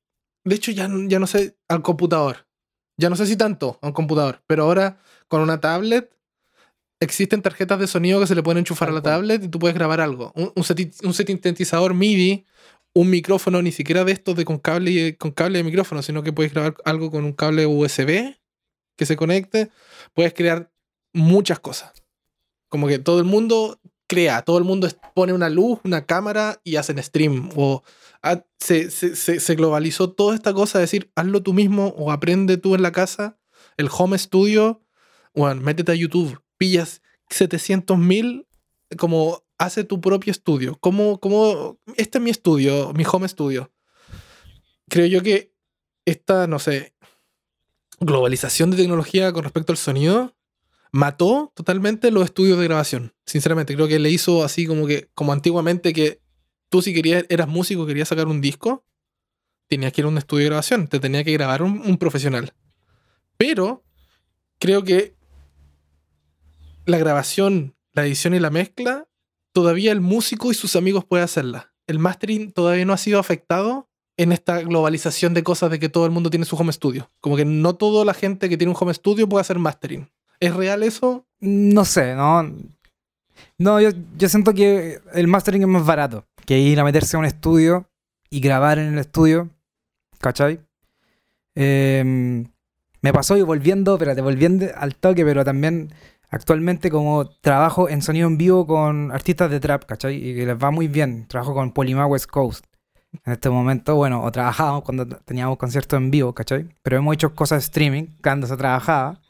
de 0.43 0.55
hecho 0.55 0.71
ya, 0.71 0.89
ya 1.07 1.19
no 1.19 1.27
sé, 1.27 1.57
al 1.67 1.81
computador. 1.81 2.47
Ya 2.95 3.09
no 3.09 3.15
sé 3.15 3.25
si 3.25 3.35
tanto 3.35 3.79
a 3.81 3.87
un 3.87 3.93
computador, 3.93 4.43
pero 4.45 4.63
ahora 4.63 4.99
con 5.27 5.41
una 5.41 5.59
tablet 5.59 6.15
existen 7.03 7.41
tarjetas 7.41 7.79
de 7.79 7.87
sonido 7.87 8.19
que 8.19 8.27
se 8.27 8.35
le 8.35 8.43
pueden 8.43 8.59
enchufar 8.59 8.89
a 8.89 8.91
la 8.91 9.01
tablet 9.01 9.43
y 9.43 9.47
tú 9.47 9.59
puedes 9.59 9.75
grabar 9.75 10.01
algo. 10.01 10.31
Un, 10.35 10.51
un, 10.55 11.13
sintetizador 11.13 11.93
MIDI, 11.93 12.45
un 12.93 13.09
micrófono 13.09 13.61
ni 13.61 13.71
siquiera 13.71 14.03
de 14.03 14.11
estos 14.11 14.35
de 14.35 14.45
con 14.45 14.57
cable, 14.57 15.17
con 15.17 15.31
cable 15.31 15.59
de 15.59 15.63
micrófono, 15.63 16.01
sino 16.01 16.23
que 16.23 16.33
puedes 16.33 16.53
grabar 16.53 16.75
algo 16.85 17.11
con 17.11 17.25
un 17.25 17.33
cable 17.33 17.65
USB 17.65 18.35
que 18.95 19.05
se 19.05 19.15
conecte. 19.15 19.69
Puedes 20.13 20.33
crear 20.33 20.71
muchas 21.13 21.59
cosas. 21.59 21.91
Como 22.69 22.87
que 22.87 22.99
todo 22.99 23.19
el 23.19 23.25
mundo 23.25 23.79
crea, 24.07 24.41
todo 24.43 24.57
el 24.57 24.63
mundo 24.63 24.87
pone 25.13 25.33
una 25.33 25.49
luz, 25.49 25.79
una 25.83 26.05
cámara 26.05 26.59
y 26.63 26.75
hacen 26.75 27.01
stream. 27.01 27.49
O 27.55 27.83
se, 28.59 28.89
se, 28.91 29.15
se, 29.15 29.55
globalizó 29.55 30.11
toda 30.11 30.35
esta 30.35 30.53
cosa 30.53 30.77
de 30.77 30.83
decir, 30.83 31.11
hazlo 31.15 31.43
tú 31.43 31.53
mismo 31.53 31.87
o 31.97 32.11
aprende 32.11 32.57
tú 32.57 32.75
en 32.75 32.81
la 32.81 32.91
casa. 32.91 33.37
El 33.77 33.89
home 33.91 34.17
studio, 34.17 34.81
bueno, 35.33 35.61
métete 35.61 35.91
a 35.91 35.95
YouTube 35.95 36.42
pillas 36.57 37.01
700 37.29 37.97
mil 37.97 38.47
como 38.97 39.43
hace 39.57 39.83
tu 39.83 40.01
propio 40.01 40.31
estudio. 40.31 40.77
Como, 40.79 41.19
como, 41.19 41.79
este 41.95 42.17
es 42.17 42.23
mi 42.23 42.29
estudio, 42.29 42.93
mi 42.93 43.03
home 43.09 43.27
studio. 43.27 43.71
Creo 44.89 45.05
yo 45.05 45.21
que 45.21 45.53
esta, 46.05 46.47
no 46.47 46.59
sé, 46.59 46.93
globalización 47.99 48.71
de 48.71 48.77
tecnología 48.77 49.31
con 49.31 49.43
respecto 49.43 49.71
al 49.71 49.77
sonido 49.77 50.35
mató 50.91 51.51
totalmente 51.55 52.11
los 52.11 52.25
estudios 52.25 52.59
de 52.59 52.65
grabación. 52.65 53.13
Sinceramente, 53.25 53.73
creo 53.73 53.87
que 53.87 53.99
le 53.99 54.09
hizo 54.11 54.43
así 54.43 54.67
como 54.67 54.85
que, 54.85 55.09
como 55.15 55.33
antiguamente 55.33 55.93
que 55.93 56.21
tú 56.69 56.81
si 56.81 56.93
querías, 56.93 57.25
eras 57.29 57.47
músico, 57.47 57.85
querías 57.85 58.09
sacar 58.09 58.27
un 58.27 58.41
disco, 58.41 58.85
tenías 59.67 59.93
que 59.93 60.01
ir 60.01 60.05
a 60.05 60.09
un 60.09 60.17
estudio 60.17 60.43
de 60.43 60.49
grabación, 60.49 60.87
te 60.87 60.99
tenía 60.99 61.23
que 61.23 61.33
grabar 61.33 61.63
un 61.63 61.97
profesional. 61.97 62.53
Pero 63.37 63.83
creo 64.59 64.83
que 64.83 65.15
la 66.85 66.97
grabación, 66.97 67.75
la 67.93 68.05
edición 68.05 68.33
y 68.33 68.39
la 68.39 68.49
mezcla, 68.49 69.07
todavía 69.53 69.91
el 69.91 70.01
músico 70.01 70.51
y 70.51 70.55
sus 70.55 70.75
amigos 70.75 71.05
pueden 71.05 71.25
hacerla. 71.25 71.73
El 71.87 71.99
mastering 71.99 72.51
todavía 72.51 72.85
no 72.85 72.93
ha 72.93 72.97
sido 72.97 73.19
afectado 73.19 73.89
en 74.17 74.31
esta 74.31 74.61
globalización 74.61 75.33
de 75.33 75.43
cosas 75.43 75.71
de 75.71 75.79
que 75.79 75.89
todo 75.89 76.05
el 76.05 76.11
mundo 76.11 76.29
tiene 76.29 76.45
su 76.45 76.55
home 76.55 76.71
studio. 76.71 77.09
Como 77.19 77.35
que 77.35 77.45
no 77.45 77.75
toda 77.75 78.05
la 78.05 78.13
gente 78.13 78.49
que 78.49 78.57
tiene 78.57 78.71
un 78.71 78.77
home 78.79 78.93
studio 78.93 79.27
puede 79.27 79.41
hacer 79.41 79.59
mastering. 79.59 80.09
¿Es 80.39 80.53
real 80.53 80.83
eso? 80.83 81.25
No 81.39 81.85
sé, 81.85 82.15
no. 82.15 82.51
No, 83.57 83.81
yo, 83.81 83.91
siento 84.27 84.53
que 84.53 84.99
el 85.13 85.27
mastering 85.27 85.63
es 85.63 85.67
más 85.67 85.85
barato 85.85 86.25
que 86.45 86.59
ir 86.59 86.79
a 86.79 86.83
meterse 86.83 87.15
a 87.15 87.19
un 87.19 87.25
estudio 87.25 87.89
y 88.29 88.39
grabar 88.39 88.77
en 88.79 88.93
el 88.93 88.99
estudio. 88.99 89.49
¿Cachai? 90.19 90.59
Em, 91.55 92.45
me 93.01 93.13
pasó 93.13 93.37
y 93.37 93.41
volviendo, 93.41 93.93
espérate, 93.93 94.21
volviendo 94.21 94.67
al 94.75 94.95
toque, 94.95 95.25
pero 95.25 95.43
también 95.43 95.93
Actualmente 96.33 96.89
como 96.89 97.29
trabajo 97.29 97.87
en 97.89 98.01
sonido 98.01 98.27
en 98.27 98.39
vivo 98.39 98.65
con 98.65 99.11
artistas 99.11 99.51
de 99.51 99.59
trap, 99.59 99.85
¿cachai? 99.85 100.15
Y 100.15 100.33
que 100.33 100.47
les 100.47 100.57
va 100.57 100.71
muy 100.71 100.87
bien. 100.87 101.27
Trabajo 101.27 101.53
con 101.53 101.71
Polima 101.71 102.07
West 102.07 102.25
Coast. 102.25 102.65
En 103.23 103.33
este 103.33 103.51
momento, 103.51 103.93
bueno, 103.93 104.23
o 104.23 104.31
trabajábamos 104.31 104.81
cuando 104.83 105.05
teníamos 105.05 105.57
conciertos 105.57 105.95
en 105.95 106.09
vivo, 106.09 106.33
¿cachai? 106.33 106.67
Pero 106.81 106.97
hemos 106.97 107.13
hecho 107.13 107.35
cosas 107.35 107.63
streaming 107.65 108.05
cuando 108.23 108.47
se 108.47 108.57
trabajaba. 108.57 109.21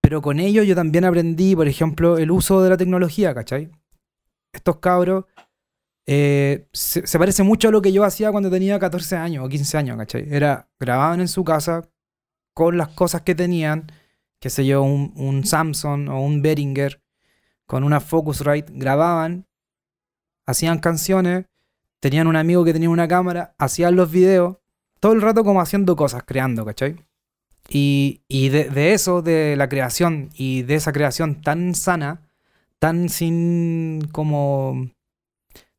Pero 0.00 0.22
con 0.22 0.38
ello 0.38 0.62
yo 0.62 0.76
también 0.76 1.04
aprendí, 1.04 1.56
por 1.56 1.66
ejemplo, 1.66 2.16
el 2.16 2.30
uso 2.30 2.62
de 2.62 2.70
la 2.70 2.76
tecnología, 2.76 3.34
¿cachai? 3.34 3.72
Estos 4.52 4.76
cabros 4.76 5.24
eh, 6.06 6.68
se, 6.72 7.04
se, 7.04 7.18
parece 7.18 7.42
mucho 7.42 7.66
a 7.66 7.72
lo 7.72 7.82
que 7.82 7.90
yo 7.90 8.04
hacía 8.04 8.30
cuando 8.30 8.48
tenía 8.48 8.78
14 8.78 9.16
años 9.16 9.44
o 9.44 9.48
15 9.48 9.76
años, 9.76 9.98
¿cachai? 9.98 10.24
Era 10.30 10.68
grababan 10.78 11.20
en 11.20 11.26
su 11.26 11.42
casa 11.42 11.88
con 12.54 12.78
las 12.78 12.90
cosas 12.90 13.22
que 13.22 13.34
tenían 13.34 13.90
qué 14.42 14.50
sé 14.50 14.66
yo, 14.66 14.82
un, 14.82 15.12
un 15.14 15.46
Samsung 15.46 16.08
o 16.08 16.20
un 16.20 16.42
Behringer 16.42 17.00
con 17.64 17.84
una 17.84 18.00
Focusrite, 18.00 18.72
grababan, 18.74 19.46
hacían 20.46 20.80
canciones, 20.80 21.46
tenían 22.00 22.26
un 22.26 22.34
amigo 22.34 22.64
que 22.64 22.72
tenía 22.72 22.90
una 22.90 23.06
cámara, 23.06 23.54
hacían 23.56 23.94
los 23.94 24.10
videos, 24.10 24.56
todo 24.98 25.12
el 25.12 25.22
rato 25.22 25.44
como 25.44 25.60
haciendo 25.60 25.94
cosas, 25.94 26.24
creando, 26.26 26.64
¿cachai? 26.64 26.96
Y, 27.68 28.24
y 28.26 28.48
de, 28.48 28.68
de, 28.68 28.92
eso, 28.92 29.22
de 29.22 29.54
la 29.54 29.68
creación 29.68 30.30
y 30.34 30.62
de 30.62 30.74
esa 30.74 30.92
creación 30.92 31.40
tan 31.40 31.76
sana, 31.76 32.28
tan 32.80 33.10
sin 33.10 34.08
como... 34.10 34.90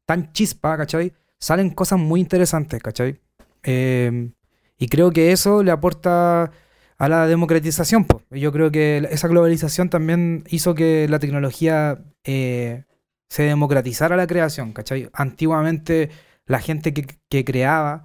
tan 0.06 0.32
chispa, 0.32 0.78
¿cachai? 0.78 1.12
Salen 1.38 1.70
cosas 1.72 2.00
muy 2.00 2.22
interesantes, 2.22 2.82
¿cachai? 2.82 3.20
Eh, 3.64 4.32
y 4.78 4.88
creo 4.88 5.12
que 5.12 5.34
eso 5.34 5.64
le 5.64 5.72
aporta 5.72 6.50
a 7.04 7.10
la 7.10 7.28
democratización. 7.28 8.06
po. 8.06 8.22
Yo 8.32 8.52
creo 8.54 8.72
que 8.72 9.08
esa 9.12 9.28
globalización 9.28 9.90
también 9.90 10.46
hizo 10.50 10.74
que 10.74 11.08
la 11.10 11.20
tecnología 11.20 12.00
eh, 12.24 12.86
se 13.30 13.44
democratizara 13.44 14.16
la 14.16 14.26
creación, 14.26 14.72
¿cachai? 14.72 15.10
Antiguamente 15.14 16.10
la 16.46 16.60
gente 16.60 16.94
que, 16.94 17.44
creaba 17.44 18.04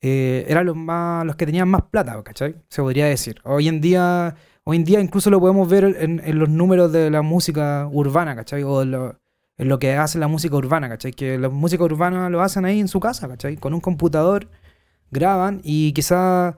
eh, 0.00 0.46
eran 0.48 0.66
los, 0.66 0.74
más, 0.74 1.24
los 1.24 1.36
que 1.36 1.46
tenían 1.46 1.68
más 1.68 1.82
plata, 1.82 2.20
¿cachai? 2.24 2.56
Se 2.68 2.82
podría 2.82 3.06
decir. 3.06 3.40
Hoy 3.44 3.68
en 3.68 3.80
día, 3.80 4.34
hoy 4.64 4.78
en 4.78 4.84
día 4.84 5.00
incluso 5.00 5.30
lo 5.30 5.38
podemos 5.38 5.68
ver 5.68 5.84
en, 6.00 6.38
los 6.38 6.48
números 6.48 6.90
de 6.90 7.08
la 7.08 7.22
música 7.22 7.88
urbana, 7.92 8.34
¿cachai? 8.34 8.64
O 8.64 8.84
lo, 8.84 9.20
en 9.58 9.68
lo 9.68 9.78
que 9.78 9.94
hace 9.94 10.18
la 10.18 10.26
música 10.26 10.56
urbana, 10.56 10.88
¿cachai? 10.88 11.12
Que 11.12 11.38
la 11.38 11.50
música 11.50 11.84
urbana 11.84 12.28
lo 12.28 12.42
hacen 12.42 12.64
ahí 12.64 12.80
en 12.80 12.88
su 12.88 12.98
casa, 12.98 13.28
¿cachai? 13.28 13.58
Con 13.58 13.74
un 13.74 13.80
computador 13.80 14.48
graban 15.12 15.60
y 15.62 15.92
quizá 15.92 16.56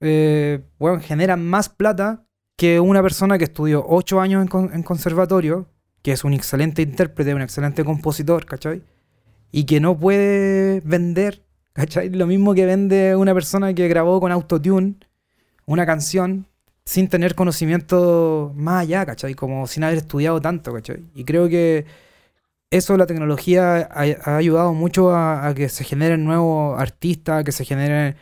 eh, 0.00 0.60
bueno, 0.78 1.00
generan 1.00 1.44
más 1.44 1.68
plata 1.68 2.24
que 2.56 2.80
una 2.80 3.02
persona 3.02 3.38
que 3.38 3.44
estudió 3.44 3.84
8 3.86 4.20
años 4.20 4.42
en, 4.42 4.48
con- 4.48 4.72
en 4.74 4.82
conservatorio, 4.82 5.66
que 6.02 6.12
es 6.12 6.24
un 6.24 6.34
excelente 6.34 6.82
intérprete, 6.82 7.34
un 7.34 7.42
excelente 7.42 7.84
compositor, 7.84 8.46
¿cachai? 8.46 8.82
Y 9.52 9.64
que 9.64 9.80
no 9.80 9.98
puede 9.98 10.80
vender, 10.84 11.44
¿cachai? 11.72 12.10
Lo 12.10 12.26
mismo 12.26 12.54
que 12.54 12.66
vende 12.66 13.16
una 13.16 13.34
persona 13.34 13.72
que 13.74 13.88
grabó 13.88 14.20
con 14.20 14.32
autotune 14.32 14.96
una 15.66 15.84
canción 15.86 16.46
sin 16.84 17.08
tener 17.08 17.34
conocimiento 17.34 18.52
más 18.56 18.82
allá, 18.82 19.04
¿cachai? 19.04 19.34
Como 19.34 19.66
sin 19.66 19.84
haber 19.84 19.98
estudiado 19.98 20.40
tanto, 20.40 20.72
¿cachai? 20.72 21.04
Y 21.14 21.24
creo 21.24 21.48
que 21.48 21.84
eso, 22.70 22.96
la 22.96 23.06
tecnología 23.06 23.88
ha, 23.90 24.36
ayudado 24.36 24.74
mucho 24.74 25.10
a, 25.14 25.46
a 25.46 25.54
que 25.54 25.68
se 25.68 25.84
generen 25.84 26.24
nuevos 26.24 26.78
artistas, 26.80 27.44
que 27.44 27.52
se 27.52 27.64
genere, 27.64 28.16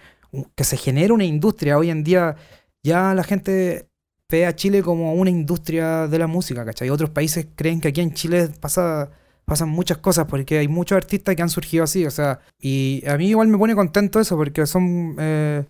que 0.54 0.64
se 0.64 0.76
genere 0.76 1.12
una 1.12 1.24
industria. 1.24 1.78
Hoy 1.78 1.90
en 1.90 2.04
día 2.04 2.36
ya 2.82 3.14
la 3.14 3.24
gente 3.24 3.88
ve 4.28 4.46
a 4.46 4.54
Chile 4.54 4.82
como 4.82 5.14
una 5.14 5.30
industria 5.30 6.08
de 6.08 6.18
la 6.18 6.26
música, 6.26 6.64
¿cachai? 6.64 6.90
Otros 6.90 7.10
países 7.10 7.46
creen 7.54 7.80
que 7.80 7.88
aquí 7.88 8.00
en 8.00 8.12
Chile 8.12 8.48
pasa, 8.60 9.10
pasan 9.44 9.68
muchas 9.68 9.98
cosas 9.98 10.26
porque 10.26 10.58
hay 10.58 10.68
muchos 10.68 10.96
artistas 10.96 11.36
que 11.36 11.42
han 11.42 11.50
surgido 11.50 11.84
así, 11.84 12.04
o 12.06 12.10
sea, 12.10 12.40
y 12.58 13.02
a 13.06 13.16
mí 13.16 13.28
igual 13.28 13.48
me 13.48 13.58
pone 13.58 13.74
contento 13.74 14.20
eso 14.20 14.36
porque 14.36 14.66
son, 14.66 15.16
eh, 15.18 15.64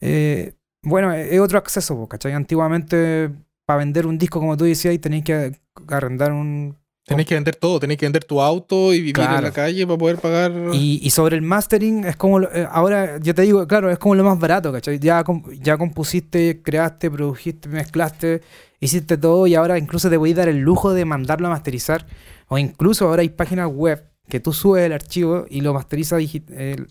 eh, 0.00 0.54
bueno, 0.82 1.12
es 1.12 1.40
otro 1.40 1.58
acceso, 1.58 1.96
po, 1.96 2.08
¿cachai? 2.08 2.32
Antiguamente, 2.32 3.30
para 3.66 3.78
vender 3.78 4.06
un 4.06 4.18
disco, 4.18 4.40
como 4.40 4.56
tú 4.56 4.64
decías, 4.64 4.98
tenéis 5.00 5.24
que 5.24 5.52
arrendar 5.88 6.32
un 6.32 6.76
Tenés 7.12 7.26
que 7.26 7.34
vender 7.34 7.56
todo, 7.56 7.80
tenés 7.80 7.96
que 7.96 8.06
vender 8.06 8.24
tu 8.24 8.40
auto 8.40 8.92
y 8.92 8.98
vivir 9.00 9.16
en 9.38 9.42
la 9.42 9.52
calle 9.52 9.86
para 9.86 9.98
poder 9.98 10.18
pagar. 10.18 10.52
Y, 10.72 11.00
y 11.02 11.10
sobre 11.10 11.36
el 11.36 11.42
mastering 11.42 12.04
es 12.04 12.16
como, 12.16 12.38
lo- 12.40 12.52
eh, 12.52 12.66
ahora 12.70 13.18
yo 13.18 13.34
te 13.34 13.42
digo, 13.42 13.66
claro, 13.66 13.90
es 13.90 13.98
como 13.98 14.14
lo 14.14 14.24
más 14.24 14.38
barato, 14.38 14.72
¿cachai? 14.72 14.98
Ya, 14.98 15.22
com- 15.24 15.42
ya 15.60 15.76
compusiste, 15.78 16.60
creaste, 16.62 17.10
produjiste, 17.10 17.68
mezclaste, 17.68 18.42
hiciste 18.80 19.16
todo 19.16 19.46
y 19.46 19.54
ahora 19.54 19.78
incluso 19.78 20.10
te 20.10 20.18
podéis 20.18 20.36
dar 20.36 20.48
el 20.48 20.58
lujo 20.58 20.92
de 20.92 21.04
mandarlo 21.04 21.46
a 21.46 21.50
masterizar. 21.50 22.06
O 22.48 22.58
incluso 22.58 23.06
ahora 23.08 23.22
hay 23.22 23.28
páginas 23.30 23.68
web 23.72 24.04
que 24.28 24.40
tú 24.40 24.52
subes 24.52 24.84
el 24.86 24.92
archivo 24.92 25.46
y 25.48 25.60
lo 25.60 25.72
masteriza, 25.74 26.18
el- 26.18 26.86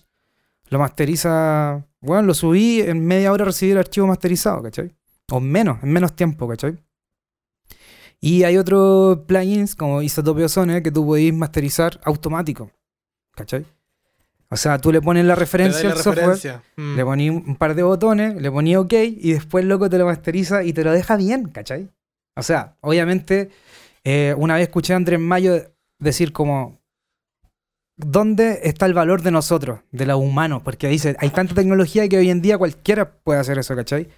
lo 0.70 0.80
masteriza, 0.80 1.86
bueno, 2.00 2.22
lo 2.24 2.34
subí, 2.34 2.82
en 2.82 3.06
media 3.06 3.32
hora 3.32 3.46
recibí 3.46 3.72
el 3.72 3.78
archivo 3.78 4.08
masterizado, 4.08 4.62
¿cachai? 4.64 4.92
O 5.32 5.40
menos, 5.40 5.78
en 5.84 5.92
menos 5.92 6.16
tiempo, 6.16 6.48
¿cachai? 6.48 6.76
Y 8.24 8.44
hay 8.44 8.58
otros 8.58 9.20
plugins 9.26 9.76
como 9.76 10.04
Isotope 10.04 10.44
Ozone 10.44 10.84
que 10.84 10.92
tú 10.92 11.06
podéis 11.06 11.34
masterizar 11.34 12.00
automático. 12.04 12.72
¿Cachai? 13.36 13.66
O 14.50 14.58
sea, 14.58 14.78
tú 14.78 14.92
le 14.92 15.02
pones 15.02 15.26
la 15.26 15.34
referencia 15.34 15.90
al 15.90 15.98
software, 15.98 16.28
referencia. 16.28 16.62
Mm. 16.76 16.96
le 16.98 17.06
pones 17.06 17.32
un 17.32 17.56
par 17.56 17.74
de 17.74 17.84
botones, 17.84 18.40
le 18.40 18.52
pones 18.52 18.78
OK 18.78 18.94
y 18.94 19.32
después 19.32 19.66
loco 19.66 19.90
te 19.90 19.98
lo 19.98 20.06
masteriza 20.06 20.64
y 20.64 20.74
te 20.74 20.84
lo 20.84 20.92
deja 20.92 21.16
bien, 21.16 21.46
¿cachai? 21.46 21.90
O 22.36 22.44
sea, 22.44 22.76
obviamente, 22.82 23.50
eh, 24.04 24.36
una 24.38 24.56
vez 24.56 24.64
escuché 24.64 24.94
a 24.94 24.98
Andrés 24.98 25.20
Mayo 25.22 25.72
decir 26.00 26.34
como, 26.34 26.82
¿dónde 27.96 28.60
está 28.64 28.86
el 28.86 28.94
valor 28.94 29.22
de 29.22 29.32
nosotros, 29.32 29.80
de 29.92 30.06
los 30.06 30.20
humanos? 30.20 30.62
Porque 30.64 30.90
dice, 30.90 31.16
hay 31.20 31.30
tanta 31.30 31.56
tecnología 31.56 32.08
que 32.10 32.18
hoy 32.18 32.30
en 32.30 32.42
día 32.42 32.58
cualquiera 32.58 33.10
puede 33.24 33.40
hacer 33.40 33.58
eso, 33.58 33.74
¿cachai? 33.76 34.10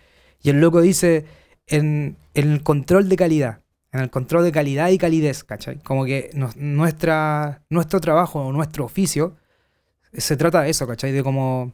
Y 0.42 0.50
el 0.50 0.60
loco 0.60 0.82
dice, 0.82 1.26
en, 1.68 2.18
en 2.34 2.52
el 2.52 2.64
control 2.64 3.08
de 3.08 3.16
calidad, 3.18 3.63
en 3.94 4.00
el 4.00 4.10
control 4.10 4.44
de 4.44 4.52
calidad 4.52 4.90
y 4.90 4.98
calidez, 4.98 5.44
¿cachai? 5.44 5.78
Como 5.78 6.04
que 6.06 6.32
nuestra, 6.56 7.62
nuestro 7.70 8.02
trabajo 8.02 8.42
o 8.42 8.52
nuestro 8.52 8.86
oficio 8.86 9.36
se 10.12 10.36
trata 10.36 10.64
de 10.64 10.72
eso, 10.72 10.88
¿cachai? 10.88 11.12
De 11.12 11.24
como 11.24 11.74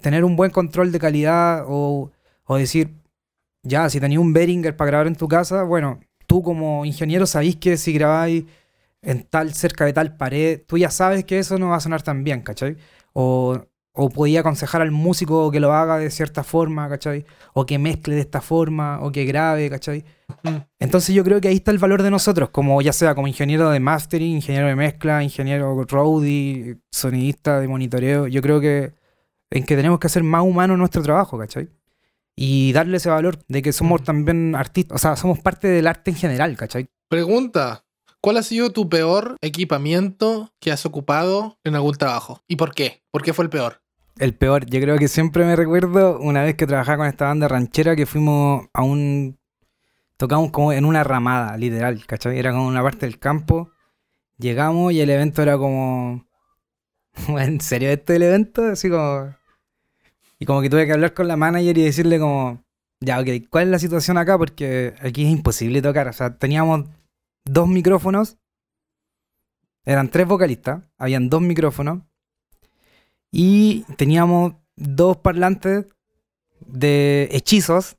tener 0.00 0.24
un 0.24 0.36
buen 0.36 0.50
control 0.50 0.90
de 0.90 0.98
calidad 0.98 1.64
o, 1.68 2.10
o 2.44 2.56
decir, 2.56 2.94
ya, 3.62 3.90
si 3.90 4.00
tenías 4.00 4.20
un 4.20 4.32
Behringer 4.32 4.74
para 4.74 4.88
grabar 4.88 5.06
en 5.06 5.16
tu 5.16 5.28
casa, 5.28 5.64
bueno, 5.64 6.00
tú 6.26 6.42
como 6.42 6.86
ingeniero 6.86 7.26
sabéis 7.26 7.56
que 7.56 7.76
si 7.76 7.92
grabáis 7.92 8.44
en 9.02 9.22
tal, 9.24 9.52
cerca 9.54 9.84
de 9.84 9.92
tal 9.92 10.16
pared, 10.16 10.62
tú 10.66 10.78
ya 10.78 10.90
sabes 10.90 11.24
que 11.24 11.38
eso 11.38 11.58
no 11.58 11.68
va 11.68 11.76
a 11.76 11.80
sonar 11.80 12.02
tan 12.02 12.24
bien, 12.24 12.40
¿cachai? 12.40 12.78
O, 13.12 13.66
o 14.00 14.08
podía 14.10 14.40
aconsejar 14.40 14.80
al 14.80 14.92
músico 14.92 15.50
que 15.50 15.58
lo 15.58 15.72
haga 15.72 15.98
de 15.98 16.08
cierta 16.12 16.44
forma, 16.44 16.88
¿cachai? 16.88 17.26
O 17.52 17.66
que 17.66 17.80
mezcle 17.80 18.14
de 18.14 18.20
esta 18.20 18.40
forma, 18.40 19.00
o 19.02 19.10
que 19.10 19.24
grabe, 19.24 19.68
¿cachai? 19.68 20.04
Mm. 20.44 20.58
Entonces 20.78 21.16
yo 21.16 21.24
creo 21.24 21.40
que 21.40 21.48
ahí 21.48 21.56
está 21.56 21.72
el 21.72 21.78
valor 21.78 22.04
de 22.04 22.10
nosotros, 22.12 22.50
como 22.50 22.80
ya 22.80 22.92
sea 22.92 23.16
como 23.16 23.26
ingeniero 23.26 23.70
de 23.70 23.80
mastering, 23.80 24.36
ingeniero 24.36 24.68
de 24.68 24.76
mezcla, 24.76 25.24
ingeniero 25.24 25.84
roadie, 25.84 26.78
sonidista 26.92 27.58
de 27.58 27.66
monitoreo. 27.66 28.28
Yo 28.28 28.40
creo 28.40 28.60
que 28.60 28.94
en 29.50 29.64
que 29.64 29.74
tenemos 29.74 29.98
que 29.98 30.06
hacer 30.06 30.22
más 30.22 30.44
humano 30.44 30.76
nuestro 30.76 31.02
trabajo, 31.02 31.36
¿cachai? 31.36 31.68
Y 32.36 32.72
darle 32.72 32.98
ese 32.98 33.10
valor 33.10 33.40
de 33.48 33.62
que 33.62 33.72
somos 33.72 34.04
también 34.04 34.54
artistas, 34.54 34.94
o 34.94 34.98
sea, 34.98 35.16
somos 35.16 35.40
parte 35.40 35.66
del 35.66 35.88
arte 35.88 36.12
en 36.12 36.16
general, 36.16 36.56
¿cachai? 36.56 36.86
Pregunta: 37.08 37.84
¿Cuál 38.20 38.36
ha 38.36 38.44
sido 38.44 38.70
tu 38.70 38.88
peor 38.88 39.34
equipamiento 39.40 40.52
que 40.60 40.70
has 40.70 40.86
ocupado 40.86 41.58
en 41.64 41.74
algún 41.74 41.96
trabajo? 41.96 42.44
¿Y 42.46 42.54
por 42.54 42.74
qué? 42.74 43.02
¿Por 43.10 43.24
qué 43.24 43.32
fue 43.32 43.44
el 43.44 43.50
peor? 43.50 43.82
El 44.18 44.34
peor, 44.34 44.66
yo 44.66 44.80
creo 44.80 44.98
que 44.98 45.06
siempre 45.06 45.44
me 45.44 45.54
recuerdo 45.54 46.18
una 46.18 46.42
vez 46.42 46.56
que 46.56 46.66
trabajaba 46.66 46.98
con 46.98 47.06
esta 47.06 47.26
banda 47.26 47.46
ranchera 47.46 47.94
que 47.94 48.06
fuimos 48.06 48.66
a 48.72 48.82
un... 48.82 49.38
Tocamos 50.16 50.50
como 50.50 50.72
en 50.72 50.84
una 50.84 51.04
ramada, 51.04 51.56
literal, 51.56 52.04
¿cachai? 52.04 52.36
Era 52.36 52.50
como 52.50 52.66
una 52.66 52.82
parte 52.82 53.06
del 53.06 53.20
campo. 53.20 53.70
Llegamos 54.36 54.92
y 54.92 55.00
el 55.00 55.10
evento 55.10 55.42
era 55.42 55.56
como... 55.56 56.26
¿En 57.28 57.60
serio 57.60 57.90
este 57.90 58.14
es 58.14 58.16
el 58.16 58.22
evento? 58.24 58.64
Así 58.64 58.90
como... 58.90 59.34
Y 60.40 60.46
como 60.46 60.62
que 60.62 60.70
tuve 60.70 60.86
que 60.86 60.92
hablar 60.92 61.14
con 61.14 61.28
la 61.28 61.36
manager 61.36 61.78
y 61.78 61.84
decirle 61.84 62.18
como... 62.18 62.64
Ya, 63.00 63.20
ok, 63.20 63.28
¿cuál 63.48 63.64
es 63.64 63.70
la 63.70 63.78
situación 63.78 64.18
acá? 64.18 64.36
Porque 64.36 64.94
aquí 65.00 65.24
es 65.24 65.30
imposible 65.30 65.80
tocar. 65.80 66.08
O 66.08 66.12
sea, 66.12 66.36
teníamos 66.36 66.86
dos 67.44 67.68
micrófonos. 67.68 68.36
Eran 69.84 70.08
tres 70.08 70.26
vocalistas. 70.26 70.82
Habían 70.98 71.28
dos 71.30 71.40
micrófonos. 71.40 72.07
Y 73.30 73.84
teníamos 73.96 74.54
dos 74.76 75.16
parlantes 75.18 75.86
de 76.60 77.28
hechizos. 77.32 77.96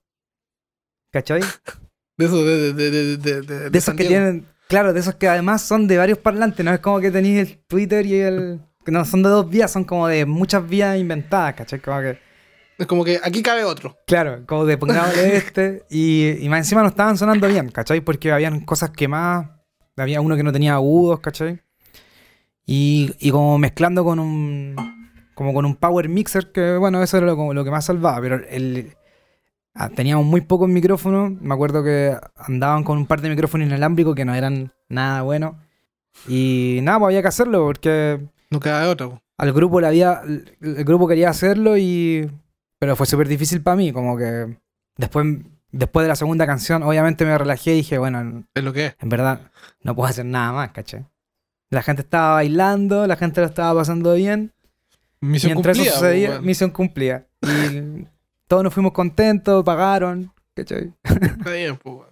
¿Cachai? 1.11 1.41
De 2.17 2.25
eso, 2.25 2.43
de, 2.43 2.73
de, 2.73 2.91
de, 2.91 3.17
de, 3.17 3.41
de, 3.43 3.69
De 3.69 3.77
esos 3.77 3.95
que 3.95 4.03
tienen. 4.03 4.45
Claro, 4.67 4.91
de 4.91 4.99
esos 4.99 5.15
que 5.15 5.29
además 5.29 5.61
son 5.61 5.87
de 5.87 5.97
varios 5.97 6.17
parlantes. 6.17 6.65
No 6.65 6.73
es 6.73 6.81
como 6.81 6.99
que 6.99 7.11
tenéis 7.11 7.47
el 7.47 7.57
Twitter 7.59 8.05
y 8.05 8.15
el. 8.15 8.59
No, 8.87 9.05
son 9.05 9.23
de 9.23 9.29
dos 9.29 9.49
vías, 9.49 9.71
son 9.71 9.85
como 9.85 10.05
de 10.09 10.25
muchas 10.25 10.67
vías 10.67 10.97
inventadas, 10.99 11.53
¿cachai? 11.53 11.79
Como 11.79 12.01
que. 12.01 12.19
Es 12.77 12.85
como 12.87 13.05
que 13.05 13.21
aquí 13.23 13.41
cabe 13.41 13.63
otro. 13.63 13.97
Claro, 14.05 14.43
como 14.45 14.65
de 14.65 14.77
pongámosle 14.77 15.37
este. 15.37 15.85
Y, 15.89 16.43
y 16.43 16.49
más 16.49 16.59
encima 16.59 16.81
no 16.81 16.89
estaban 16.89 17.17
sonando 17.17 17.47
bien, 17.47 17.69
¿cachai? 17.69 18.01
Porque 18.01 18.33
habían 18.33 18.65
cosas 18.65 18.89
que 18.89 19.07
más. 19.07 19.47
Había 19.95 20.19
uno 20.19 20.35
que 20.35 20.43
no 20.43 20.51
tenía 20.51 20.73
agudos, 20.73 21.21
¿cachai? 21.21 21.61
Y, 22.65 23.15
y 23.17 23.31
como 23.31 23.57
mezclando 23.57 24.03
con 24.03 24.19
un. 24.19 24.98
Como 25.39 25.54
con 25.54 25.63
un 25.63 25.78
power 25.78 26.10
mixer, 26.10 26.52
que 26.52 26.75
bueno, 26.75 27.02
eso 27.02 27.15
era 27.15 27.28
lo, 27.28 27.54
lo 27.54 27.63
que 27.63 27.71
más 27.71 27.86
salvaba. 27.86 28.19
Pero 28.19 28.36
el. 28.49 28.91
ah, 29.73 29.88
teníamos 29.88 30.25
muy 30.25 30.41
pocos 30.41 30.67
micrófonos. 30.67 31.32
Me 31.39 31.54
acuerdo 31.54 31.82
que 31.82 32.17
andaban 32.36 32.84
con 32.84 32.97
un 32.97 33.06
par 33.06 33.21
de 33.21 33.30
micrófonos 33.30 33.65
inalámbricos 33.65 34.15
que 34.15 34.25
no 34.25 34.36
eran 34.36 34.73
nada 34.89 35.21
buenos. 35.21 35.56
Y 36.28 36.80
nada, 36.84 36.99
pues 36.99 37.08
había 37.08 37.21
que 37.21 37.30
hacerlo 37.30 37.63
porque 37.63 38.19
No 38.49 38.60
cabe 38.60 38.88
otro. 38.88 39.21
al 39.38 39.54
grupo 39.54 39.80
le 39.80 39.88
había. 39.88 40.21
El 40.62 40.83
grupo 40.83 41.08
quería 41.08 41.29
hacerlo 41.29 41.77
y. 41.77 42.29
Pero 42.77 42.98
fue 42.98 43.06
súper 43.08 43.29
difícil 43.29 43.62
para 43.62 43.77
mí, 43.77 43.94
como 43.94 44.17
que. 44.17 44.58
Después, 44.98 45.25
después 45.71 46.04
de 46.04 46.10
la 46.10 46.17
segunda 46.17 46.46
canción, 46.48 46.83
obviamente 46.83 47.23
me 47.23 47.37
relajé 47.37 47.71
y 47.71 47.77
dije, 47.77 47.98
bueno, 47.98 48.19
en, 48.19 48.46
Es 48.54 48.63
lo 48.65 48.73
que 48.73 48.87
es. 48.87 48.96
en 49.00 49.08
verdad, 49.08 49.40
no 49.83 49.96
puedo 49.96 50.10
hacer 50.10 50.25
nada 50.25 50.52
más, 50.52 50.71
¿caché? 50.71 51.06
La 51.69 51.81
gente 51.81 52.02
estaba 52.02 52.33
bailando, 52.33 53.08
la 53.08 53.15
gente 53.15 53.40
lo 53.40 53.48
estaba 53.48 53.79
pasando 53.79 54.13
bien. 54.15 54.52
Misión 55.21 55.53
Mientras 55.53 55.77
cumplida. 55.77 55.91
eso 55.93 55.99
sucedía, 55.99 56.29
weón. 56.29 56.45
misión 56.45 56.69
cumplida. 56.71 57.27
Y 57.41 58.07
todos 58.47 58.63
nos 58.63 58.73
fuimos 58.73 58.93
contentos, 58.93 59.63
pagaron, 59.63 60.33
¿cachai? 60.55 60.93
Está 61.03 61.51
bien, 61.51 61.77
pues. 61.77 62.07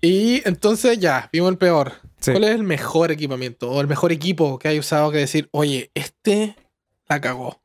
Y 0.00 0.42
entonces 0.46 0.98
ya, 0.98 1.28
vimos 1.32 1.50
el 1.50 1.58
peor. 1.58 1.92
Sí. 2.20 2.32
¿Cuál 2.32 2.44
es 2.44 2.50
el 2.50 2.62
mejor 2.62 3.10
equipamiento 3.10 3.70
o 3.70 3.80
el 3.80 3.86
mejor 3.86 4.12
equipo 4.12 4.58
que 4.58 4.68
hay 4.68 4.78
usado 4.78 5.10
que 5.10 5.18
decir, 5.18 5.48
oye, 5.52 5.90
este 5.94 6.56
la 7.08 7.20
cagó? 7.20 7.60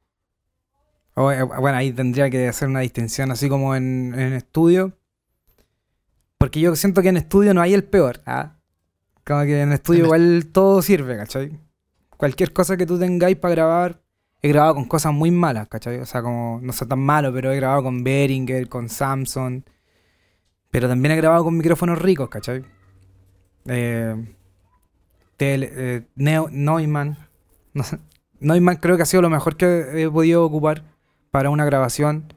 O, 1.14 1.32
eh, 1.32 1.44
bueno, 1.44 1.78
ahí 1.78 1.92
tendría 1.92 2.30
que 2.30 2.48
hacer 2.48 2.68
una 2.68 2.80
distinción, 2.80 3.32
así 3.32 3.50
como 3.50 3.76
en, 3.76 4.14
en 4.18 4.34
estudio. 4.34 4.98
Porque 6.38 6.60
yo 6.60 6.76
siento 6.76 7.02
que 7.02 7.10
en 7.10 7.18
estudio 7.18 7.54
no 7.54 7.62
hay 7.62 7.74
el 7.74 7.84
peor. 7.84 8.22
¿ah? 8.26 8.56
Como 9.26 9.44
que 9.44 9.62
en 9.62 9.74
estudio 9.74 10.00
En 10.00 10.06
igual 10.06 10.50
todo 10.52 10.82
sirve, 10.82 11.18
¿cachai? 11.18 11.60
Cualquier 12.22 12.54
cosa 12.54 12.78
que 12.78 12.86
tú 12.86 13.00
tengáis 13.00 13.36
para 13.36 13.56
grabar. 13.56 14.00
He 14.44 14.50
grabado 14.50 14.76
con 14.76 14.86
cosas 14.86 15.12
muy 15.12 15.32
malas, 15.32 15.68
¿cachai? 15.68 15.98
O 16.02 16.06
sea, 16.06 16.22
como 16.22 16.60
no 16.62 16.72
sé 16.72 16.86
tan 16.86 17.00
malo, 17.00 17.34
pero 17.34 17.52
he 17.52 17.56
grabado 17.56 17.82
con 17.82 18.04
Behringer, 18.04 18.70
con 18.70 18.90
Samsung. 18.90 19.64
Pero 20.70 20.88
también 20.88 21.14
he 21.14 21.16
grabado 21.16 21.44
con 21.46 21.58
micrófonos 21.58 22.00
ricos, 22.00 22.30
¿cachai? 22.30 22.64
Eh, 23.66 24.16
eh, 25.40 26.04
Neumann. 26.16 27.18
Neumann 28.40 28.76
creo 28.76 28.98
que 28.98 29.02
ha 29.02 29.08
sido 29.08 29.24
lo 29.24 29.32
mejor 29.32 29.58
que 29.58 30.04
he 30.04 30.08
podido 30.08 30.46
ocupar 30.46 30.84
para 31.32 31.50
una 31.50 31.66
grabación. 31.66 32.36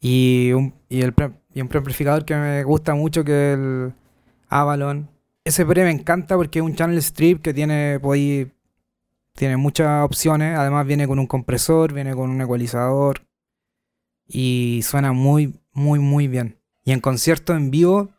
Y 0.00 0.52
un, 0.52 0.72
y 0.88 1.02
el 1.02 1.12
y 1.52 1.60
un 1.60 1.68
preamplificador 1.68 2.24
que 2.24 2.36
me 2.36 2.64
gusta 2.64 2.94
mucho, 2.94 3.22
que 3.22 3.52
es 3.52 3.58
el 3.58 3.92
Avalon. 4.48 5.10
Ese 5.44 5.66
pre 5.66 5.84
me 5.84 5.90
encanta 5.90 6.36
porque 6.36 6.60
es 6.60 6.64
un 6.64 6.74
channel 6.74 6.96
strip 7.02 7.42
que 7.42 7.52
tiene, 7.52 8.00
podí- 8.00 8.50
tiene 9.36 9.56
muchas 9.56 10.04
opciones. 10.04 10.58
Además 10.58 10.86
viene 10.86 11.06
con 11.06 11.18
un 11.18 11.26
compresor, 11.26 11.92
viene 11.92 12.14
con 12.14 12.30
un 12.30 12.40
ecualizador. 12.40 13.22
Y 14.28 14.80
suena 14.84 15.12
muy, 15.12 15.60
muy, 15.72 15.98
muy 15.98 16.28
bien. 16.28 16.58
Y 16.84 16.92
en 16.92 17.00
concierto 17.00 17.54
en 17.54 17.70
vivo, 17.70 18.10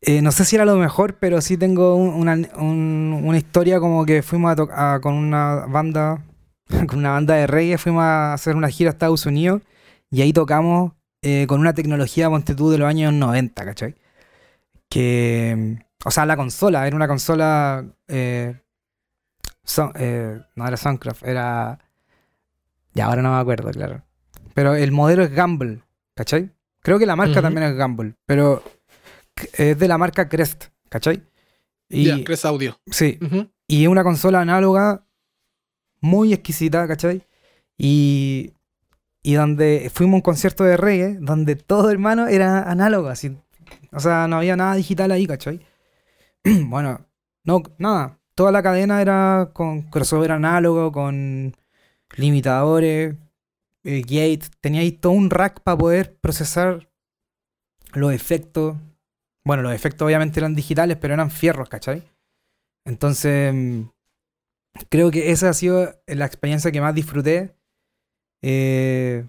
eh, 0.00 0.22
no 0.22 0.30
sé 0.32 0.44
si 0.44 0.56
era 0.56 0.64
lo 0.64 0.76
mejor, 0.76 1.18
pero 1.18 1.40
sí 1.40 1.56
tengo 1.56 1.94
un- 1.96 2.10
una, 2.14 2.34
un- 2.58 3.22
una 3.24 3.38
historia 3.38 3.80
como 3.80 4.04
que 4.04 4.22
fuimos 4.22 4.52
a 4.52 4.56
tocar 4.56 5.00
con 5.00 5.14
una 5.14 5.66
banda, 5.66 6.22
con 6.88 6.98
una 6.98 7.12
banda 7.12 7.34
de 7.34 7.46
reggae, 7.46 7.78
fuimos 7.78 8.02
a 8.02 8.34
hacer 8.34 8.56
una 8.56 8.68
gira 8.68 8.90
a 8.90 8.92
Estados 8.92 9.26
Unidos 9.26 9.62
y 10.10 10.22
ahí 10.22 10.32
tocamos 10.32 10.92
eh, 11.22 11.46
con 11.48 11.60
una 11.60 11.74
tecnología, 11.74 12.28
ponte 12.30 12.54
tú, 12.54 12.70
de 12.70 12.78
los 12.78 12.88
años 12.88 13.12
90, 13.12 13.64
¿cachai? 13.64 13.96
Que, 14.88 15.78
o 16.04 16.10
sea, 16.10 16.26
la 16.26 16.36
consola, 16.36 16.86
era 16.86 16.94
una 16.96 17.08
consola, 17.08 17.84
eh, 18.08 18.60
Son- 19.66 19.92
eh, 19.96 20.40
no 20.54 20.66
era 20.66 20.76
Soundcraft, 20.76 21.24
era, 21.24 21.78
ya 22.94 23.06
ahora 23.06 23.20
no 23.20 23.34
me 23.34 23.40
acuerdo, 23.40 23.70
claro. 23.72 24.02
Pero 24.54 24.74
el 24.74 24.92
modelo 24.92 25.22
es 25.24 25.32
Gamble, 25.32 25.82
¿cachai? 26.14 26.50
Creo 26.80 26.98
que 26.98 27.04
la 27.06 27.16
marca 27.16 27.42
también 27.42 27.66
es 27.66 27.74
Gamble, 27.74 28.14
pero 28.24 28.62
es 29.54 29.78
de 29.78 29.88
la 29.88 29.98
marca 29.98 30.28
Crest, 30.28 30.66
¿cachai? 30.88 31.22
Y, 31.88 32.24
Crest 32.24 32.44
Audio. 32.46 32.78
sí, 32.86 33.18
y 33.68 33.82
es 33.82 33.88
una 33.88 34.02
consola 34.04 34.40
análoga 34.40 35.04
muy 36.00 36.32
exquisita, 36.32 36.86
¿cachai? 36.86 37.22
Y, 37.76 38.54
y 39.22 39.34
donde 39.34 39.90
fuimos 39.92 40.14
a 40.14 40.16
un 40.16 40.22
concierto 40.22 40.64
de 40.64 40.76
reggae, 40.76 41.18
donde 41.20 41.56
todo, 41.56 41.90
hermano, 41.90 42.28
era 42.28 42.70
análogo, 42.70 43.08
así. 43.08 43.36
O 43.92 44.00
sea, 44.00 44.28
no 44.28 44.36
había 44.36 44.56
nada 44.56 44.74
digital 44.76 45.10
ahí, 45.10 45.26
¿cachai? 45.26 45.60
bueno, 46.44 47.04
no, 47.44 47.62
nada. 47.78 48.15
Toda 48.36 48.52
la 48.52 48.62
cadena 48.62 49.00
era 49.00 49.50
con 49.54 49.84
crossover 49.84 50.30
análogo, 50.30 50.92
con 50.92 51.56
limitadores, 52.16 53.16
eh, 53.82 54.02
gate. 54.02 54.42
Teníais 54.60 55.00
todo 55.00 55.12
un 55.12 55.30
rack 55.30 55.62
para 55.62 55.78
poder 55.78 56.14
procesar 56.16 56.86
los 57.94 58.12
efectos. 58.12 58.76
Bueno, 59.42 59.62
los 59.62 59.72
efectos 59.72 60.04
obviamente 60.04 60.38
eran 60.38 60.54
digitales, 60.54 60.98
pero 61.00 61.14
eran 61.14 61.30
fierros, 61.30 61.70
¿cachai? 61.70 62.02
Entonces, 62.84 63.54
mm, 63.54 63.84
creo 64.90 65.10
que 65.10 65.30
esa 65.30 65.48
ha 65.48 65.54
sido 65.54 65.98
la 66.06 66.26
experiencia 66.26 66.70
que 66.70 66.82
más 66.82 66.94
disfruté. 66.94 67.56
Eh, 68.42 69.24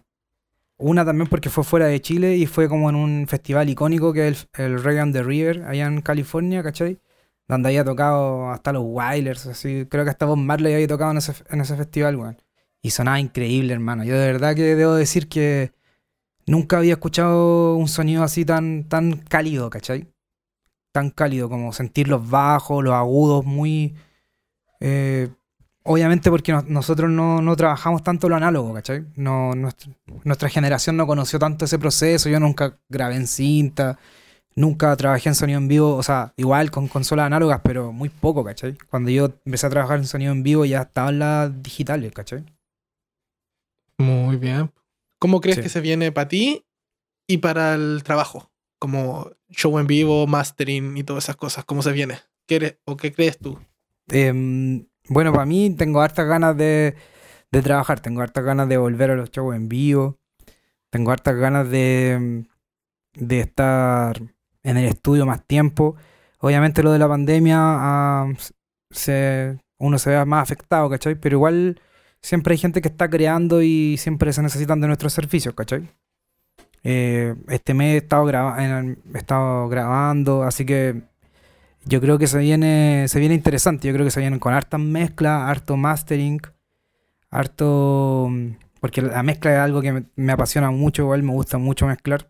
una 0.78 1.05
también 1.05 1.30
porque 1.30 1.49
fue 1.49 1.64
fuera 1.64 1.88
de 1.88 2.01
Chile 2.01 2.36
y 2.36 2.45
fue 2.45 2.68
como 2.68 2.89
en 2.89 2.95
un 2.97 3.26
festival 3.30 3.70
icónico 3.70 4.12
que 4.12 4.28
es 4.28 4.49
el, 4.55 4.66
el 4.66 4.84
Reggae 4.84 5.14
the 5.14 5.24
River, 5.24 5.64
allá 5.64 5.88
en 5.88 6.01
California, 6.01 6.62
¿cachai? 6.62 6.99
Donde 7.47 7.69
había 7.69 7.85
tocado 7.85 8.49
hasta 8.51 8.73
los 8.73 8.83
Wailers, 8.85 9.47
así. 9.47 9.85
Creo 9.89 10.03
que 10.03 10.09
hasta 10.11 10.25
Bob 10.25 10.37
Marley 10.37 10.73
había 10.73 10.87
tocado 10.87 11.11
en 11.11 11.17
ese, 11.17 11.33
en 11.49 11.61
ese 11.61 11.75
festival, 11.77 12.15
weón. 12.17 12.41
Y 12.81 12.91
sonaba 12.91 13.19
increíble, 13.19 13.73
hermano. 13.73 14.03
Yo 14.03 14.17
de 14.17 14.27
verdad 14.33 14.55
que 14.55 14.75
debo 14.75 14.93
decir 14.95 15.27
que 15.29 15.71
nunca 16.47 16.77
había 16.77 16.93
escuchado 16.93 17.75
un 17.75 17.87
sonido 17.87 18.23
así 18.23 18.45
tan, 18.45 18.85
tan 18.85 19.17
cálido, 19.17 19.69
¿cachai? 19.69 20.07
Tan 20.91 21.11
cálido 21.11 21.49
como 21.49 21.73
sentir 21.73 22.07
los 22.07 22.29
bajos, 22.29 22.83
los 22.83 22.93
agudos, 22.93 23.45
muy... 23.45 23.95
eh, 24.79 25.29
obviamente 25.83 26.29
porque 26.29 26.51
nos- 26.51 26.65
nosotros 26.67 27.09
no, 27.09 27.41
no 27.41 27.55
trabajamos 27.55 28.03
tanto 28.03 28.29
lo 28.29 28.35
análogo, 28.35 28.73
¿cachai? 28.73 29.05
No, 29.15 29.53
nuestra 30.23 30.49
generación 30.49 30.97
no 30.97 31.07
conoció 31.07 31.39
tanto 31.39 31.65
ese 31.65 31.79
proceso. 31.79 32.29
Yo 32.29 32.39
nunca 32.39 32.77
grabé 32.89 33.15
en 33.15 33.27
cinta, 33.27 33.97
nunca 34.58 34.93
trabajé 34.97 35.30
en 35.30 35.36
sonido 35.36 35.60
en 35.60 35.68
vivo, 35.70 35.95
o 35.95 36.01
sea, 36.03 36.34
igual 36.36 36.72
con 36.72 36.88
consolas 36.88 37.28
análogas, 37.28 37.62
pero 37.64 37.93
muy 37.93 38.10
poco, 38.10 38.43
¿cachai? 38.43 38.76
Cuando 38.89 39.12
yo 39.12 39.26
empecé 39.45 39.68
a 39.68 39.70
trabajar 39.70 39.99
en 39.99 40.05
sonido 40.08 40.34
en 40.34 40.41
vivo 40.43 40.66
ya 40.66 40.82
estaban 40.82 41.20
las 41.20 41.62
digitales, 41.64 42.12
¿cachai? 42.12 42.43
Muy 43.97 44.38
bien. 44.38 44.72
¿Cómo 45.20 45.41
crees 45.41 45.58
Sí. 45.58 45.64
que 45.64 45.70
se 45.70 45.82
viene 45.82 46.12
para 46.12 46.28
ti 46.28 46.66
y 47.28 47.38
para 47.38 47.76
el 47.76 48.01
trabajo? 48.03 48.51
Como 48.80 49.32
show 49.49 49.78
en 49.80 49.88
vivo, 49.88 50.28
mastering 50.28 50.97
y 50.97 51.03
todas 51.03 51.26
esas 51.26 51.36
cosas. 51.36 51.66
¿Cómo 51.66 51.82
se 51.82 51.91
viene? 51.91 52.20
¿Qué 52.47 52.55
eres, 52.58 52.78
o 52.86 52.97
qué 52.97 53.12
crees 53.14 53.38
tú? 53.39 53.60
Em, 54.10 54.88
bueno, 55.10 55.32
para 55.34 55.45
mí 55.45 55.70
tengo 55.76 56.01
hartas 56.01 56.28
ganas 56.28 56.55
de, 56.58 56.95
de 57.51 57.62
trabajar, 57.62 57.99
tengo 57.99 58.22
hartas 58.22 58.43
ganas 58.43 58.70
de 58.70 58.78
volver 58.78 59.12
a 59.12 59.16
los 59.16 59.32
shows 59.32 59.55
en 59.55 59.68
vivo, 59.68 60.18
tengo 60.89 61.12
hartas 61.12 61.36
ganas 61.36 61.70
de, 61.70 62.45
de 63.14 63.39
estar 63.39 64.22
en 64.64 64.78
el 64.78 64.86
estudio 64.86 65.26
más 65.26 65.45
tiempo. 65.45 65.95
Obviamente 66.39 66.84
lo 66.84 66.91
de 66.91 66.99
la 66.99 67.08
pandemia, 67.08 67.58
ah, 67.60 68.28
se, 68.91 69.58
uno 69.80 69.97
se 69.99 70.12
ve 70.12 70.26
más 70.26 70.43
afectado, 70.43 70.89
¿cachai? 70.89 71.16
Pero 71.16 71.38
igual 71.38 71.80
siempre 72.22 72.53
hay 72.53 72.58
gente 72.60 72.82
que 72.82 72.88
está 72.89 73.10
creando 73.10 73.62
y 73.62 73.97
siempre 73.97 74.34
se 74.34 74.41
necesitan 74.43 74.82
de 74.82 74.88
nuestros 74.88 75.14
servicios, 75.14 75.53
¿cachai? 75.55 75.89
Eh, 76.84 77.36
este 77.49 77.74
mes 77.74 77.95
he 77.95 77.97
estado, 77.97 78.30
en- 78.60 78.99
he 79.14 79.18
estado 79.18 79.68
grabando, 79.70 80.43
así 80.43 80.66
que 80.66 81.01
yo 81.86 82.01
creo 82.01 82.18
que 82.18 82.28
se 82.28 82.39
viene, 82.39 83.05
se 83.08 83.20
viene 83.20 83.36
interesante. 83.36 83.88
Yo 83.88 83.93
creo 83.93 84.05
que 84.05 84.12
se 84.12 84.20
vienen 84.20 84.39
con 84.39 84.53
hartas 84.53 84.80
mezclas, 84.80 85.49
harto 85.49 85.78
mastering, 85.78 86.41
harto. 87.32 88.30
Porque 88.80 89.01
la 89.01 89.24
mezcla 89.24 89.51
es 89.53 89.60
algo 89.60 89.82
que 89.82 89.91
me, 89.93 90.03
me 90.16 90.34
apasiona 90.34 90.72
mucho, 90.72 91.03
igual 91.03 91.24
me 91.24 91.32
gusta 91.34 91.58
mucho 91.58 91.88
mezclar. 91.88 92.30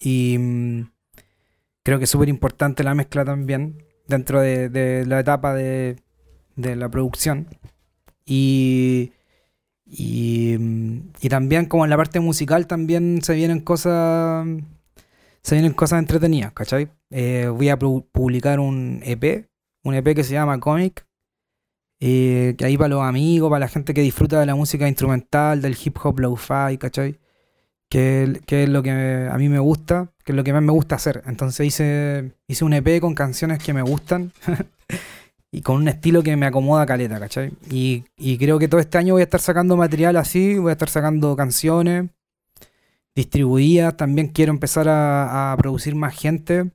Y 0.00 0.36
mm, 0.38 0.90
creo 1.84 1.98
que 1.98 2.04
es 2.04 2.10
súper 2.10 2.28
importante 2.28 2.82
la 2.82 2.94
mezcla 2.94 3.24
también 3.24 3.84
dentro 4.08 4.40
de, 4.40 5.04
la 5.06 5.20
etapa 5.20 5.54
de, 5.54 5.96
la 6.56 6.88
producción. 6.88 7.48
Y, 8.26 9.12
y, 9.86 10.58
también 11.28 11.66
como 11.66 11.84
en 11.84 11.90
la 11.90 11.96
parte 11.96 12.20
musical 12.20 12.66
también 12.66 13.20
se 13.22 13.34
vienen 13.34 13.60
cosas 13.60 14.46
se 15.42 15.56
vienen 15.56 15.74
cosas 15.74 15.98
entretenidas, 15.98 16.52
¿cachai? 16.52 16.88
Eh, 17.10 17.48
voy 17.48 17.68
a 17.68 17.78
pu- 17.78 18.06
publicar 18.10 18.60
un 18.60 19.00
EP, 19.04 19.50
un 19.84 19.94
EP 19.94 20.14
que 20.14 20.24
se 20.24 20.32
llama 20.32 20.58
Comic, 20.58 21.06
eh, 22.00 22.54
que 22.56 22.64
ahí 22.64 22.78
para 22.78 22.88
los 22.88 23.02
amigos, 23.02 23.50
para 23.50 23.60
la 23.60 23.68
gente 23.68 23.92
que 23.92 24.00
disfruta 24.00 24.40
de 24.40 24.46
la 24.46 24.54
música 24.54 24.88
instrumental, 24.88 25.60
del 25.60 25.76
hip 25.82 25.98
hop 26.02 26.18
lo-fi, 26.18 26.78
¿cachai? 26.78 27.20
Que, 27.90 28.40
que 28.46 28.64
es 28.64 28.68
lo 28.70 28.82
que 28.82 28.90
a 29.30 29.36
mí 29.36 29.50
me 29.50 29.58
gusta, 29.58 30.13
que 30.24 30.32
es 30.32 30.36
lo 30.36 30.42
que 30.42 30.52
más 30.52 30.62
me 30.62 30.72
gusta 30.72 30.96
hacer. 30.96 31.22
Entonces 31.26 31.66
hice, 31.66 32.32
hice 32.48 32.64
un 32.64 32.72
EP 32.72 33.00
con 33.00 33.14
canciones 33.14 33.62
que 33.62 33.74
me 33.74 33.82
gustan 33.82 34.32
y 35.52 35.60
con 35.60 35.76
un 35.76 35.88
estilo 35.88 36.22
que 36.22 36.36
me 36.36 36.46
acomoda 36.46 36.86
caleta, 36.86 37.20
¿cachai? 37.20 37.52
Y, 37.70 38.04
creo 38.38 38.58
que 38.58 38.68
todo 38.68 38.80
este 38.80 38.98
año 38.98 39.14
voy 39.14 39.20
a 39.20 39.24
estar 39.24 39.40
sacando 39.40 39.76
material 39.76 40.16
así, 40.16 40.58
voy 40.58 40.70
a 40.70 40.72
estar 40.72 40.88
sacando 40.88 41.36
canciones 41.36 42.10
distribuidas. 43.14 43.96
También 43.96 44.28
quiero 44.28 44.52
empezar 44.52 44.88
a, 44.88 45.52
a 45.52 45.56
producir 45.58 45.94
más 45.94 46.18
gente, 46.18 46.70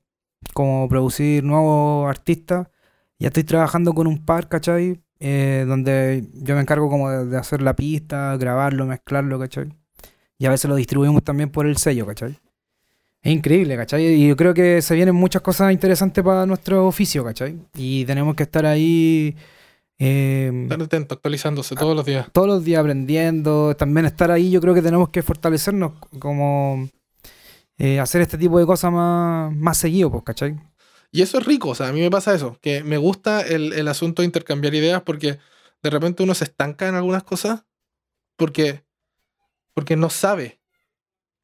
como 0.53 0.87
producir 0.87 1.43
nuevos 1.43 2.07
artistas. 2.07 2.67
Ya 3.17 3.27
estoy 3.27 3.43
trabajando 3.43 3.93
con 3.93 4.07
un 4.07 4.23
par, 4.23 4.47
¿cachai? 4.47 5.01
Eh, 5.19 5.65
donde 5.67 6.29
yo 6.33 6.55
me 6.55 6.61
encargo 6.61 6.89
como 6.89 7.09
de, 7.09 7.25
de 7.25 7.37
hacer 7.37 7.61
la 7.61 7.75
pista, 7.75 8.37
grabarlo, 8.37 8.85
mezclarlo, 8.85 9.37
¿cachai? 9.39 9.73
Y 10.37 10.45
a 10.45 10.51
veces 10.51 10.69
lo 10.69 10.75
distribuimos 10.75 11.23
también 11.23 11.49
por 11.49 11.65
el 11.65 11.75
sello, 11.75 12.05
¿cachai? 12.05 12.39
Es 13.21 13.33
increíble, 13.33 13.75
¿cachai? 13.75 14.05
Y 14.05 14.27
yo 14.29 14.35
creo 14.37 14.53
que 14.53 14.81
se 14.81 14.95
vienen 14.95 15.15
muchas 15.15 15.41
cosas 15.41 15.73
interesantes 15.73 16.23
para 16.23 16.45
nuestro 16.45 16.87
oficio, 16.87 17.23
¿cachai? 17.23 17.57
Y 17.75 18.05
tenemos 18.05 18.35
que 18.35 18.43
estar 18.43 18.65
ahí 18.65 19.35
eh, 19.97 20.49
Estar 20.63 20.81
atento, 20.81 21.15
actualizándose 21.15 21.75
todos 21.75 21.93
los 21.93 22.05
días. 22.05 22.27
todos 22.31 22.47
los 22.47 22.63
días 22.63 22.79
aprendiendo. 22.79 23.75
También 23.75 24.05
estar 24.05 24.31
ahí, 24.31 24.49
yo 24.49 24.61
creo 24.61 24.73
que 24.73 24.81
tenemos 24.81 25.09
que 25.09 25.21
fortalecernos, 25.21 25.91
como 26.19 26.87
eh, 27.77 27.99
hacer 27.99 28.21
este 28.21 28.37
tipo 28.37 28.57
de 28.57 28.65
cosas 28.65 28.93
más, 28.93 29.53
más 29.53 29.77
seguido, 29.77 30.09
pues, 30.09 30.23
¿cachai? 30.23 30.57
Y 31.11 31.21
eso 31.21 31.39
es 31.39 31.45
rico, 31.45 31.69
o 31.69 31.75
sea, 31.75 31.89
a 31.89 31.91
mí 31.91 31.99
me 31.99 32.09
pasa 32.11 32.33
eso, 32.33 32.57
que 32.61 32.83
me 32.83 32.97
gusta 32.97 33.41
el, 33.41 33.73
el 33.73 33.87
asunto 33.89 34.21
de 34.21 34.27
intercambiar 34.27 34.73
ideas 34.75 35.01
porque 35.01 35.39
de 35.81 35.89
repente 35.89 36.23
uno 36.23 36.33
se 36.35 36.45
estanca 36.45 36.87
en 36.87 36.95
algunas 36.95 37.23
cosas 37.23 37.65
porque 38.37 38.83
porque 39.73 39.95
no 39.95 40.09
sabe. 40.09 40.58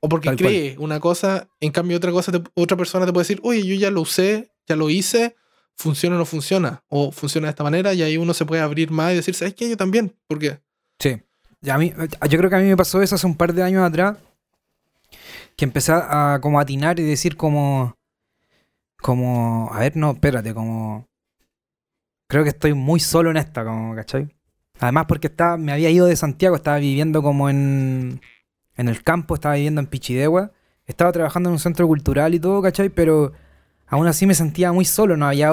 O 0.06 0.10
porque 0.10 0.30
Tal 0.30 0.38
cual. 0.38 0.48
cree 0.48 0.76
una 0.78 1.00
cosa, 1.00 1.48
en 1.60 1.72
cambio 1.72 1.98
otra 1.98 2.12
cosa, 2.12 2.32
te- 2.32 2.44
otra 2.54 2.78
persona 2.78 3.06
te 3.06 3.12
puede 3.14 3.24
decir, 3.24 3.40
oye, 3.44 3.66
yo 3.66 3.76
ya 3.76 3.90
lo 3.92 4.02
usé, 4.02 4.52
ya 4.68 4.76
lo 4.76 4.90
hice, 4.90 5.36
funciona 5.76 6.16
o 6.16 6.20
no 6.20 6.26
funciona, 6.26 6.84
o 6.90 7.12
funciona 7.12 7.48
de 7.48 7.52
esta 7.52 7.64
manera, 7.64 7.94
y 7.94 8.02
ahí 8.04 8.18
uno 8.18 8.34
se 8.34 8.46
puede 8.46 8.62
abrir 8.62 8.92
más 8.92 9.12
y 9.14 9.16
decir, 9.16 9.34
¿sabes 9.36 9.54
qué? 9.56 9.70
Yo 9.70 9.78
también, 9.78 10.16
porque 10.28 10.60
Sí. 11.00 11.18
Y 11.62 11.70
a 11.72 11.78
mí, 11.80 11.92
yo 12.30 12.38
creo 12.38 12.50
que 12.50 12.56
a 12.56 12.60
mí 12.60 12.66
me 12.66 12.78
pasó 12.78 13.02
eso 13.02 13.16
hace 13.16 13.26
un 13.26 13.36
par 13.36 13.52
de 13.54 13.64
años 13.64 13.84
atrás. 13.84 14.18
Que 15.58 15.66
empecé 15.66 15.92
a 15.94 16.40
como 16.42 16.60
atinar 16.60 17.00
y 17.00 17.04
decir 17.04 17.36
como. 17.38 17.96
Como. 19.02 19.70
A 19.74 19.80
ver, 19.80 19.96
no, 19.98 20.12
espérate, 20.12 20.54
como. 20.54 21.08
Creo 22.28 22.44
que 22.44 22.50
estoy 22.50 22.74
muy 22.74 23.00
solo 23.00 23.32
en 23.32 23.38
esta, 23.38 23.64
como, 23.64 23.96
¿cachai? 23.96 24.28
Además 24.80 25.06
porque 25.08 25.28
estaba, 25.28 25.58
me 25.58 25.72
había 25.72 25.90
ido 25.90 26.06
de 26.08 26.16
Santiago, 26.16 26.56
estaba 26.56 26.78
viviendo 26.78 27.24
como 27.24 27.50
en. 27.50 28.22
En 28.78 28.90
el 28.90 29.04
campo, 29.04 29.36
estaba 29.36 29.56
viviendo 29.56 29.82
en 29.82 29.88
Pichidegua. 29.88 30.52
Estaba 30.86 31.12
trabajando 31.12 31.50
en 31.50 31.54
un 31.54 31.60
centro 31.60 31.88
cultural 31.88 32.34
y 32.36 32.40
todo, 32.40 32.62
¿cachai? 32.62 32.90
Pero 32.90 33.34
aún 33.88 34.08
así 34.08 34.26
me 34.26 34.36
sentía 34.36 34.72
muy 34.72 34.86
solo, 34.86 35.18
no 35.18 35.28
había. 35.28 35.52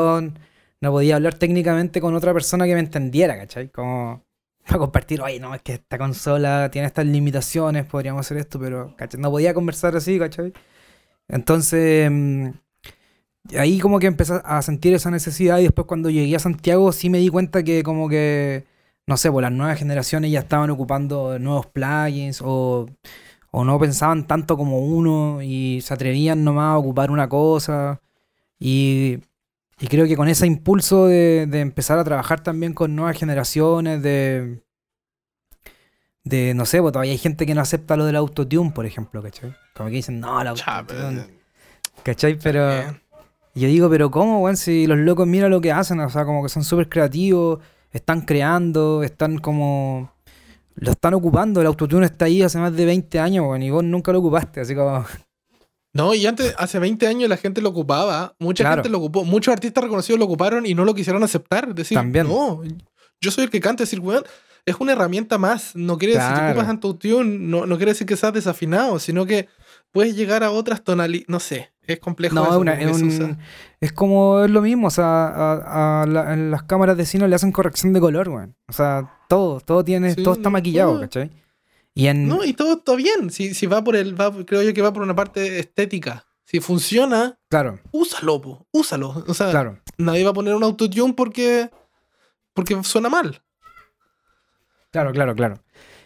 No 0.80 0.90
podía 0.90 1.16
hablar 1.16 1.34
técnicamente 1.34 2.00
con 2.00 2.14
otra 2.14 2.32
persona 2.32 2.66
que 2.66 2.74
me 2.74 2.80
entendiera, 2.80 3.36
¿cachai? 3.36 3.68
Como 3.68 4.24
para 4.66 4.78
compartir, 4.78 5.20
oye, 5.20 5.40
no, 5.40 5.54
es 5.54 5.62
que 5.62 5.74
esta 5.74 5.98
consola 5.98 6.70
tiene 6.70 6.86
estas 6.88 7.06
limitaciones, 7.06 7.84
podríamos 7.86 8.26
hacer 8.26 8.38
esto, 8.38 8.58
pero 8.60 8.94
¿cachai? 8.96 9.20
no 9.20 9.30
podía 9.30 9.54
conversar 9.54 9.96
así, 9.96 10.18
¿cachai? 10.18 10.52
Entonces, 11.28 12.10
mm, 12.10 12.48
ahí 13.58 13.78
como 13.80 13.98
que 13.98 14.06
empecé 14.06 14.34
a 14.44 14.62
sentir 14.62 14.94
esa 14.94 15.10
necesidad 15.10 15.58
y 15.58 15.64
después 15.64 15.86
cuando 15.86 16.10
llegué 16.10 16.36
a 16.36 16.38
Santiago 16.38 16.92
sí 16.92 17.10
me 17.10 17.18
di 17.18 17.28
cuenta 17.28 17.62
que 17.62 17.82
como 17.82 18.08
que, 18.08 18.64
no 19.06 19.16
sé, 19.16 19.30
pues 19.30 19.42
las 19.42 19.52
nuevas 19.52 19.78
generaciones 19.78 20.30
ya 20.30 20.40
estaban 20.40 20.70
ocupando 20.70 21.38
nuevos 21.38 21.66
plugins 21.66 22.40
o, 22.42 22.86
o 23.50 23.64
no 23.64 23.78
pensaban 23.78 24.26
tanto 24.26 24.56
como 24.56 24.80
uno 24.80 25.42
y 25.42 25.80
se 25.82 25.94
atrevían 25.94 26.44
nomás 26.44 26.74
a 26.74 26.78
ocupar 26.78 27.10
una 27.10 27.28
cosa 27.28 28.00
y... 28.58 29.18
Y 29.80 29.88
creo 29.88 30.06
que 30.06 30.16
con 30.16 30.28
ese 30.28 30.46
impulso 30.46 31.08
de, 31.08 31.46
de 31.48 31.58
empezar 31.58 31.98
a 31.98 32.04
trabajar 32.04 32.40
también 32.40 32.72
con 32.72 32.94
nuevas 32.94 33.18
generaciones, 33.18 34.00
de, 34.00 34.62
de 36.22 36.54
no 36.54 36.66
sé, 36.66 36.80
pues 36.80 36.92
todavía 36.92 37.10
hay 37.10 37.18
gente 37.18 37.46
que 37.46 37.54
no 37.54 37.62
acepta 37.62 37.96
lo 37.96 38.04
del 38.04 38.14
autotune, 38.14 38.70
por 38.70 38.86
ejemplo, 38.86 39.20
¿cachai? 39.22 39.56
Como 39.74 39.88
que 39.88 39.96
dicen, 39.96 40.20
no, 40.20 40.40
el 40.40 40.46
autotune, 40.46 41.26
¿cachai? 42.04 42.38
Pero 42.38 42.82
yo 43.54 43.66
digo, 43.66 43.90
pero 43.90 44.10
¿cómo, 44.12 44.40
weón? 44.40 44.56
Si 44.56 44.86
los 44.86 44.98
locos 44.98 45.26
mira 45.26 45.48
lo 45.48 45.60
que 45.60 45.72
hacen, 45.72 45.98
o 45.98 46.10
sea, 46.10 46.24
como 46.24 46.44
que 46.44 46.48
son 46.48 46.62
súper 46.62 46.88
creativos, 46.88 47.58
están 47.92 48.22
creando, 48.22 49.02
están 49.02 49.38
como... 49.38 50.12
Lo 50.74 50.90
están 50.92 51.12
ocupando, 51.14 51.60
el 51.60 51.66
autotune 51.66 52.06
está 52.06 52.24
ahí 52.24 52.42
hace 52.42 52.58
más 52.58 52.74
de 52.74 52.86
20 52.86 53.20
años, 53.20 53.44
weón, 53.46 53.62
y 53.62 53.70
vos 53.70 53.84
nunca 53.84 54.10
lo 54.12 54.18
ocupaste, 54.20 54.60
así 54.60 54.74
como... 54.74 55.04
No, 55.94 56.14
y 56.14 56.24
antes, 56.24 56.54
hace 56.56 56.78
20 56.78 57.06
años 57.06 57.28
la 57.28 57.36
gente 57.36 57.60
lo 57.60 57.68
ocupaba, 57.68 58.34
mucha 58.38 58.64
Claro. 58.64 58.76
gente 58.76 58.88
lo 58.88 58.96
ocupó, 58.96 59.24
muchos 59.24 59.52
artistas 59.52 59.84
reconocidos 59.84 60.18
lo 60.18 60.24
ocuparon 60.24 60.64
y 60.64 60.72
no 60.74 60.86
lo 60.86 60.94
quisieron 60.94 61.22
aceptar. 61.22 61.74
Decir, 61.74 61.98
También. 61.98 62.26
no, 62.28 62.62
yo 63.20 63.30
soy 63.30 63.44
el 63.44 63.50
que 63.50 63.60
canta, 63.60 63.82
decir, 63.82 64.00
weón, 64.00 64.24
es 64.64 64.74
una 64.80 64.92
herramienta 64.92 65.36
más. 65.36 65.76
No 65.76 65.98
quiere 65.98 66.14
decir 66.14 66.32
que 66.34 66.50
ocupas 66.52 66.68
autotune, 66.68 67.38
no, 67.40 67.66
no 67.66 67.76
quiere 67.76 67.92
decir 67.92 68.06
que 68.06 68.16
seas 68.16 68.32
desafinado, 68.32 68.98
sino 68.98 69.26
que 69.26 69.48
puedes 69.92 70.16
llegar 70.16 70.42
a 70.42 70.50
otras 70.50 70.82
tonalidades. 70.82 71.28
No 71.28 71.38
sé, 71.40 71.72
es 71.86 71.98
complejo. 72.00 72.34
No, 72.34 72.42
eso, 72.42 72.52
es, 72.52 72.56
una- 72.58 72.76
como 72.78 72.90
es 72.90 73.02
un- 73.20 73.38
como 73.94 74.44
es 74.44 74.50
lo 74.50 74.62
mismo, 74.62 74.88
o 74.88 74.90
sea, 74.90 75.26
a, 75.28 76.02
a 76.02 76.06
la- 76.06 76.32
en 76.34 76.50
las 76.50 76.62
cámaras 76.64 76.96
de 76.96 77.06
cine 77.06 77.28
le 77.28 77.34
hacen 77.36 77.52
corrección 77.52 77.92
de 77.92 78.00
color, 78.00 78.28
weón. 78.28 78.56
O 78.68 78.72
sea, 78.72 79.18
todo, 79.28 79.60
todo 79.60 79.84
tiene, 79.84 80.14
Sí, 80.14 80.22
todo 80.22 80.34
está 80.34 80.50
maquillado, 80.50 80.94
no. 80.94 81.00
¿cachai? 81.00 81.30
Y 81.94 82.06
en 82.06 82.26
No, 82.26 82.42
y 82.44 82.54
todo 82.54 82.74
está 82.78 82.94
bien. 82.96 83.30
Si, 83.30 83.54
si 83.54 83.66
va 83.66 83.84
por 83.84 83.96
el, 83.96 84.18
va, 84.18 84.32
creo 84.46 84.62
yo 84.62 84.72
que 84.72 84.82
va 84.82 84.92
por 84.92 85.02
una 85.02 85.14
parte 85.14 85.58
estética. 85.58 86.24
Si 86.44 86.60
funciona, 86.60 87.38
claro, 87.48 87.78
úsalo, 87.92 88.40
po, 88.40 88.66
úsalo. 88.72 89.24
O 89.26 89.34
sea, 89.34 89.50
claro. 89.50 89.78
nadie 89.98 90.24
va 90.24 90.30
a 90.30 90.34
poner 90.34 90.54
un 90.54 90.62
autotune 90.64 91.14
porque, 91.14 91.70
porque 92.54 92.82
suena 92.82 93.08
mal. 93.08 93.42
Claro, 94.90 95.12
claro, 95.12 95.34
claro. 95.34 95.60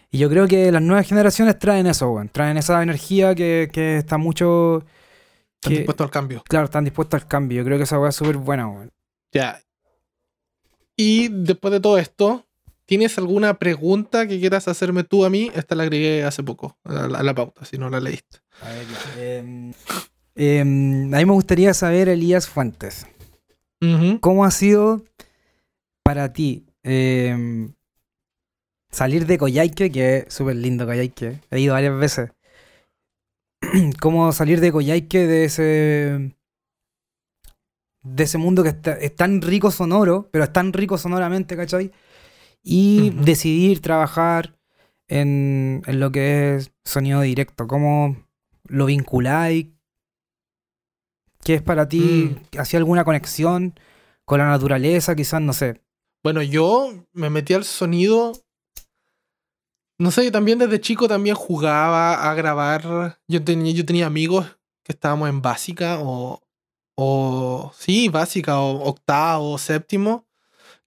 Y 0.09 0.19
yo 0.19 0.29
creo 0.29 0.47
que 0.47 0.71
las 0.71 0.81
nuevas 0.81 1.07
generaciones 1.07 1.59
traen 1.59 1.87
eso, 1.87 2.09
weón. 2.09 2.29
Traen 2.29 2.57
esa 2.57 2.81
energía 2.81 3.35
que, 3.35 3.69
que 3.71 3.97
está 3.97 4.17
mucho. 4.17 4.85
Están 5.55 5.73
dispuestos 5.73 6.05
al 6.05 6.11
cambio. 6.11 6.43
claro, 6.47 6.65
están 6.65 6.83
dispuestos 6.85 7.21
al 7.21 7.27
cambio. 7.27 7.57
Yo 7.57 7.65
creo 7.65 7.77
que 7.77 7.83
esa 7.83 7.99
weá 7.99 8.09
es 8.09 8.15
súper 8.15 8.37
buena, 8.37 8.67
weón. 8.67 8.91
Ya. 9.33 9.61
Y 10.95 11.27
después 11.29 11.71
de 11.71 11.79
todo 11.79 11.97
esto, 11.97 12.45
¿tienes 12.85 13.17
alguna 13.17 13.55
pregunta 13.59 14.27
que 14.27 14.39
quieras 14.39 14.67
hacerme 14.67 15.03
tú 15.03 15.25
a 15.25 15.29
mí? 15.29 15.51
Esta 15.53 15.75
la 15.75 15.83
agregué 15.83 16.23
hace 16.23 16.41
poco, 16.41 16.77
a 16.83 17.07
la, 17.07 17.19
a 17.19 17.23
la 17.23 17.35
pauta, 17.35 17.65
si 17.65 17.77
no 17.77 17.89
la 17.89 17.99
leíste. 17.99 18.39
A 18.61 18.69
ver, 18.69 19.73
em, 20.35 21.13
a 21.13 21.17
mí 21.17 21.25
me 21.25 21.33
gustaría 21.33 21.73
saber, 21.73 22.09
Elías 22.09 22.47
Fuentes. 22.47 23.05
¿cómo 24.21 24.45
ha 24.45 24.51
sido 24.51 25.03
para 26.03 26.33
ti 26.33 26.65
em, 26.83 27.73
salir 28.91 29.25
de 29.25 29.37
Coyhaique, 29.37 29.91
que 29.91 30.17
es 30.27 30.33
súper 30.33 30.55
lindo 30.55 30.85
Coyhaique, 30.85 31.41
he 31.51 31.59
ido 31.59 31.73
varias 31.73 31.97
veces? 31.97 32.31
¿Cómo 34.01 34.31
salir 34.31 34.59
de 34.61 34.71
Coyhaique 34.71 35.25
de 35.27 35.45
ese 35.45 36.35
de 38.03 38.23
ese 38.23 38.37
mundo 38.37 38.63
que 38.63 38.69
está- 38.69 38.93
es 38.93 39.15
tan 39.15 39.41
rico 39.41 39.69
sonoro, 39.69 40.29
pero 40.31 40.45
es 40.45 40.53
tan 40.53 40.71
rico 40.71 40.97
sonoramente, 40.97 41.57
¿cachai? 41.57 41.91
Y 42.63 43.09
decidir 43.11 43.81
trabajar 43.81 44.57
en, 45.07 45.81
en 45.85 45.99
lo 45.99 46.11
que 46.11 46.55
es 46.55 46.71
sonido 46.85 47.21
directo. 47.21 47.67
¿Cómo 47.67 48.15
lo 48.65 48.85
vinculáis? 48.85 49.67
¿Qué 51.43 51.55
es 51.55 51.61
para 51.61 51.87
ti? 51.87 52.35
¿Hacía 52.57 52.79
alguna 52.79 53.03
conexión 53.03 53.77
con 54.25 54.39
la 54.39 54.47
naturaleza? 54.47 55.15
Quizás, 55.15 55.41
no 55.41 55.53
sé. 55.53 55.81
Bueno, 56.23 56.41
yo 56.41 57.05
me 57.13 57.29
metí 57.29 57.53
al 57.53 57.63
sonido. 57.63 58.33
No 59.99 60.11
sé, 60.11 60.29
también 60.31 60.59
desde 60.59 60.79
chico 60.79 61.07
también 61.07 61.35
jugaba 61.35 62.29
a 62.29 62.33
grabar. 62.35 63.19
Yo 63.27 63.43
tenía, 63.43 63.73
yo 63.73 63.85
tenía 63.85 64.05
amigos 64.05 64.45
que 64.83 64.91
estábamos 64.91 65.27
en 65.29 65.41
básica 65.41 65.99
o, 65.99 66.41
o 66.95 67.71
sí, 67.77 68.07
básica 68.09 68.59
o 68.59 68.83
octavo, 68.87 69.57
séptimo, 69.57 70.27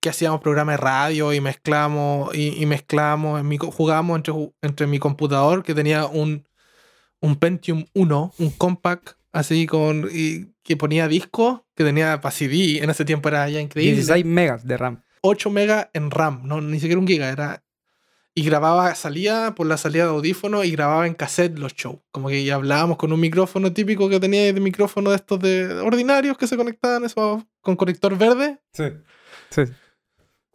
que 0.01 0.09
hacíamos 0.09 0.41
programas 0.41 0.75
de 0.75 0.85
radio 0.85 1.33
y 1.33 1.41
mezclamos 1.41 2.35
y, 2.35 2.63
y 2.63 2.67
mezclamos, 2.67 3.41
en 3.41 3.49
mi, 3.49 3.59
jugábamos 3.59 4.17
entre, 4.17 4.53
entre 4.63 4.87
mi 4.87 4.99
computador 4.99 5.63
que 5.65 5.75
tenía 5.75 6.07
un, 6.07 6.47
un 7.21 7.37
Pentium 7.37 7.85
1, 7.95 8.35
un 8.39 8.51
compact 8.51 9.11
así 9.33 9.67
con 9.67 10.09
y 10.11 10.47
que 10.63 10.77
ponía 10.77 11.09
disco, 11.09 11.67
que 11.75 11.85
tenía 11.85 12.21
para 12.21 12.33
CD, 12.33 12.83
en 12.83 12.91
ese 12.91 13.05
tiempo 13.05 13.29
era 13.29 13.49
ya 13.49 13.61
increíble. 13.61 13.97
16 13.97 14.25
megas 14.25 14.65
de 14.65 14.77
RAM. 14.77 15.03
8 15.23 15.51
megas 15.51 15.89
en 15.93 16.11
RAM, 16.11 16.43
no, 16.45 16.61
ni 16.61 16.79
siquiera 16.79 17.01
un 17.01 17.07
giga, 17.07 17.29
era... 17.29 17.63
Y 18.35 18.45
grababa, 18.45 18.95
salía 18.95 19.55
por 19.57 19.67
la 19.67 19.77
salida 19.77 20.05
de 20.05 20.11
audífono 20.11 20.63
y 20.63 20.71
grababa 20.71 21.07
en 21.07 21.15
cassette 21.15 21.59
los 21.59 21.75
shows. 21.75 21.99
Como 22.13 22.29
que 22.29 22.51
hablábamos 22.53 22.97
con 22.97 23.13
un 23.13 23.19
micrófono 23.19 23.73
típico 23.73 24.09
que 24.09 24.21
tenía 24.21 24.53
de 24.53 24.61
micrófono 24.61 25.11
de 25.11 25.17
estos 25.17 25.41
de 25.41 25.81
ordinarios 25.81 26.39
que 26.39 26.47
se 26.47 26.57
conectaban 26.57 27.05
eso, 27.05 27.47
con 27.61 27.75
conector 27.75 28.17
verde. 28.17 28.61
Sí. 28.73 28.85
Sí. 29.51 29.63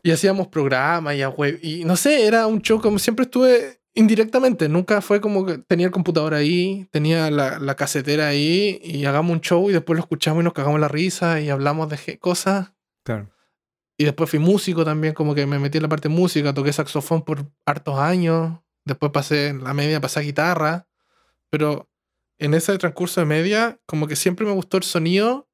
Y 0.04 0.12
hacíamos 0.12 0.48
programas 0.48 1.16
y, 1.16 1.22
a 1.22 1.30
web, 1.30 1.60
y 1.62 1.84
no 1.84 1.96
sé, 1.98 2.26
era 2.26 2.48
un 2.48 2.62
show 2.62 2.80
como 2.80 2.98
siempre 2.98 3.26
estuve 3.26 3.82
indirectamente. 3.94 4.70
Nunca 4.70 5.02
fue 5.02 5.20
como 5.20 5.46
que 5.46 5.58
tenía 5.58 5.88
el 5.88 5.92
computador 5.92 6.34
ahí, 6.34 6.88
tenía 6.92 7.30
la, 7.32 7.60
la 7.60 7.76
casetera 7.76 8.28
ahí 8.28 8.80
y 8.84 9.06
hagamos 9.06 9.34
un 9.34 9.42
show 9.42 9.70
y 9.70 9.74
después 9.74 9.98
lo 9.98 10.04
escuchamos 10.04 10.42
y 10.42 10.44
nos 10.46 10.54
cagamos 10.54 10.80
la 10.80 10.88
risa 10.88 11.42
y 11.42 11.50
hablamos 11.50 11.90
de 11.90 12.20
cosas. 12.20 12.72
Claro. 13.04 13.35
Y 13.98 14.04
después 14.04 14.30
fui 14.30 14.40
músico 14.40 14.84
también, 14.84 15.14
como 15.14 15.34
que 15.36 15.46
me 15.46 15.60
metí 15.60 15.78
en 15.78 15.84
la 15.84 15.90
parte 15.90 16.10
de 16.10 16.16
música, 16.16 16.54
toqué 16.54 16.74
saxofón 16.74 17.24
por 17.24 17.50
hartos 17.66 17.98
años. 17.98 18.60
Después 18.84 19.12
pasé 19.12 19.48
en 19.48 19.64
la 19.64 19.74
media, 19.74 20.02
pasé 20.02 20.20
a 20.20 20.24
guitarra. 20.24 20.88
Pero 21.50 21.90
en 22.38 22.54
ese 22.54 22.78
transcurso 22.78 23.22
de 23.22 23.26
media, 23.26 23.80
como 23.86 24.08
que 24.08 24.18
siempre 24.18 24.46
me 24.46 24.52
gustó 24.52 24.78
el 24.78 24.84
sonido, 24.84 25.48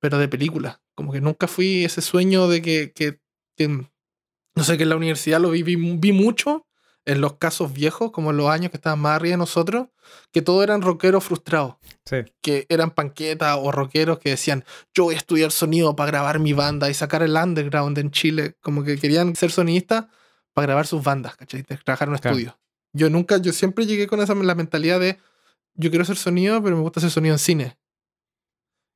pero 0.00 0.18
de 0.18 0.28
película. 0.28 0.80
Como 0.94 1.12
que 1.12 1.20
nunca 1.20 1.48
fui 1.48 1.84
ese 1.84 2.00
sueño 2.00 2.46
de 2.46 2.62
que, 2.62 2.92
que, 2.92 3.18
no 3.66 4.64
sé, 4.64 4.76
que 4.76 4.84
en 4.84 4.90
la 4.90 4.96
universidad 4.96 5.40
lo 5.40 5.50
vi, 5.50 5.62
vi 5.64 6.12
mucho, 6.12 6.67
en 7.08 7.20
los 7.20 7.34
casos 7.38 7.72
viejos, 7.72 8.10
como 8.12 8.30
en 8.30 8.36
los 8.36 8.48
años 8.50 8.70
que 8.70 8.76
estaban 8.76 9.00
más 9.00 9.16
arriba 9.16 9.32
de 9.32 9.38
nosotros, 9.38 9.88
que 10.32 10.42
todos 10.42 10.62
eran 10.62 10.82
rockeros 10.82 11.24
frustrados 11.24 11.76
Sí. 12.04 12.16
que 12.42 12.66
eran 12.68 12.90
panquetas 12.90 13.58
o 13.60 13.72
rockeros 13.72 14.18
que 14.18 14.30
decían, 14.30 14.64
yo 14.94 15.04
voy 15.04 15.14
a 15.14 15.18
estudiar 15.18 15.50
sonido 15.50 15.94
para 15.96 16.10
grabar 16.10 16.38
mi 16.38 16.52
banda 16.52 16.88
y 16.90 16.94
sacar 16.94 17.22
el 17.22 17.34
underground 17.36 17.98
en 17.98 18.10
Chile, 18.10 18.56
como 18.60 18.84
que 18.84 18.96
querían 18.98 19.34
ser 19.36 19.50
sonistas 19.50 20.06
para 20.54 20.66
grabar 20.68 20.86
sus 20.86 21.02
bandas, 21.02 21.36
¿cachai? 21.36 21.62
Trabajar 21.64 22.08
en 22.08 22.12
un 22.14 22.18
Claro. 22.18 22.36
estudio. 22.36 22.58
Yo 22.94 23.10
nunca, 23.10 23.36
yo 23.38 23.52
siempre 23.52 23.84
llegué 23.86 24.06
con 24.06 24.20
esa 24.20 24.34
la 24.34 24.54
mentalidad 24.54 24.98
de, 25.00 25.18
yo 25.74 25.90
quiero 25.90 26.02
hacer 26.02 26.16
sonido, 26.16 26.62
pero 26.62 26.76
me 26.76 26.82
gusta 26.82 27.00
hacer 27.00 27.10
sonido 27.10 27.34
en 27.34 27.38
cine. 27.38 27.78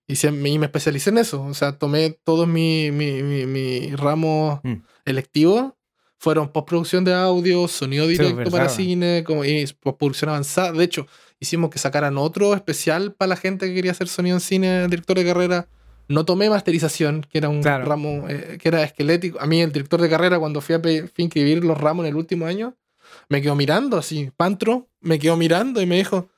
Y, 0.08 0.16
se- 0.16 0.28
y 0.28 0.58
me 0.58 0.66
especialicé 0.66 1.10
en 1.10 1.18
eso, 1.18 1.42
o 1.42 1.54
sea, 1.54 1.78
tomé 1.78 2.10
todos 2.24 2.46
mi, 2.48 2.90
mi, 2.90 3.22
mi, 3.22 3.46
mi 3.46 3.94
ramo 3.96 4.60
Mm. 4.64 4.82
electivo, 5.04 5.76
fueron 6.22 6.52
postproducción 6.52 7.02
de 7.04 7.12
audio, 7.12 7.66
sonido 7.66 8.06
directo 8.06 8.36
verdad, 8.36 8.52
para 8.52 8.68
cine, 8.68 9.24
como 9.26 9.44
y 9.44 9.66
postproducción 9.80 10.28
avanzada. 10.30 10.70
De 10.70 10.84
hecho, 10.84 11.08
hicimos 11.40 11.68
que 11.68 11.80
sacaran 11.80 12.16
otro 12.16 12.54
especial 12.54 13.12
para 13.12 13.30
la 13.30 13.36
gente 13.36 13.66
que 13.66 13.74
quería 13.74 13.90
hacer 13.90 14.06
sonido 14.06 14.36
en 14.36 14.40
cine, 14.40 14.84
el 14.84 14.90
director 14.90 15.16
de 15.18 15.24
carrera. 15.24 15.66
No 16.06 16.24
tomé 16.24 16.48
masterización, 16.48 17.26
que 17.28 17.38
era 17.38 17.48
un 17.48 17.60
Claro. 17.62 17.86
ramo 17.86 18.26
eh, 18.28 18.56
que 18.60 18.68
era 18.68 18.84
esquelético. 18.84 19.40
A 19.40 19.46
mí, 19.46 19.62
el 19.62 19.72
director 19.72 20.00
de 20.00 20.08
carrera, 20.08 20.38
cuando 20.38 20.60
fui 20.60 20.76
a, 20.76 20.80
pe- 20.82 21.08
fui 21.08 21.22
a 21.22 21.24
inscribir 21.24 21.64
los 21.64 21.76
ramos 21.76 22.04
en 22.04 22.10
el 22.10 22.16
último 22.16 22.46
año, 22.46 22.76
me 23.28 23.42
quedó 23.42 23.56
mirando 23.56 23.98
así. 23.98 24.30
Pantro 24.36 24.88
me 25.00 25.18
quedó 25.18 25.36
mirando 25.36 25.80
y 25.82 25.86
me 25.86 25.96
dijo: 25.96 26.28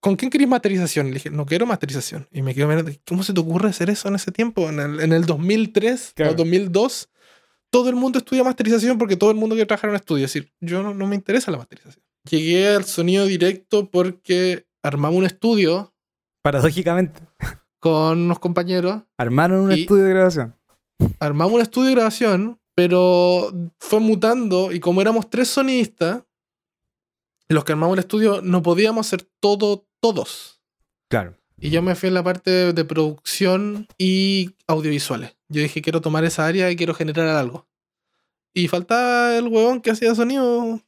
¿Con 0.00 0.16
quién 0.16 0.30
querés 0.30 0.48
masterización? 0.48 1.06
Le 1.08 1.14
dije: 1.14 1.30
No 1.30 1.46
quiero 1.46 1.64
masterización. 1.66 2.26
Y 2.32 2.42
me 2.42 2.54
quedó 2.54 2.68
mirando: 2.68 2.90
¿Cómo 3.06 3.22
se 3.22 3.32
te 3.32 3.40
ocurre 3.40 3.68
hacer 3.70 3.90
eso 3.90 4.08
en 4.08 4.14
ese 4.16 4.30
tiempo? 4.32 4.68
En 4.68 4.78
el, 4.80 5.00
en 5.00 5.12
el 5.12 5.26
2003 5.26 6.12
Claro. 6.14 6.32
o 6.32 6.34
2002, 6.34 7.08
todo 7.70 7.88
el 7.88 7.96
mundo 7.96 8.18
estudia 8.18 8.44
masterización 8.44 8.98
porque 8.98 9.16
todo 9.16 9.30
el 9.30 9.36
mundo 9.36 9.54
quiere 9.54 9.66
trabajar 9.66 9.88
en 9.88 9.92
un 9.92 9.96
estudio. 9.96 10.24
Es 10.24 10.32
decir, 10.32 10.52
yo 10.60 10.82
no, 10.82 10.94
no 10.94 11.06
me 11.06 11.14
interesa 11.14 11.50
la 11.50 11.58
masterización. 11.58 12.02
Llegué 12.28 12.68
al 12.68 12.84
sonido 12.84 13.26
directo 13.26 13.90
porque 13.90 14.66
armamos 14.82 15.18
un 15.18 15.26
estudio 15.26 15.92
Paradójicamente, 16.42 17.20
con 17.80 18.18
unos 18.20 18.38
compañeros 18.38 19.02
armaron 19.18 19.60
un 19.60 19.72
estudio 19.72 20.04
de 20.04 20.10
grabación. 20.10 20.54
armamos 21.20 21.54
un 21.54 21.60
estudio 21.60 21.88
de 21.88 21.94
grabación, 21.94 22.60
pero 22.74 23.52
fue 23.78 24.00
mutando 24.00 24.72
y 24.72 24.80
como 24.80 25.00
éramos 25.00 25.28
tres 25.28 25.48
sonidistas, 25.48 26.22
los 27.48 27.64
que 27.64 27.72
armamos 27.72 27.94
el 27.96 28.00
estudio 28.00 28.40
no 28.42 28.62
podíamos 28.62 29.06
hacer 29.06 29.28
todo 29.40 29.86
todos. 30.00 30.62
Claro. 31.10 31.34
Y 31.60 31.70
yo 31.70 31.82
me 31.82 31.96
fui 31.96 32.08
en 32.08 32.14
la 32.14 32.22
parte 32.22 32.50
de, 32.50 32.72
de 32.72 32.84
producción 32.84 33.88
y 33.98 34.54
audiovisuales. 34.68 35.37
Yo 35.48 35.62
dije, 35.62 35.80
quiero 35.82 36.00
tomar 36.00 36.24
esa 36.24 36.46
área 36.46 36.70
y 36.70 36.76
quiero 36.76 36.94
generar 36.94 37.28
algo. 37.28 37.66
Y 38.54 38.68
faltaba 38.68 39.36
el 39.36 39.48
huevón 39.48 39.80
que 39.80 39.90
hacía 39.90 40.14
sonido 40.14 40.80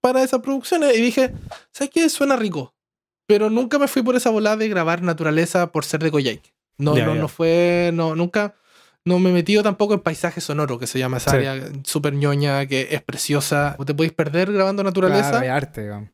para 0.00 0.22
esas 0.22 0.40
producciones. 0.40 0.96
Y 0.96 1.00
dije, 1.02 1.32
¿sabes 1.72 1.90
qué? 1.92 2.08
Suena 2.08 2.36
rico. 2.36 2.74
Pero 3.26 3.50
nunca 3.50 3.78
me 3.78 3.88
fui 3.88 4.02
por 4.02 4.16
esa 4.16 4.30
volada 4.30 4.56
de 4.56 4.68
grabar 4.68 5.02
naturaleza 5.02 5.70
por 5.70 5.84
ser 5.84 6.02
de 6.02 6.10
Coyhaique. 6.10 6.54
No, 6.78 6.94
no, 7.06 7.14
no 7.14 7.28
fue, 7.28 7.90
no, 7.92 8.14
nunca, 8.14 8.54
no 9.04 9.18
me 9.18 9.30
he 9.30 9.32
metido 9.32 9.62
tampoco 9.62 9.94
en 9.94 10.00
paisaje 10.00 10.40
sonoro, 10.40 10.78
que 10.78 10.86
se 10.86 10.98
llama 10.98 11.16
esa 11.18 11.32
Sí. 11.32 11.36
área 11.38 11.70
súper 11.84 12.14
ñoña, 12.14 12.66
que 12.66 12.88
es 12.92 13.02
preciosa. 13.02 13.76
Te 13.84 13.94
podéis 13.94 14.12
perder 14.12 14.52
grabando 14.52 14.82
naturaleza. 14.84 15.30
Claro, 15.30 15.42
hay 15.44 15.48
arte, 15.48 15.82
digamos. 15.82 16.10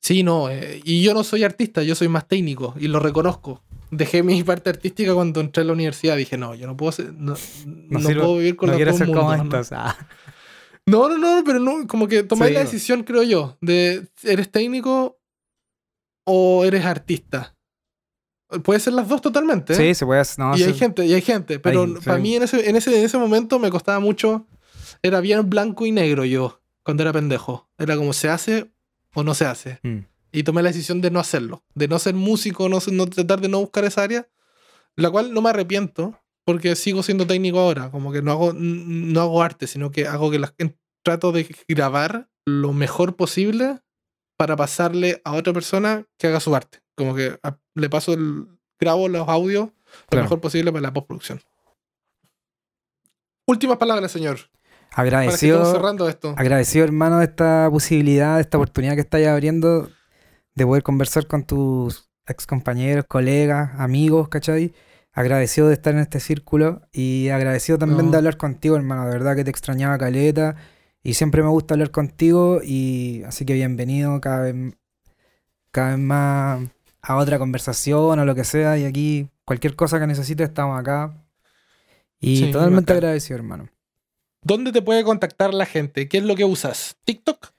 Sí, 0.00 0.22
no. 0.22 0.48
eh, 0.48 0.80
y 0.84 1.02
yo 1.02 1.12
no 1.14 1.24
soy 1.24 1.42
artista, 1.44 1.82
yo 1.82 1.94
soy 1.94 2.08
más 2.08 2.26
técnico 2.28 2.74
y 2.78 2.86
lo 2.88 3.00
reconozco. 3.00 3.62
Dejé 3.90 4.22
mi 4.22 4.42
parte 4.42 4.70
artística 4.70 5.14
cuando 5.14 5.40
entré 5.40 5.62
a 5.62 5.66
la 5.66 5.72
universidad. 5.72 6.16
Dije, 6.16 6.36
no, 6.36 6.54
yo 6.54 6.66
no 6.66 6.76
puedo 6.76 6.92
ser- 6.92 7.12
no, 7.14 7.34
no 7.66 8.00
sirvo- 8.00 8.20
puedo 8.20 8.36
vivir 8.38 8.56
con 8.56 8.66
no 8.66 8.72
los 8.72 8.78
quiero 8.78 8.92
ser 8.92 9.06
como 9.08 9.34
¿no? 9.36 9.42
estos. 9.42 9.72
Ah, 9.72 9.96
No, 10.86 11.08
no, 11.08 11.18
no, 11.18 11.42
pero 11.44 11.58
no, 11.58 11.86
como 11.86 12.08
que 12.08 12.22
tomáis 12.22 12.48
Sí, 12.50 12.54
la 12.54 12.60
no. 12.60 12.64
decisión, 12.70 13.02
creo 13.02 13.22
yo, 13.22 13.58
de 13.60 14.08
¿eres 14.22 14.50
técnico 14.50 15.18
o 16.26 16.64
eres 16.64 16.84
artista? 16.84 17.54
Puede 18.62 18.80
ser 18.80 18.94
las 18.94 19.06
dos 19.08 19.20
totalmente. 19.20 19.74
¿eh? 19.74 19.76
Sí, 19.76 19.94
se 19.94 20.06
puede 20.06 20.20
hacer. 20.20 20.38
No, 20.38 20.56
y 20.56 20.62
hay 20.62 20.72
gente, 20.74 21.04
y 21.04 21.12
hay 21.12 21.20
gente. 21.20 21.58
Pero 21.58 21.82
Hay- 21.82 21.94
para 22.04 22.16
sí. 22.16 22.22
mí 22.22 22.36
en 22.36 22.42
ese, 22.44 22.68
en, 22.70 22.76
ese, 22.76 22.98
en 22.98 23.04
ese 23.04 23.18
momento 23.18 23.58
me 23.58 23.70
costaba 23.70 24.00
mucho. 24.00 24.46
Era 25.02 25.20
bien 25.20 25.48
blanco 25.50 25.84
y 25.84 25.92
negro 25.92 26.24
yo, 26.24 26.62
cuando 26.82 27.02
era 27.02 27.12
pendejo. 27.12 27.68
Era 27.76 27.96
como 27.96 28.14
se 28.14 28.30
hace 28.30 28.70
o 29.14 29.22
no 29.22 29.34
se 29.34 29.44
hace. 29.44 29.80
Mm. 29.82 29.98
Y 30.32 30.42
tomé 30.42 30.62
la 30.62 30.68
decisión 30.70 31.00
de 31.00 31.10
no 31.10 31.20
hacerlo. 31.20 31.64
De 31.74 31.88
no 31.88 31.98
ser 31.98 32.14
músico, 32.14 32.68
no, 32.68 32.78
no 32.92 33.06
tratar 33.06 33.40
de 33.40 33.48
no 33.48 33.60
buscar 33.60 33.84
esa 33.84 34.02
área. 34.02 34.28
La 34.96 35.10
cual 35.10 35.32
no 35.32 35.40
me 35.40 35.50
arrepiento, 35.50 36.20
porque 36.44 36.76
sigo 36.76 37.02
siendo 37.02 37.26
técnico 37.26 37.58
ahora. 37.60 37.90
Como 37.90 38.12
que 38.12 38.20
no 38.22 38.32
hago, 38.32 38.52
no 38.54 39.20
hago 39.20 39.42
arte, 39.42 39.66
sino 39.66 39.90
que 39.90 40.06
hago 40.06 40.30
que 40.30 40.38
las, 40.38 40.54
trato 41.02 41.32
de 41.32 41.46
grabar 41.68 42.28
lo 42.46 42.72
mejor 42.72 43.16
posible 43.16 43.80
para 44.36 44.56
pasarle 44.56 45.20
a 45.24 45.32
otra 45.32 45.52
persona 45.52 46.04
que 46.18 46.26
haga 46.26 46.40
su 46.40 46.54
arte. 46.54 46.80
Como 46.96 47.14
que 47.14 47.38
a- 47.42 47.58
le 47.74 47.88
paso 47.88 48.12
el. 48.12 48.46
grabo 48.80 49.08
los 49.08 49.28
audios 49.28 49.66
lo 49.68 49.72
Claro. 50.10 50.24
mejor 50.24 50.40
posible 50.40 50.70
para 50.70 50.82
la 50.82 50.92
postproducción. 50.92 51.40
Últimas 53.46 53.78
palabras, 53.78 54.12
señor. 54.12 54.38
Agradecido, 54.92 55.70
cerrando 55.72 56.08
esto. 56.08 56.34
agradecido, 56.36 56.84
hermano, 56.84 57.18
de 57.18 57.24
esta 57.26 57.68
posibilidad, 57.70 58.36
de 58.36 58.42
esta 58.42 58.56
oportunidad 58.58 58.94
que 58.94 59.00
estáis 59.02 59.26
abriendo 59.26 59.90
de 60.58 60.66
poder 60.66 60.82
conversar 60.82 61.26
con 61.26 61.44
tus 61.44 62.10
ex 62.26 62.46
compañeros, 62.46 63.04
colegas, 63.08 63.70
amigos, 63.78 64.28
¿cachai? 64.28 64.74
Agradecido 65.12 65.68
de 65.68 65.74
estar 65.74 65.94
en 65.94 66.00
este 66.00 66.20
círculo 66.20 66.82
y 66.92 67.28
agradecido 67.30 67.78
también 67.78 68.06
No. 68.06 68.10
de 68.12 68.16
hablar 68.18 68.36
contigo, 68.36 68.76
hermano. 68.76 69.04
De 69.06 69.12
verdad 69.12 69.34
que 69.36 69.44
te 69.44 69.50
extrañaba 69.50 69.96
caleta 69.98 70.56
y 71.02 71.14
siempre 71.14 71.42
me 71.42 71.48
gusta 71.48 71.74
hablar 71.74 71.90
contigo 71.90 72.60
y 72.62 73.22
así 73.26 73.44
que 73.44 73.54
bienvenido 73.54 74.20
cada 74.20 74.40
vez, 74.42 74.54
cada 75.70 75.90
vez 75.90 75.98
más 75.98 76.60
a 77.02 77.16
otra 77.16 77.38
conversación 77.38 78.18
o 78.18 78.24
lo 78.24 78.34
que 78.34 78.44
sea 78.44 78.76
y 78.78 78.84
aquí 78.84 79.28
cualquier 79.44 79.76
cosa 79.76 79.98
que 80.00 80.06
necesites 80.06 80.48
estamos 80.48 80.78
acá. 80.78 81.14
Y 82.20 82.36
Sí, 82.36 82.50
totalmente 82.50 82.92
agradecido, 82.92 83.36
hermano. 83.36 83.68
¿Dónde 84.42 84.72
te 84.72 84.82
puede 84.82 85.04
contactar 85.04 85.54
la 85.54 85.66
gente? 85.66 86.08
¿Qué 86.08 86.18
es 86.18 86.24
lo 86.24 86.34
que 86.34 86.44
usas? 86.44 86.96
¿TikTok? 87.04 87.52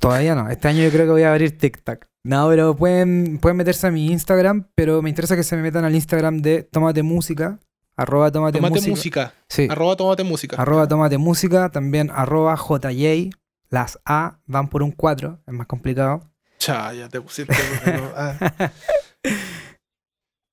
Todavía 0.00 0.34
no. 0.34 0.48
Este 0.48 0.68
año 0.68 0.82
yo 0.82 0.90
creo 0.90 1.06
que 1.06 1.12
voy 1.12 1.22
a 1.22 1.30
abrir 1.32 1.56
TikTok. 1.58 2.06
No, 2.24 2.48
pero 2.48 2.76
pueden, 2.76 3.38
pueden 3.38 3.56
meterse 3.56 3.86
a 3.86 3.90
mi 3.90 4.06
Instagram, 4.12 4.68
pero 4.74 5.02
me 5.02 5.08
interesa 5.08 5.34
que 5.36 5.42
se 5.42 5.56
me 5.56 5.62
metan 5.62 5.84
al 5.84 5.94
Instagram 5.94 6.38
de 6.42 6.62
Tómate 6.62 7.02
Música, 7.02 7.58
arroba 7.96 8.30
Tómate, 8.30 8.58
Tomate 8.58 8.74
Música. 8.74 8.90
música. 8.90 9.34
Sí, 9.48 9.66
Arroba 9.70 9.96
tomate 9.96 10.24
música. 10.24 10.56
arroba 10.60 10.86
Tómate 10.86 11.18
Música, 11.18 11.70
también 11.70 12.10
arroba 12.12 12.56
JJ. 12.56 13.30
Las 13.70 13.98
A 14.04 14.40
van 14.46 14.68
por 14.68 14.82
un 14.82 14.92
4, 14.92 15.40
es 15.46 15.54
más 15.54 15.66
complicado. 15.66 16.22
Cha, 16.58 16.92
ya 16.94 17.08
te 17.08 17.20
pusiste. 17.20 17.54
ah. 18.16 18.70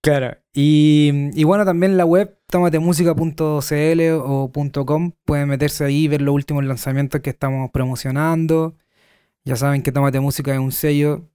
Claro. 0.02 0.38
Y, 0.54 1.32
y 1.34 1.44
bueno, 1.46 1.66
también 1.66 1.98
la 1.98 2.06
web 2.06 2.38
tomatemusica.cl 2.48 4.02
o 4.22 4.52
.com 4.86 5.12
pueden 5.26 5.48
meterse 5.50 5.84
ahí 5.86 6.04
y 6.04 6.08
ver 6.08 6.22
los 6.22 6.36
últimos 6.36 6.64
lanzamientos 6.64 7.22
que 7.22 7.32
estamos 7.32 7.72
promocionando. 7.72 8.76
Ya 9.46 9.56
saben 9.56 9.84
que 9.84 9.92
Tómate 9.92 10.20
Música 10.20 10.52
es 10.54 10.60
un 10.60 10.72
sello 10.72 11.30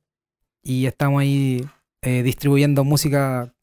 y 0.65 0.87
estamos 0.87 1.21
ahí 1.21 1.65
eh, 2.03 2.25
distribuyendo 2.25 2.83
música 2.83 3.55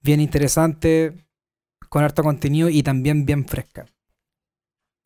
bien 0.00 0.20
interesante, 0.20 1.26
con 1.88 2.04
harto 2.04 2.22
contenido 2.22 2.68
y 2.68 2.84
también 2.84 3.26
bien 3.26 3.44
fresca. 3.46 3.86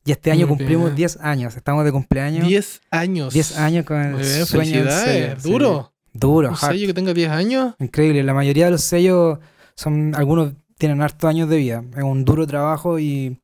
Y 0.05 0.11
este 0.11 0.31
año 0.31 0.45
Muy 0.45 0.57
cumplimos 0.57 0.85
bien. 0.85 0.95
10 0.97 1.17
años, 1.21 1.55
estamos 1.55 1.83
de 1.83 1.91
cumpleaños. 1.91 2.47
10 2.47 2.81
años. 2.91 3.33
10 3.33 3.57
años 3.57 3.85
con 3.85 3.97
el 4.01 4.15
bien, 4.15 4.45
sueño 4.45 4.83
del 4.83 4.91
sello, 4.91 5.35
sí. 5.39 5.49
Duro. 5.49 5.93
Duro, 6.13 6.49
Un 6.49 6.55
hard. 6.55 6.71
sello 6.73 6.87
que 6.87 6.93
tenga 6.93 7.13
10 7.13 7.29
años. 7.31 7.75
Increíble, 7.79 8.23
la 8.23 8.33
mayoría 8.33 8.65
de 8.65 8.71
los 8.71 8.81
sellos 8.81 9.39
son, 9.75 10.13
algunos 10.15 10.53
tienen 10.77 11.01
hartos 11.01 11.27
años 11.27 11.49
de 11.49 11.57
vida, 11.57 11.83
es 11.95 12.03
un 12.03 12.23
duro 12.23 12.45
trabajo 12.45 12.99
y, 12.99 13.39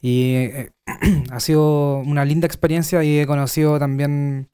y 0.00 0.34
eh, 0.34 0.70
ha 1.30 1.40
sido 1.40 1.98
una 1.98 2.24
linda 2.24 2.46
experiencia 2.46 3.02
y 3.04 3.18
he 3.20 3.26
conocido 3.26 3.78
también 3.78 4.48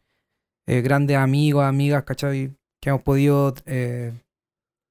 eh, 0.66 0.80
grandes 0.80 1.16
amigos, 1.16 1.64
amigas, 1.64 2.02
¿cachai? 2.04 2.50
Que 2.80 2.90
hemos 2.90 3.02
podido 3.02 3.54
eh, 3.66 4.12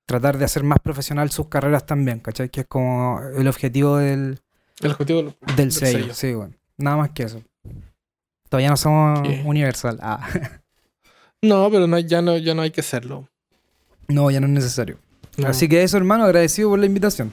tratar 0.08 0.38
de 0.38 0.46
hacer 0.46 0.64
más 0.64 0.80
profesional 0.80 1.30
sus 1.32 1.48
carreras 1.48 1.86
también, 1.86 2.20
¿cachai? 2.20 2.50
Que 2.50 2.62
es 2.62 2.68
como 2.68 3.20
el 3.38 3.48
objetivo 3.48 3.98
del, 3.98 4.40
El 4.82 4.92
objetivo 4.92 5.22
del- 5.24 5.36
del 5.48 5.56
Del 5.56 5.72
sello, 5.72 6.00
sello. 6.00 6.14
sí, 6.14 6.34
bueno, 6.34 6.54
nada 6.78 6.98
más 6.98 7.10
que 7.12 7.24
eso. 7.24 7.42
Todavía 8.50 8.70
no 8.70 8.78
somos 8.78 9.22
¿Qué? 9.22 9.42
universal. 9.46 10.00
Ah, 10.02 10.26
No, 11.42 11.70
pero 11.70 11.86
no, 11.86 12.00
ya, 12.00 12.22
no, 12.24 12.38
ya 12.38 12.56
no 12.56 12.62
hay 12.64 12.72
que 12.72 12.82
hacerlo. 12.82 13.28
no, 14.08 14.32
ya 14.32 14.40
no 14.40 14.48
es 14.48 14.54
necesario. 14.54 14.98
No. 15.38 15.48
Así 15.48 15.68
que 15.68 15.84
eso, 15.84 15.98
hermano, 15.98 16.24
agradecido 16.24 16.70
por 16.70 16.80
la 16.80 16.86
invitación. 16.86 17.32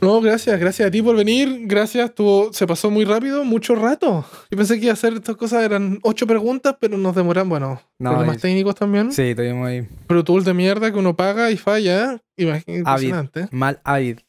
No, 0.00 0.20
gracias, 0.20 0.58
gracias 0.58 0.88
a 0.88 0.90
ti 0.90 1.02
por 1.02 1.14
venir. 1.16 1.60
Gracias, 1.66 2.14
tuvo, 2.14 2.52
se 2.52 2.66
pasó 2.66 2.90
muy 2.90 3.04
rápido, 3.04 3.44
mucho 3.44 3.74
rato. 3.74 4.24
Yo 4.50 4.56
pensé 4.56 4.76
que 4.78 4.84
iba 4.86 4.92
a 4.92 4.94
hacer 4.94 5.12
estas 5.14 5.36
cosas, 5.36 5.62
eran 5.62 5.98
ocho 6.02 6.26
preguntas, 6.26 6.76
pero 6.80 6.96
nos 6.96 7.14
demoran, 7.14 7.48
bueno, 7.48 7.82
No, 7.98 8.10
problemas 8.10 8.36
es- 8.36 8.42
técnicos 8.42 8.74
también. 8.74 9.12
Sí, 9.12 9.34
tuvimos 9.34 9.68
ahí. 9.68 9.86
Pro 10.06 10.24
Tools 10.24 10.44
de 10.46 10.54
mierda 10.54 10.90
que 10.90 10.98
uno 10.98 11.16
paga 11.16 11.50
y 11.50 11.56
falla. 11.56 12.20
Imagínate. 12.36 13.48
Mal 13.50 13.80
Avid. 13.84 14.20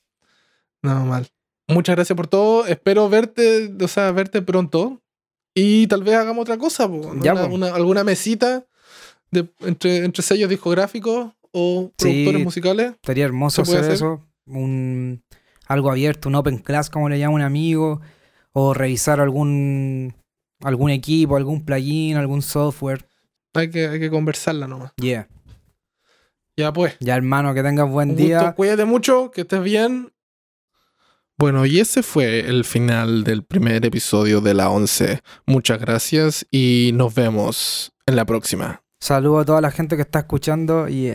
No, 0.83 1.05
mal. 1.05 1.27
Muchas 1.67 1.95
gracias 1.95 2.17
por 2.17 2.27
todo. 2.27 2.65
Espero 2.67 3.07
verte, 3.07 3.73
o 3.81 3.87
sea, 3.87 4.11
verte 4.11 4.41
pronto. 4.41 5.01
Y 5.53 5.87
tal 5.87 6.03
vez 6.03 6.15
hagamos 6.15 6.41
otra 6.41 6.57
cosa. 6.57 6.89
Ya, 7.21 7.33
Una- 7.45 7.73
alguna 7.73 8.03
mesita 8.03 8.65
de, 9.31 9.47
entre, 9.61 9.97
entre 10.03 10.23
sellos 10.23 10.49
discográficos 10.49 11.31
o 11.51 11.91
Sí. 11.97 12.03
productores 12.09 12.43
musicales. 12.43 12.91
Estaría 12.95 13.25
hermoso 13.25 13.63
¿Se 13.63 13.71
puede 13.71 13.79
hacer, 13.81 13.93
hacer? 13.93 14.05
eso. 14.07 14.27
Un, 14.47 15.23
algo 15.67 15.91
abierto, 15.91 16.29
un 16.29 16.35
open 16.35 16.57
class, 16.59 16.89
como 16.89 17.09
le 17.09 17.19
llama 17.19 17.35
un 17.35 17.41
amigo. 17.41 18.01
O 18.53 18.73
revisar 18.73 19.21
algún, 19.21 20.13
algún 20.61 20.91
equipo, 20.91 21.37
algún 21.37 21.63
plugin, 21.63 22.17
algún 22.17 22.41
software. 22.41 23.05
Hay 23.53 23.69
que, 23.69 23.87
hay 23.87 23.99
que 23.99 24.09
conversarla 24.09 24.67
nomás. 24.67 24.91
Yeah. 24.97 25.27
Ya 26.57 26.73
pues. 26.73 26.97
Ya, 26.99 27.15
hermano, 27.15 27.53
que 27.53 27.63
tengas 27.63 27.89
buen 27.89 28.11
Un 28.11 28.15
día. 28.17 28.39
gusto. 28.39 28.55
Cuídate 28.55 28.85
mucho, 28.85 29.31
que 29.31 29.41
estés 29.41 29.63
bien. 29.63 30.11
Bueno, 31.37 31.65
y 31.65 31.79
ese 31.79 32.03
fue 32.03 32.41
el 32.41 32.65
final 32.65 33.23
del 33.23 33.43
primer 33.43 33.83
episodio 33.85 34.41
de 34.41 34.53
la 34.53 34.69
11. 34.69 35.21
Muchas 35.47 35.79
gracias 35.79 36.45
y 36.51 36.91
nos 36.93 37.15
vemos 37.15 37.93
en 38.05 38.15
la 38.15 38.25
próxima. 38.25 38.83
Saludo 38.99 39.39
a 39.39 39.45
toda 39.45 39.61
la 39.61 39.71
gente 39.71 39.95
que 39.95 40.03
está 40.03 40.19
escuchando 40.19 40.87
y... 40.87 41.13